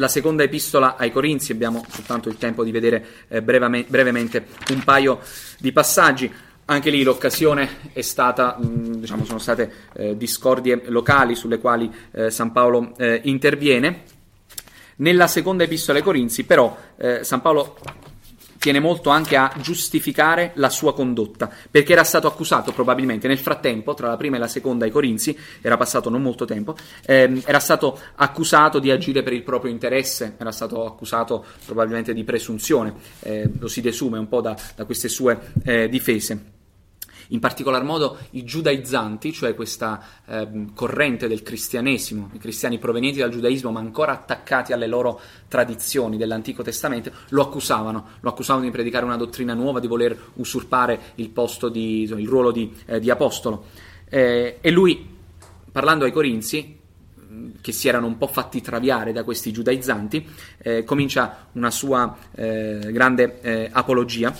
la 0.00 0.08
seconda 0.08 0.42
epistola 0.42 0.96
ai 0.96 1.12
Corinzi, 1.12 1.52
abbiamo 1.52 1.84
soltanto 1.90 2.30
il 2.30 2.38
tempo 2.38 2.64
di 2.64 2.70
vedere 2.70 3.04
eh, 3.28 3.42
brevemente, 3.42 3.90
brevemente 3.90 4.46
un 4.70 4.82
paio 4.82 5.20
di 5.58 5.72
passaggi. 5.72 6.32
Anche 6.64 6.88
lì 6.88 7.02
l'occasione 7.02 7.90
è 7.92 8.00
stata, 8.00 8.58
mm, 8.58 8.94
diciamo, 8.94 9.26
sono 9.26 9.38
state 9.38 9.72
eh, 9.92 10.16
discordie 10.16 10.84
locali 10.86 11.34
sulle 11.34 11.58
quali 11.58 11.92
eh, 12.12 12.30
San 12.30 12.50
Paolo 12.50 12.94
eh, 12.96 13.20
interviene. 13.24 14.04
Nella 14.96 15.26
seconda 15.26 15.64
epistola 15.64 15.98
ai 15.98 16.04
Corinzi, 16.04 16.44
però, 16.44 16.74
eh, 16.96 17.22
San 17.22 17.42
Paolo 17.42 17.76
tiene 18.60 18.78
molto 18.78 19.08
anche 19.08 19.36
a 19.36 19.50
giustificare 19.58 20.52
la 20.56 20.68
sua 20.68 20.92
condotta, 20.92 21.50
perché 21.70 21.94
era 21.94 22.04
stato 22.04 22.26
accusato 22.26 22.72
probabilmente 22.72 23.26
nel 23.26 23.38
frattempo, 23.38 23.94
tra 23.94 24.08
la 24.08 24.18
prima 24.18 24.36
e 24.36 24.38
la 24.38 24.48
seconda 24.48 24.84
ai 24.84 24.90
Corinzi, 24.90 25.34
era 25.62 25.78
passato 25.78 26.10
non 26.10 26.20
molto 26.20 26.44
tempo, 26.44 26.76
ehm, 27.06 27.40
era 27.46 27.58
stato 27.58 27.98
accusato 28.16 28.78
di 28.78 28.90
agire 28.90 29.22
per 29.22 29.32
il 29.32 29.44
proprio 29.44 29.72
interesse, 29.72 30.34
era 30.36 30.52
stato 30.52 30.84
accusato 30.84 31.42
probabilmente 31.64 32.12
di 32.12 32.22
presunzione, 32.22 32.92
eh, 33.20 33.50
lo 33.58 33.66
si 33.66 33.80
desume 33.80 34.18
un 34.18 34.28
po' 34.28 34.42
da, 34.42 34.54
da 34.76 34.84
queste 34.84 35.08
sue 35.08 35.40
eh, 35.64 35.88
difese 35.88 36.58
in 37.30 37.40
particolar 37.40 37.82
modo 37.82 38.18
i 38.30 38.44
giudaizzanti, 38.44 39.32
cioè 39.32 39.54
questa 39.54 40.02
eh, 40.26 40.48
corrente 40.74 41.28
del 41.28 41.42
cristianesimo, 41.42 42.30
i 42.32 42.38
cristiani 42.38 42.78
provenienti 42.78 43.18
dal 43.18 43.30
giudaismo 43.30 43.70
ma 43.70 43.80
ancora 43.80 44.12
attaccati 44.12 44.72
alle 44.72 44.86
loro 44.86 45.20
tradizioni 45.48 46.16
dell'Antico 46.16 46.62
Testamento, 46.62 47.10
lo 47.30 47.42
accusavano, 47.42 48.06
lo 48.20 48.30
accusavano 48.30 48.64
di 48.64 48.70
predicare 48.70 49.04
una 49.04 49.16
dottrina 49.16 49.54
nuova, 49.54 49.80
di 49.80 49.86
voler 49.86 50.16
usurpare 50.34 51.00
il, 51.16 51.32
di, 51.72 52.02
il 52.02 52.28
ruolo 52.28 52.50
di, 52.50 52.72
eh, 52.86 53.00
di 53.00 53.10
apostolo. 53.10 53.64
Eh, 54.08 54.58
e 54.60 54.70
lui, 54.70 55.06
parlando 55.70 56.04
ai 56.04 56.12
Corinzi, 56.12 56.78
che 57.60 57.72
si 57.72 57.88
erano 57.88 58.06
un 58.06 58.18
po' 58.18 58.26
fatti 58.26 58.60
traviare 58.60 59.12
da 59.12 59.22
questi 59.22 59.52
giudaizzanti, 59.52 60.26
eh, 60.58 60.84
comincia 60.84 61.48
una 61.52 61.70
sua 61.70 62.16
eh, 62.34 62.88
grande 62.90 63.40
eh, 63.40 63.68
apologia 63.72 64.34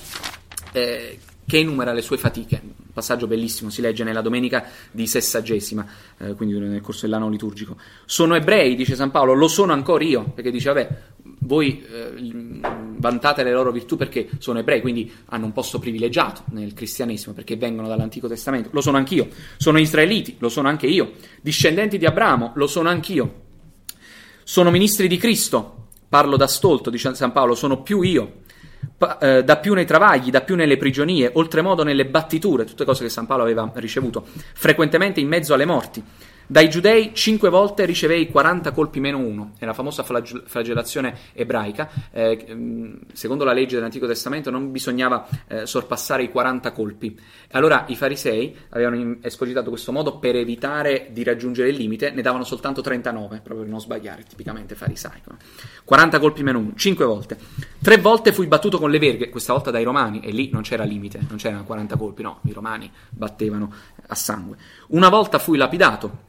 eh, 0.72 1.18
che 1.46 1.58
enumera 1.58 1.92
le 1.92 2.02
sue 2.02 2.16
fatiche. 2.16 2.79
Passaggio 3.00 3.26
bellissimo, 3.26 3.70
si 3.70 3.80
legge 3.80 4.04
nella 4.04 4.20
domenica 4.20 4.66
di 4.90 5.06
sessagesima, 5.06 5.86
eh, 6.18 6.34
quindi 6.34 6.58
nel 6.58 6.82
corso 6.82 7.06
dell'anno 7.06 7.30
liturgico. 7.30 7.76
Sono 8.04 8.34
ebrei, 8.34 8.76
dice 8.76 8.94
San 8.94 9.10
Paolo, 9.10 9.32
lo 9.32 9.48
sono 9.48 9.72
ancora 9.72 10.04
io, 10.04 10.24
perché 10.34 10.50
dice, 10.50 10.68
vabbè, 10.68 11.02
voi 11.40 11.82
eh, 11.82 12.60
vantate 12.98 13.42
le 13.42 13.52
loro 13.52 13.72
virtù 13.72 13.96
perché 13.96 14.28
sono 14.38 14.58
ebrei, 14.58 14.82
quindi 14.82 15.10
hanno 15.26 15.46
un 15.46 15.52
posto 15.52 15.78
privilegiato 15.78 16.44
nel 16.50 16.74
cristianesimo, 16.74 17.32
perché 17.32 17.56
vengono 17.56 17.88
dall'Antico 17.88 18.28
Testamento. 18.28 18.68
Lo 18.72 18.82
sono 18.82 18.98
anch'io. 18.98 19.28
Sono 19.56 19.78
israeliti, 19.78 20.36
lo 20.38 20.50
sono 20.50 20.68
anche 20.68 20.86
io. 20.86 21.12
Discendenti 21.40 21.96
di 21.96 22.04
Abramo, 22.04 22.52
lo 22.54 22.66
sono 22.66 22.90
anch'io. 22.90 23.48
Sono 24.44 24.70
ministri 24.70 25.08
di 25.08 25.16
Cristo, 25.16 25.86
parlo 26.08 26.36
da 26.36 26.46
stolto, 26.46 26.90
dice 26.90 27.14
San 27.14 27.32
Paolo, 27.32 27.54
sono 27.54 27.82
più 27.82 28.02
io 28.02 28.40
da 28.96 29.56
più 29.56 29.74
nei 29.74 29.86
travagli, 29.86 30.30
da 30.30 30.42
più 30.42 30.56
nelle 30.56 30.76
prigionie, 30.76 31.30
oltremodo 31.32 31.82
nelle 31.82 32.06
battiture, 32.06 32.64
tutte 32.64 32.84
cose 32.84 33.04
che 33.04 33.10
San 33.10 33.26
Paolo 33.26 33.44
aveva 33.44 33.70
ricevuto, 33.74 34.26
frequentemente 34.54 35.20
in 35.20 35.28
mezzo 35.28 35.54
alle 35.54 35.64
morti. 35.64 36.02
Dai 36.50 36.68
giudei 36.68 37.14
cinque 37.14 37.48
volte 37.48 37.84
ricevei 37.84 38.26
40 38.28 38.72
colpi 38.72 38.98
meno 38.98 39.18
uno, 39.18 39.52
è 39.56 39.64
la 39.64 39.72
famosa 39.72 40.02
flagell- 40.02 40.48
flagellazione 40.48 41.16
ebraica. 41.32 41.88
Eh, 42.10 42.98
secondo 43.12 43.44
la 43.44 43.52
legge 43.52 43.76
dell'Antico 43.76 44.08
Testamento 44.08 44.50
non 44.50 44.72
bisognava 44.72 45.28
eh, 45.46 45.64
sorpassare 45.64 46.24
i 46.24 46.28
40 46.28 46.72
colpi. 46.72 47.16
Allora 47.52 47.84
i 47.86 47.94
farisei 47.94 48.52
avevano 48.70 49.18
escogitato 49.22 49.70
questo 49.70 49.92
modo 49.92 50.18
per 50.18 50.34
evitare 50.34 51.10
di 51.12 51.22
raggiungere 51.22 51.68
il 51.68 51.76
limite, 51.76 52.10
ne 52.10 52.20
davano 52.20 52.42
soltanto 52.42 52.80
39, 52.80 53.42
proprio 53.44 53.60
per 53.60 53.68
non 53.68 53.80
sbagliare, 53.80 54.24
tipicamente 54.24 54.74
farisaico. 54.74 55.36
40 55.84 56.18
colpi 56.18 56.42
meno 56.42 56.58
uno, 56.58 56.72
cinque 56.74 57.04
volte. 57.04 57.38
Tre 57.80 57.96
volte 57.98 58.32
fui 58.32 58.48
battuto 58.48 58.78
con 58.78 58.90
le 58.90 58.98
verghe, 58.98 59.28
questa 59.28 59.52
volta 59.52 59.70
dai 59.70 59.84
romani, 59.84 60.18
e 60.18 60.32
lì 60.32 60.50
non 60.52 60.62
c'era 60.62 60.82
limite, 60.82 61.20
non 61.28 61.38
c'erano 61.38 61.62
40 61.62 61.96
colpi, 61.96 62.22
no, 62.22 62.40
i 62.46 62.52
romani 62.52 62.90
battevano 63.08 63.72
a 64.04 64.14
sangue. 64.16 64.56
Una 64.88 65.08
volta 65.08 65.38
fui 65.38 65.56
lapidato, 65.56 66.26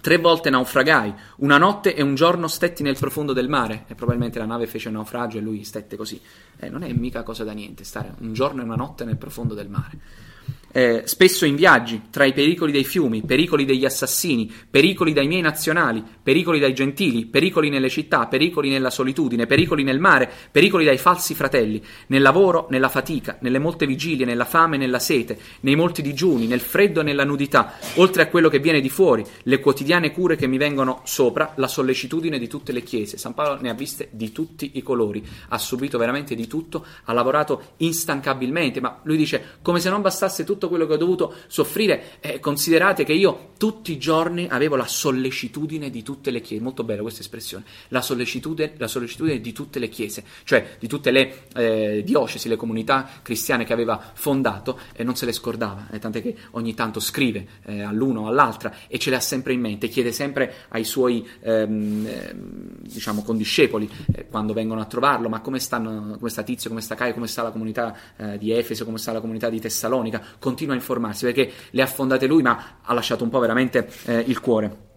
Tre 0.00 0.16
volte 0.18 0.50
naufragai, 0.50 1.14
una 1.38 1.58
notte 1.58 1.94
e 1.94 2.02
un 2.02 2.14
giorno 2.14 2.48
stetti 2.48 2.82
nel 2.82 2.98
profondo 2.98 3.32
del 3.32 3.48
mare 3.48 3.84
e 3.86 3.94
probabilmente 3.94 4.38
la 4.38 4.46
nave 4.46 4.66
fece 4.66 4.88
un 4.88 4.94
naufragio 4.94 5.38
e 5.38 5.40
lui 5.40 5.64
stette 5.64 5.96
così. 5.96 6.20
Eh, 6.58 6.68
non 6.68 6.82
è 6.82 6.92
mica 6.92 7.22
cosa 7.22 7.44
da 7.44 7.52
niente 7.52 7.84
stare 7.84 8.14
un 8.20 8.32
giorno 8.32 8.62
e 8.62 8.64
una 8.64 8.76
notte 8.76 9.04
nel 9.04 9.16
profondo 9.16 9.54
del 9.54 9.68
mare 9.68 10.28
eh, 10.72 11.02
spesso 11.04 11.44
in 11.44 11.56
viaggi, 11.56 12.02
tra 12.10 12.24
i 12.24 12.32
pericoli 12.32 12.72
dei 12.72 12.84
fiumi, 12.84 13.22
pericoli 13.22 13.64
degli 13.64 13.84
assassini, 13.84 14.50
pericoli 14.70 15.12
dai 15.12 15.26
miei 15.26 15.40
nazionali, 15.40 16.02
pericoli 16.22 16.58
dai 16.58 16.74
gentili, 16.74 17.26
pericoli 17.26 17.68
nelle 17.68 17.88
città, 17.88 18.26
pericoli 18.26 18.68
nella 18.68 18.90
solitudine, 18.90 19.46
pericoli 19.46 19.82
nel 19.82 19.98
mare, 19.98 20.30
pericoli 20.50 20.84
dai 20.84 20.98
falsi 20.98 21.34
fratelli, 21.34 21.82
nel 22.08 22.22
lavoro, 22.22 22.66
nella 22.70 22.88
fatica, 22.88 23.38
nelle 23.40 23.58
molte 23.58 23.86
vigilie, 23.86 24.24
nella 24.24 24.44
fame 24.44 24.76
nella 24.76 24.98
sete, 24.98 25.38
nei 25.60 25.76
molti 25.76 26.02
digiuni, 26.02 26.46
nel 26.46 26.60
freddo 26.60 27.00
e 27.00 27.04
nella 27.04 27.24
nudità, 27.24 27.74
oltre 27.96 28.22
a 28.22 28.28
quello 28.28 28.48
che 28.48 28.60
viene 28.60 28.80
di 28.80 28.88
fuori, 28.88 29.24
le 29.42 29.58
quotidiane 29.60 30.12
cure 30.12 30.36
che 30.36 30.46
mi 30.46 30.58
vengono 30.58 31.00
sopra, 31.04 31.52
la 31.56 31.68
sollecitudine 31.68 32.38
di 32.38 32.48
tutte 32.48 32.72
le 32.72 32.82
chiese. 32.82 33.18
San 33.18 33.34
Paolo 33.34 33.60
ne 33.60 33.70
ha 33.70 33.74
viste 33.74 34.08
di 34.12 34.32
tutti 34.32 34.72
i 34.74 34.82
colori, 34.82 35.24
ha 35.48 35.58
subito 35.58 35.98
veramente 35.98 36.34
di 36.34 36.46
tutto, 36.46 36.84
ha 37.04 37.12
lavorato 37.12 37.72
instancabilmente, 37.78 38.80
ma 38.80 39.00
lui 39.02 39.16
dice 39.16 39.58
come 39.62 39.80
se 39.80 39.90
non 39.90 40.02
bastasse 40.02 40.44
tutto 40.44 40.59
tutto 40.60 40.68
quello 40.68 40.86
che 40.86 40.92
ho 40.92 40.98
dovuto 40.98 41.34
soffrire, 41.46 42.20
eh, 42.20 42.38
considerate 42.38 43.04
che 43.04 43.14
io 43.14 43.52
tutti 43.56 43.92
i 43.92 43.98
giorni 43.98 44.46
avevo 44.50 44.76
la 44.76 44.86
sollecitudine 44.86 45.88
di 45.88 46.02
tutte 46.02 46.30
le 46.30 46.42
chiese, 46.42 46.62
molto 46.62 46.84
bella 46.84 47.00
questa 47.00 47.22
espressione, 47.22 47.64
la 47.88 48.02
sollecitudine, 48.02 48.74
la 48.76 48.86
sollecitudine 48.86 49.40
di 49.40 49.52
tutte 49.52 49.78
le 49.78 49.88
chiese, 49.88 50.22
cioè 50.44 50.76
di 50.78 50.86
tutte 50.86 51.10
le 51.10 51.46
eh, 51.54 52.02
diocesi, 52.04 52.48
le 52.48 52.56
comunità 52.56 53.08
cristiane 53.22 53.64
che 53.64 53.72
aveva 53.72 54.12
fondato 54.12 54.78
e 54.92 55.02
non 55.02 55.16
se 55.16 55.24
le 55.24 55.32
scordava, 55.32 55.88
eh, 55.90 55.98
tant'è 55.98 56.20
che 56.20 56.36
ogni 56.50 56.74
tanto 56.74 57.00
scrive 57.00 57.46
eh, 57.64 57.80
all'uno 57.80 58.22
o 58.22 58.26
all'altra 58.26 58.74
e 58.86 58.98
ce 58.98 59.08
le 59.08 59.16
ha 59.16 59.20
sempre 59.20 59.54
in 59.54 59.60
mente, 59.60 59.88
chiede 59.88 60.12
sempre 60.12 60.66
ai 60.68 60.84
suoi 60.84 61.26
ehm, 61.40 62.06
ehm 62.06 62.70
diciamo 62.90 63.22
condiscepoli 63.22 63.88
eh, 64.12 64.26
quando 64.26 64.52
vengono 64.52 64.80
a 64.80 64.84
trovarlo, 64.84 65.28
ma 65.28 65.40
come 65.40 65.58
stanno, 65.60 66.16
come 66.18 66.30
sta 66.30 66.42
Tizio, 66.42 66.68
come 66.68 66.80
sta 66.80 66.94
Caio, 66.94 67.14
come 67.14 67.28
sta 67.28 67.42
la 67.42 67.50
comunità 67.50 67.96
eh, 68.16 68.38
di 68.38 68.52
Efeso, 68.52 68.84
come 68.84 68.98
sta 68.98 69.12
la 69.12 69.20
comunità 69.20 69.48
di 69.48 69.60
Tessalonica, 69.60 70.22
continua 70.50 70.74
a 70.74 70.76
informarsi 70.76 71.24
perché 71.24 71.50
le 71.70 71.82
ha 71.82 71.86
fondate 71.86 72.26
lui, 72.26 72.42
ma 72.42 72.78
ha 72.82 72.92
lasciato 72.92 73.24
un 73.24 73.30
po' 73.30 73.38
veramente 73.38 73.88
eh, 74.04 74.24
il 74.26 74.40
cuore. 74.40 74.88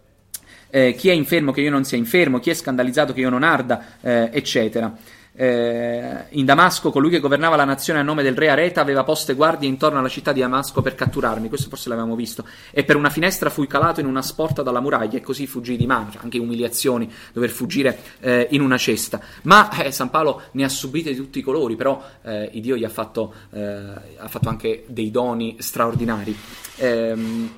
Eh, 0.69 0.95
chi 0.95 1.09
è 1.09 1.13
infermo 1.13 1.51
che 1.51 1.61
io 1.61 1.69
non 1.69 1.83
sia 1.83 1.97
infermo, 1.97 2.39
chi 2.39 2.49
è 2.49 2.53
scandalizzato 2.55 3.13
che 3.13 3.19
io 3.21 3.29
non 3.29 3.43
arda, 3.43 3.99
eh, 4.01 4.29
eccetera 4.33 5.21
eh, 5.35 6.25
in 6.29 6.45
Damasco 6.45 6.91
colui 6.91 7.09
che 7.09 7.19
governava 7.19 7.55
la 7.55 7.65
nazione 7.65 7.99
a 7.99 8.03
nome 8.03 8.21
del 8.23 8.35
re 8.35 8.49
Areta 8.49 8.81
aveva 8.81 9.03
poste 9.03 9.33
guardie 9.33 9.67
intorno 9.67 9.99
alla 9.99 10.09
città 10.09 10.31
di 10.31 10.41
Damasco 10.41 10.81
per 10.81 10.95
catturarmi, 10.95 11.49
questo 11.49 11.69
forse 11.69 11.89
l'avevamo 11.89 12.15
visto, 12.15 12.45
e 12.71 12.83
per 12.83 12.95
una 12.95 13.09
finestra 13.09 13.49
fui 13.49 13.67
calato 13.67 13.99
in 13.99 14.05
una 14.05 14.21
sporta 14.21 14.61
dalla 14.61 14.79
muraglia 14.79 15.17
e 15.17 15.21
così 15.21 15.47
fuggii 15.47 15.77
di 15.77 15.87
mano, 15.87 16.11
anche 16.17 16.37
umiliazioni, 16.37 17.11
dover 17.31 17.49
fuggire 17.49 17.99
eh, 18.19 18.47
in 18.51 18.61
una 18.61 18.77
cesta. 18.77 19.19
Ma 19.43 19.69
eh, 19.83 19.91
San 19.91 20.09
Paolo 20.09 20.43
ne 20.51 20.63
ha 20.63 20.69
subite 20.69 21.09
di 21.11 21.15
tutti 21.15 21.39
i 21.39 21.41
colori, 21.41 21.75
però 21.75 22.01
eh, 22.23 22.49
il 22.53 22.61
Dio 22.61 22.75
gli 22.75 22.83
ha 22.83 22.89
fatto, 22.89 23.33
eh, 23.51 23.61
ha 23.61 24.27
fatto, 24.27 24.49
anche 24.49 24.85
dei 24.87 25.09
doni 25.09 25.55
straordinari. 25.59 26.37
Ehm, 26.77 27.51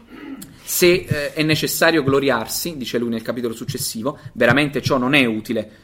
se 0.64 1.06
eh, 1.08 1.34
è 1.34 1.44
necessario 1.44 2.04
gloriarsi, 2.04 2.78
dice 2.78 2.98
lui 2.98 3.10
nel 3.10 3.22
capitolo 3.22 3.54
successivo, 3.54 4.18
veramente 4.34 4.82
ciò 4.82 4.98
non 4.98 5.14
è 5.14 5.26
utile 5.26 5.84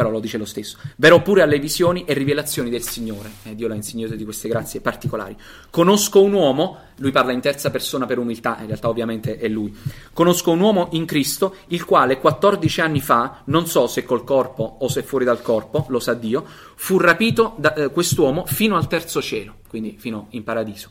però 0.00 0.12
lo 0.12 0.20
dice 0.20 0.38
lo 0.38 0.46
stesso. 0.46 0.78
Verrò 0.96 1.20
pure 1.20 1.42
alle 1.42 1.58
visioni 1.58 2.06
e 2.06 2.14
rivelazioni 2.14 2.70
del 2.70 2.80
Signore. 2.80 3.30
Eh, 3.42 3.54
Dio 3.54 3.68
l'ha 3.68 3.74
insegnato 3.74 4.14
di 4.14 4.24
queste 4.24 4.48
grazie 4.48 4.80
particolari. 4.80 5.36
Conosco 5.68 6.22
un 6.22 6.32
uomo, 6.32 6.78
lui 6.96 7.10
parla 7.10 7.32
in 7.32 7.42
terza 7.42 7.68
persona 7.68 8.06
per 8.06 8.16
umiltà, 8.16 8.56
in 8.60 8.68
realtà 8.68 8.88
ovviamente 8.88 9.36
è 9.36 9.46
lui. 9.46 9.76
Conosco 10.14 10.52
un 10.52 10.60
uomo 10.60 10.88
in 10.92 11.04
Cristo, 11.04 11.54
il 11.66 11.84
quale 11.84 12.18
14 12.18 12.80
anni 12.80 13.02
fa, 13.02 13.42
non 13.44 13.66
so 13.66 13.86
se 13.88 14.06
col 14.06 14.24
corpo 14.24 14.78
o 14.80 14.88
se 14.88 15.02
fuori 15.02 15.26
dal 15.26 15.42
corpo, 15.42 15.84
lo 15.90 16.00
sa 16.00 16.14
Dio, 16.14 16.46
fu 16.76 16.96
rapito 16.96 17.54
da 17.58 17.74
eh, 17.74 17.90
quest'uomo 17.90 18.46
fino 18.46 18.76
al 18.76 18.86
terzo 18.86 19.20
cielo, 19.20 19.56
quindi 19.68 19.96
fino 19.98 20.28
in 20.30 20.44
paradiso. 20.44 20.88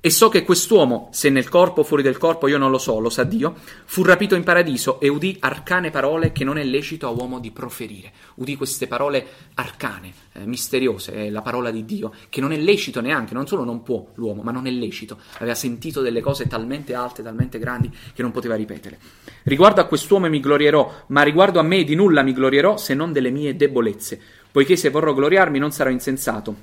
E 0.00 0.10
so 0.10 0.28
che 0.28 0.44
quest'uomo, 0.44 1.08
se 1.12 1.30
nel 1.30 1.48
corpo 1.48 1.80
o 1.80 1.84
fuori 1.84 2.02
del 2.02 2.18
corpo 2.18 2.48
io 2.48 2.58
non 2.58 2.70
lo 2.70 2.78
so, 2.78 2.98
lo 2.98 3.10
sa 3.10 3.24
Dio, 3.24 3.54
fu 3.84 4.02
rapito 4.02 4.34
in 4.34 4.44
paradiso 4.44 5.00
e 5.00 5.08
udì 5.08 5.36
arcane 5.40 5.90
parole 5.90 6.32
che 6.32 6.44
non 6.44 6.58
è 6.58 6.64
lecito 6.64 7.06
a 7.06 7.10
uomo 7.10 7.38
di 7.40 7.50
proferire. 7.50 8.12
Udì 8.36 8.56
queste 8.56 8.86
parole 8.86 9.26
arcane, 9.54 10.12
eh, 10.32 10.46
misteriose, 10.46 11.12
è 11.12 11.30
la 11.30 11.42
parola 11.42 11.70
di 11.70 11.84
Dio, 11.84 12.12
che 12.28 12.40
non 12.40 12.52
è 12.52 12.56
lecito 12.56 13.00
neanche, 13.00 13.34
non 13.34 13.46
solo 13.46 13.64
non 13.64 13.82
può 13.82 14.06
l'uomo, 14.14 14.42
ma 14.42 14.52
non 14.52 14.66
è 14.66 14.70
lecito. 14.70 15.18
Aveva 15.38 15.54
sentito 15.54 16.00
delle 16.00 16.20
cose 16.20 16.46
talmente 16.46 16.94
alte, 16.94 17.22
talmente 17.22 17.58
grandi, 17.58 17.90
che 18.14 18.22
non 18.22 18.30
poteva 18.30 18.54
ripetere. 18.54 18.98
Riguardo 19.44 19.80
a 19.80 19.84
quest'uomo 19.84 20.28
mi 20.28 20.40
glorierò, 20.40 21.04
ma 21.08 21.22
riguardo 21.22 21.58
a 21.58 21.62
me 21.62 21.84
di 21.84 21.94
nulla 21.94 22.22
mi 22.22 22.32
glorierò 22.32 22.76
se 22.76 22.94
non 22.94 23.12
delle 23.12 23.30
mie 23.30 23.56
debolezze, 23.56 24.20
poiché 24.50 24.76
se 24.76 24.90
vorrò 24.90 25.14
gloriarmi 25.14 25.58
non 25.58 25.72
sarò 25.72 25.90
insensato, 25.90 26.54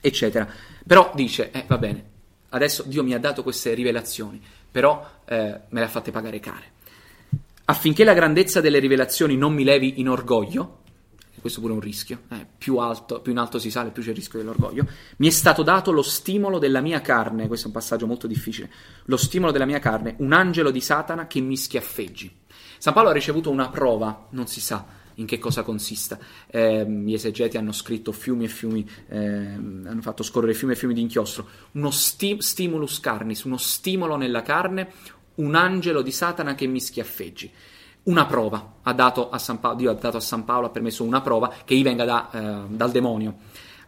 eccetera. 0.00 0.48
Però 0.86 1.12
dice, 1.14 1.50
eh, 1.50 1.64
va 1.66 1.78
bene, 1.78 2.14
adesso 2.50 2.82
Dio 2.84 3.02
mi 3.02 3.14
ha 3.14 3.18
dato 3.18 3.42
queste 3.42 3.74
rivelazioni, 3.74 4.40
però 4.70 5.04
eh, 5.24 5.60
me 5.68 5.80
le 5.80 5.86
ha 5.86 5.88
fatte 5.88 6.10
pagare 6.10 6.40
care. 6.40 6.72
Affinché 7.66 8.04
la 8.04 8.14
grandezza 8.14 8.60
delle 8.60 8.78
rivelazioni 8.78 9.36
non 9.36 9.52
mi 9.52 9.64
levi 9.64 9.98
in 10.00 10.08
orgoglio, 10.08 10.84
questo 11.40 11.60
pure 11.60 11.74
è 11.74 11.76
un 11.76 11.82
rischio, 11.82 12.22
eh, 12.30 12.46
più, 12.58 12.78
alto, 12.78 13.20
più 13.20 13.30
in 13.30 13.38
alto 13.38 13.58
si 13.58 13.70
sale 13.70 13.90
più 13.90 14.02
c'è 14.02 14.10
il 14.10 14.16
rischio 14.16 14.38
dell'orgoglio, 14.38 14.86
mi 15.18 15.28
è 15.28 15.30
stato 15.30 15.62
dato 15.62 15.92
lo 15.92 16.02
stimolo 16.02 16.58
della 16.58 16.80
mia 16.80 17.00
carne, 17.00 17.46
questo 17.46 17.66
è 17.66 17.68
un 17.68 17.74
passaggio 17.74 18.06
molto 18.06 18.26
difficile, 18.26 18.70
lo 19.04 19.16
stimolo 19.16 19.52
della 19.52 19.66
mia 19.66 19.78
carne, 19.78 20.16
un 20.18 20.32
angelo 20.32 20.70
di 20.70 20.80
Satana 20.80 21.26
che 21.26 21.40
mi 21.40 21.56
schiaffeggi. 21.56 22.34
San 22.78 22.92
Paolo 22.92 23.10
ha 23.10 23.12
ricevuto 23.12 23.50
una 23.50 23.68
prova, 23.68 24.26
non 24.30 24.46
si 24.48 24.60
sa, 24.60 24.84
in 25.16 25.26
che 25.26 25.38
cosa 25.38 25.62
consista. 25.62 26.18
Eh, 26.46 26.84
gli 26.86 27.12
esegeti 27.12 27.56
hanno 27.56 27.72
scritto 27.72 28.12
fiumi 28.12 28.44
e 28.44 28.48
fiumi, 28.48 28.88
eh, 29.08 29.18
hanno 29.18 30.00
fatto 30.00 30.22
scorrere 30.22 30.54
fiumi 30.54 30.72
e 30.72 30.76
fiumi 30.76 30.94
di 30.94 31.00
inchiostro, 31.00 31.46
uno 31.72 31.90
sti- 31.90 32.40
stimulus 32.40 33.00
carnis, 33.00 33.42
uno 33.44 33.56
stimolo 33.56 34.16
nella 34.16 34.42
carne, 34.42 34.90
un 35.36 35.54
angelo 35.54 36.02
di 36.02 36.10
Satana 36.10 36.54
che 36.54 36.66
mi 36.66 36.80
schiaffeggi. 36.80 37.50
Una 38.04 38.26
prova 38.26 38.76
ha 38.82 38.92
dato 38.92 39.30
a 39.30 39.38
San 39.38 39.58
Paolo, 39.58 39.76
Dio 39.76 39.90
ha 39.90 39.94
dato 39.94 40.16
a 40.16 40.20
San 40.20 40.44
Paolo, 40.44 40.66
ha 40.66 40.70
permesso 40.70 41.02
una 41.02 41.20
prova 41.20 41.52
che 41.64 41.74
gli 41.74 41.82
venga 41.82 42.04
da, 42.04 42.30
eh, 42.30 42.66
dal 42.68 42.90
demonio. 42.92 43.38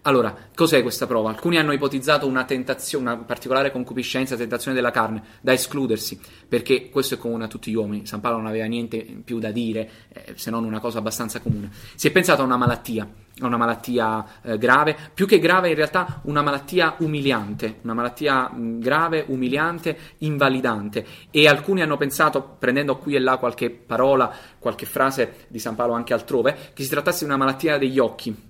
Allora, 0.08 0.34
cos'è 0.54 0.80
questa 0.80 1.06
prova? 1.06 1.28
Alcuni 1.28 1.58
hanno 1.58 1.72
ipotizzato 1.72 2.26
una 2.26 2.44
tentazione, 2.44 3.10
una 3.10 3.16
particolare 3.18 3.70
concupiscenza, 3.70 4.36
tentazione 4.36 4.74
della 4.74 4.90
carne, 4.90 5.22
da 5.42 5.52
escludersi, 5.52 6.18
perché 6.48 6.88
questo 6.88 7.16
è 7.16 7.18
comune 7.18 7.44
a 7.44 7.46
tutti 7.46 7.70
gli 7.70 7.74
uomini. 7.74 8.06
San 8.06 8.22
Paolo 8.22 8.38
non 8.38 8.46
aveva 8.46 8.64
niente 8.64 9.00
più 9.22 9.38
da 9.38 9.50
dire, 9.50 9.90
eh, 10.08 10.32
se 10.34 10.50
non 10.50 10.64
una 10.64 10.80
cosa 10.80 10.96
abbastanza 10.96 11.40
comune. 11.40 11.70
Si 11.94 12.08
è 12.08 12.10
pensato 12.10 12.40
a 12.40 12.46
una 12.46 12.56
malattia, 12.56 13.06
a 13.38 13.46
una 13.46 13.58
malattia 13.58 14.24
eh, 14.40 14.56
grave, 14.56 14.96
più 15.12 15.26
che 15.26 15.38
grave 15.38 15.68
in 15.68 15.74
realtà 15.74 16.22
una 16.22 16.40
malattia 16.40 16.94
umiliante, 17.00 17.80
una 17.82 17.92
malattia 17.92 18.48
mh, 18.48 18.78
grave, 18.78 19.26
umiliante, 19.28 19.98
invalidante. 20.20 21.04
E 21.30 21.46
alcuni 21.46 21.82
hanno 21.82 21.98
pensato, 21.98 22.56
prendendo 22.58 22.96
qui 22.96 23.14
e 23.14 23.18
là 23.18 23.36
qualche 23.36 23.68
parola, 23.68 24.34
qualche 24.58 24.86
frase 24.86 25.44
di 25.48 25.58
San 25.58 25.74
Paolo 25.74 25.92
anche 25.92 26.14
altrove, 26.14 26.56
che 26.72 26.82
si 26.82 26.88
trattasse 26.88 27.18
di 27.18 27.24
una 27.26 27.36
malattia 27.36 27.76
degli 27.76 27.98
occhi 27.98 28.47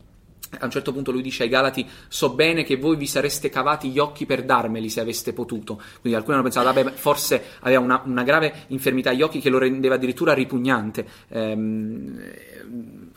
a 0.59 0.65
un 0.65 0.71
certo 0.71 0.93
punto 0.93 1.11
lui 1.11 1.23
dice 1.23 1.43
ai 1.45 1.49
Galati: 1.49 1.87
So 2.09 2.31
bene 2.31 2.65
che 2.65 2.77
voi 2.77 2.97
vi 2.97 3.07
sareste 3.07 3.49
cavati 3.49 3.91
gli 3.91 3.99
occhi 3.99 4.27
per 4.27 4.45
darmeli 4.45 4.89
se 4.89 5.01
aveste 5.01 5.33
potuto. 5.33 5.81
Quindi 6.01 6.19
alcuni 6.19 6.35
hanno 6.35 6.45
pensato: 6.45 6.73
vabbè, 6.73 6.93
forse 6.93 7.43
aveva 7.61 7.81
una, 7.81 8.03
una 8.05 8.23
grave 8.23 8.65
infermità 8.69 9.11
agli 9.11 9.23
occhi 9.23 9.41
che 9.41 9.51
lo 9.51 9.59
rendeva 9.59 9.97
addirittura 9.97 10.33
ripugnante. 10.33 11.07
Ehm, 11.29 12.21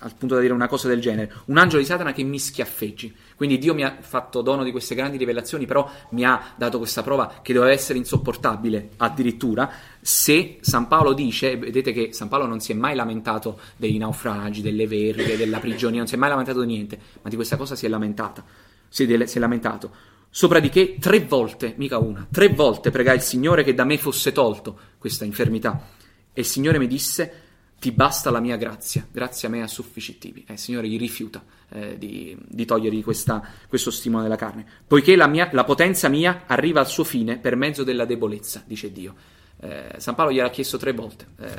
al 0.03 0.13
punto 0.15 0.35
da 0.35 0.41
dire 0.41 0.53
una 0.53 0.67
cosa 0.67 0.87
del 0.87 0.99
genere. 0.99 1.31
Un 1.45 1.57
angelo 1.57 1.81
di 1.81 1.87
Satana 1.87 2.11
che 2.11 2.23
mi 2.23 2.39
schiaffeggi. 2.39 3.13
Quindi 3.35 3.57
Dio 3.57 3.73
mi 3.73 3.83
ha 3.83 3.97
fatto 3.99 4.41
dono 4.41 4.63
di 4.63 4.71
queste 4.71 4.95
grandi 4.95 5.17
rivelazioni, 5.17 5.65
però 5.65 5.89
mi 6.09 6.25
ha 6.25 6.53
dato 6.55 6.77
questa 6.77 7.03
prova 7.03 7.39
che 7.41 7.53
doveva 7.53 7.71
essere 7.71 7.99
insopportabile 7.99 8.91
addirittura. 8.97 9.71
Se 10.01 10.57
San 10.61 10.87
Paolo 10.87 11.13
dice, 11.13 11.57
vedete 11.57 11.91
che 11.91 12.13
San 12.13 12.27
Paolo 12.27 12.47
non 12.47 12.59
si 12.59 12.71
è 12.71 12.75
mai 12.75 12.95
lamentato 12.95 13.59
dei 13.75 13.97
naufragi, 13.97 14.61
delle 14.61 14.87
verghe, 14.87 15.37
della 15.37 15.59
prigionia, 15.59 15.99
non 15.99 16.07
si 16.07 16.15
è 16.15 16.17
mai 16.17 16.29
lamentato 16.29 16.61
di 16.61 16.67
niente, 16.67 16.99
ma 17.21 17.29
di 17.29 17.35
questa 17.35 17.57
cosa 17.57 17.75
si 17.75 17.85
è 17.85 17.89
lamentata. 17.89 18.43
Si 18.89 19.03
è, 19.03 19.25
si 19.25 19.37
è 19.37 19.39
lamentato. 19.39 19.91
Sopra 20.29 20.59
di 20.59 20.69
che 20.69 20.97
tre 20.99 21.19
volte, 21.19 21.73
mica 21.77 21.97
una, 21.97 22.25
tre 22.31 22.47
volte 22.49 22.89
pregai 22.89 23.17
il 23.17 23.21
Signore 23.21 23.63
che 23.63 23.73
da 23.73 23.83
me 23.83 23.97
fosse 23.97 24.31
tolto 24.31 24.77
questa 24.97 25.25
infermità. 25.25 25.87
E 26.33 26.41
il 26.41 26.47
Signore 26.47 26.79
mi 26.79 26.87
disse, 26.87 27.40
ti 27.81 27.91
basta 27.91 28.29
la 28.29 28.39
mia 28.39 28.57
grazia, 28.57 29.07
grazie 29.11 29.47
a 29.47 29.51
me 29.51 29.63
a 29.63 29.67
sufficientivi. 29.67 30.45
E 30.47 30.53
il 30.53 30.59
Signore 30.59 30.87
gli 30.87 30.99
rifiuta 30.99 31.43
eh, 31.69 31.97
di, 31.97 32.37
di, 32.47 32.63
togliergli 32.63 33.03
questa, 33.03 33.43
questo 33.67 33.89
stimolo 33.89 34.21
della 34.21 34.35
carne. 34.35 34.63
Poiché 34.85 35.15
la, 35.15 35.25
mia, 35.25 35.49
la 35.51 35.63
potenza 35.63 36.07
mia 36.07 36.43
arriva 36.45 36.79
al 36.79 36.87
suo 36.87 37.03
fine 37.03 37.39
per 37.39 37.55
mezzo 37.55 37.83
della 37.83 38.05
debolezza, 38.05 38.61
dice 38.67 38.91
Dio. 38.91 39.15
Eh, 39.59 39.95
San 39.97 40.13
Paolo 40.13 40.31
gliel'ha 40.31 40.51
chiesto 40.51 40.77
tre 40.77 40.93
volte, 40.93 41.25
eh, 41.39 41.49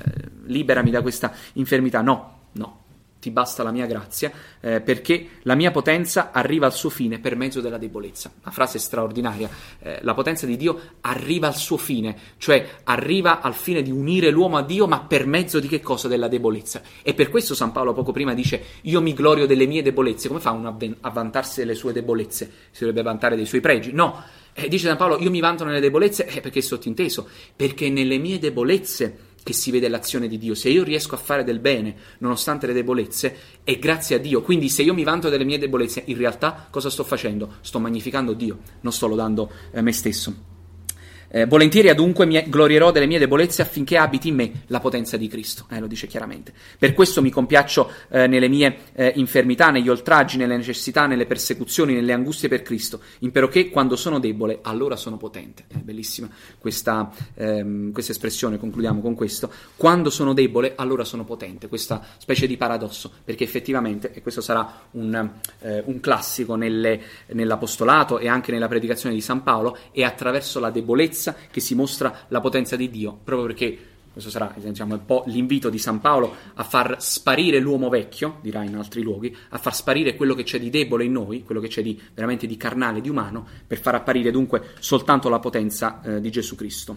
liberami 0.44 0.92
da 0.92 1.02
questa 1.02 1.34
infermità. 1.54 2.02
No, 2.02 2.50
no, 2.52 2.81
ti 3.22 3.30
basta 3.30 3.62
la 3.62 3.70
mia 3.70 3.86
grazia, 3.86 4.32
eh, 4.58 4.80
perché 4.80 5.28
la 5.42 5.54
mia 5.54 5.70
potenza 5.70 6.32
arriva 6.32 6.66
al 6.66 6.72
suo 6.72 6.90
fine 6.90 7.20
per 7.20 7.36
mezzo 7.36 7.60
della 7.60 7.78
debolezza. 7.78 8.32
Una 8.42 8.50
frase 8.50 8.80
straordinaria. 8.80 9.48
Eh, 9.78 10.00
la 10.02 10.12
potenza 10.12 10.44
di 10.44 10.56
Dio 10.56 10.96
arriva 11.02 11.46
al 11.46 11.54
suo 11.54 11.76
fine, 11.76 12.16
cioè 12.38 12.80
arriva 12.82 13.40
al 13.40 13.54
fine 13.54 13.80
di 13.80 13.92
unire 13.92 14.30
l'uomo 14.30 14.56
a 14.56 14.64
Dio, 14.64 14.88
ma 14.88 15.02
per 15.02 15.28
mezzo 15.28 15.60
di 15.60 15.68
che 15.68 15.80
cosa? 15.80 16.08
Della 16.08 16.26
debolezza. 16.26 16.82
E 17.00 17.14
per 17.14 17.30
questo 17.30 17.54
San 17.54 17.70
Paolo 17.70 17.92
poco 17.92 18.10
prima 18.10 18.34
dice: 18.34 18.60
Io 18.82 19.00
mi 19.00 19.14
glorio 19.14 19.46
delle 19.46 19.66
mie 19.66 19.82
debolezze. 19.82 20.26
Come 20.26 20.40
fa 20.40 20.50
uno 20.50 20.76
a 21.00 21.10
vantarsi 21.10 21.60
delle 21.60 21.76
sue 21.76 21.92
debolezze? 21.92 22.50
Si 22.72 22.80
dovrebbe 22.80 23.02
vantare 23.02 23.36
dei 23.36 23.46
suoi 23.46 23.60
pregi? 23.60 23.92
No 23.92 24.40
eh, 24.54 24.68
dice 24.68 24.86
San 24.86 24.98
Paolo, 24.98 25.18
io 25.18 25.30
mi 25.30 25.40
vanto 25.40 25.64
nelle 25.64 25.80
debolezze, 25.80 26.26
eh, 26.26 26.40
perché 26.40 26.58
è 26.58 26.62
sottinteso, 26.62 27.26
perché 27.56 27.88
nelle 27.88 28.18
mie 28.18 28.38
debolezze 28.38 29.30
che 29.42 29.52
si 29.52 29.70
vede 29.70 29.88
l'azione 29.88 30.28
di 30.28 30.38
Dio. 30.38 30.54
Se 30.54 30.68
io 30.68 30.84
riesco 30.84 31.14
a 31.14 31.18
fare 31.18 31.44
del 31.44 31.58
bene 31.58 31.94
nonostante 32.18 32.66
le 32.66 32.72
debolezze, 32.72 33.36
è 33.64 33.78
grazie 33.78 34.16
a 34.16 34.18
Dio. 34.18 34.42
Quindi 34.42 34.68
se 34.68 34.82
io 34.82 34.94
mi 34.94 35.04
vanto 35.04 35.28
delle 35.28 35.44
mie 35.44 35.58
debolezze, 35.58 36.02
in 36.06 36.16
realtà 36.16 36.68
cosa 36.70 36.90
sto 36.90 37.04
facendo? 37.04 37.54
Sto 37.60 37.78
magnificando 37.78 38.32
Dio, 38.32 38.58
non 38.80 38.92
sto 38.92 39.06
lodando 39.06 39.50
eh, 39.72 39.82
me 39.82 39.92
stesso. 39.92 40.51
Eh, 41.34 41.46
volentieri 41.46 41.88
adunque 41.88 42.26
mi 42.26 42.38
glorierò 42.46 42.90
delle 42.90 43.06
mie 43.06 43.18
debolezze 43.18 43.62
affinché 43.62 43.96
abiti 43.96 44.28
in 44.28 44.34
me 44.34 44.52
la 44.66 44.80
potenza 44.80 45.16
di 45.16 45.28
Cristo, 45.28 45.64
eh, 45.70 45.80
lo 45.80 45.86
dice 45.86 46.06
chiaramente. 46.06 46.52
Per 46.78 46.92
questo 46.92 47.22
mi 47.22 47.30
compiaccio 47.30 47.90
eh, 48.10 48.26
nelle 48.26 48.48
mie 48.48 48.76
eh, 48.92 49.14
infermità, 49.16 49.70
negli 49.70 49.88
oltraggi, 49.88 50.36
nelle 50.36 50.58
necessità, 50.58 51.06
nelle 51.06 51.24
persecuzioni, 51.24 51.94
nelle 51.94 52.12
angustie 52.12 52.50
per 52.50 52.60
Cristo, 52.60 53.00
impero 53.20 53.48
che 53.48 53.70
quando 53.70 53.96
sono 53.96 54.18
debole 54.18 54.58
allora 54.60 54.94
sono 54.94 55.16
potente. 55.16 55.64
È 55.68 55.78
bellissima 55.78 56.28
questa, 56.58 57.10
ehm, 57.32 57.92
questa 57.92 58.12
espressione, 58.12 58.58
concludiamo 58.58 59.00
con 59.00 59.14
questo. 59.14 59.50
Quando 59.74 60.10
sono 60.10 60.34
debole 60.34 60.74
allora 60.76 61.04
sono 61.04 61.24
potente, 61.24 61.66
questa 61.66 62.04
specie 62.18 62.46
di 62.46 62.58
paradosso, 62.58 63.10
perché 63.24 63.44
effettivamente, 63.44 64.12
e 64.12 64.20
questo 64.20 64.42
sarà 64.42 64.80
un, 64.90 65.30
eh, 65.60 65.82
un 65.86 65.98
classico 66.00 66.56
nelle, 66.56 67.00
nell'apostolato 67.28 68.18
e 68.18 68.28
anche 68.28 68.52
nella 68.52 68.68
predicazione 68.68 69.14
di 69.14 69.22
San 69.22 69.42
Paolo, 69.42 69.78
è 69.92 70.02
attraverso 70.02 70.60
la 70.60 70.68
debolezza 70.68 71.20
debolezza 71.22 71.36
che 71.50 71.60
si 71.60 71.76
mostra 71.76 72.24
la 72.28 72.40
potenza 72.40 72.74
di 72.74 72.90
Dio, 72.90 73.16
proprio 73.22 73.46
perché 73.46 73.78
questo 74.12 74.28
sarà 74.28 74.52
diciamo, 74.54 74.94
un 74.94 75.06
po' 75.06 75.22
l'invito 75.26 75.70
di 75.70 75.78
San 75.78 76.00
Paolo 76.00 76.34
a 76.54 76.64
far 76.64 76.96
sparire 76.98 77.58
l'uomo 77.60 77.88
vecchio, 77.88 78.38
dirà 78.42 78.62
in 78.62 78.76
altri 78.76 79.00
luoghi, 79.00 79.34
a 79.50 79.58
far 79.58 79.74
sparire 79.74 80.16
quello 80.16 80.34
che 80.34 80.42
c'è 80.42 80.58
di 80.58 80.68
debole 80.68 81.04
in 81.04 81.12
noi, 81.12 81.44
quello 81.44 81.62
che 81.62 81.68
c'è 81.68 81.82
di 81.82 81.98
veramente 82.12 82.46
di 82.46 82.58
carnale, 82.58 83.00
di 83.00 83.08
umano, 83.08 83.46
per 83.66 83.78
far 83.78 83.94
apparire 83.94 84.30
dunque 84.30 84.62
soltanto 84.80 85.30
la 85.30 85.38
potenza 85.38 86.02
eh, 86.02 86.20
di 86.20 86.30
Gesù 86.30 86.56
Cristo. 86.56 86.96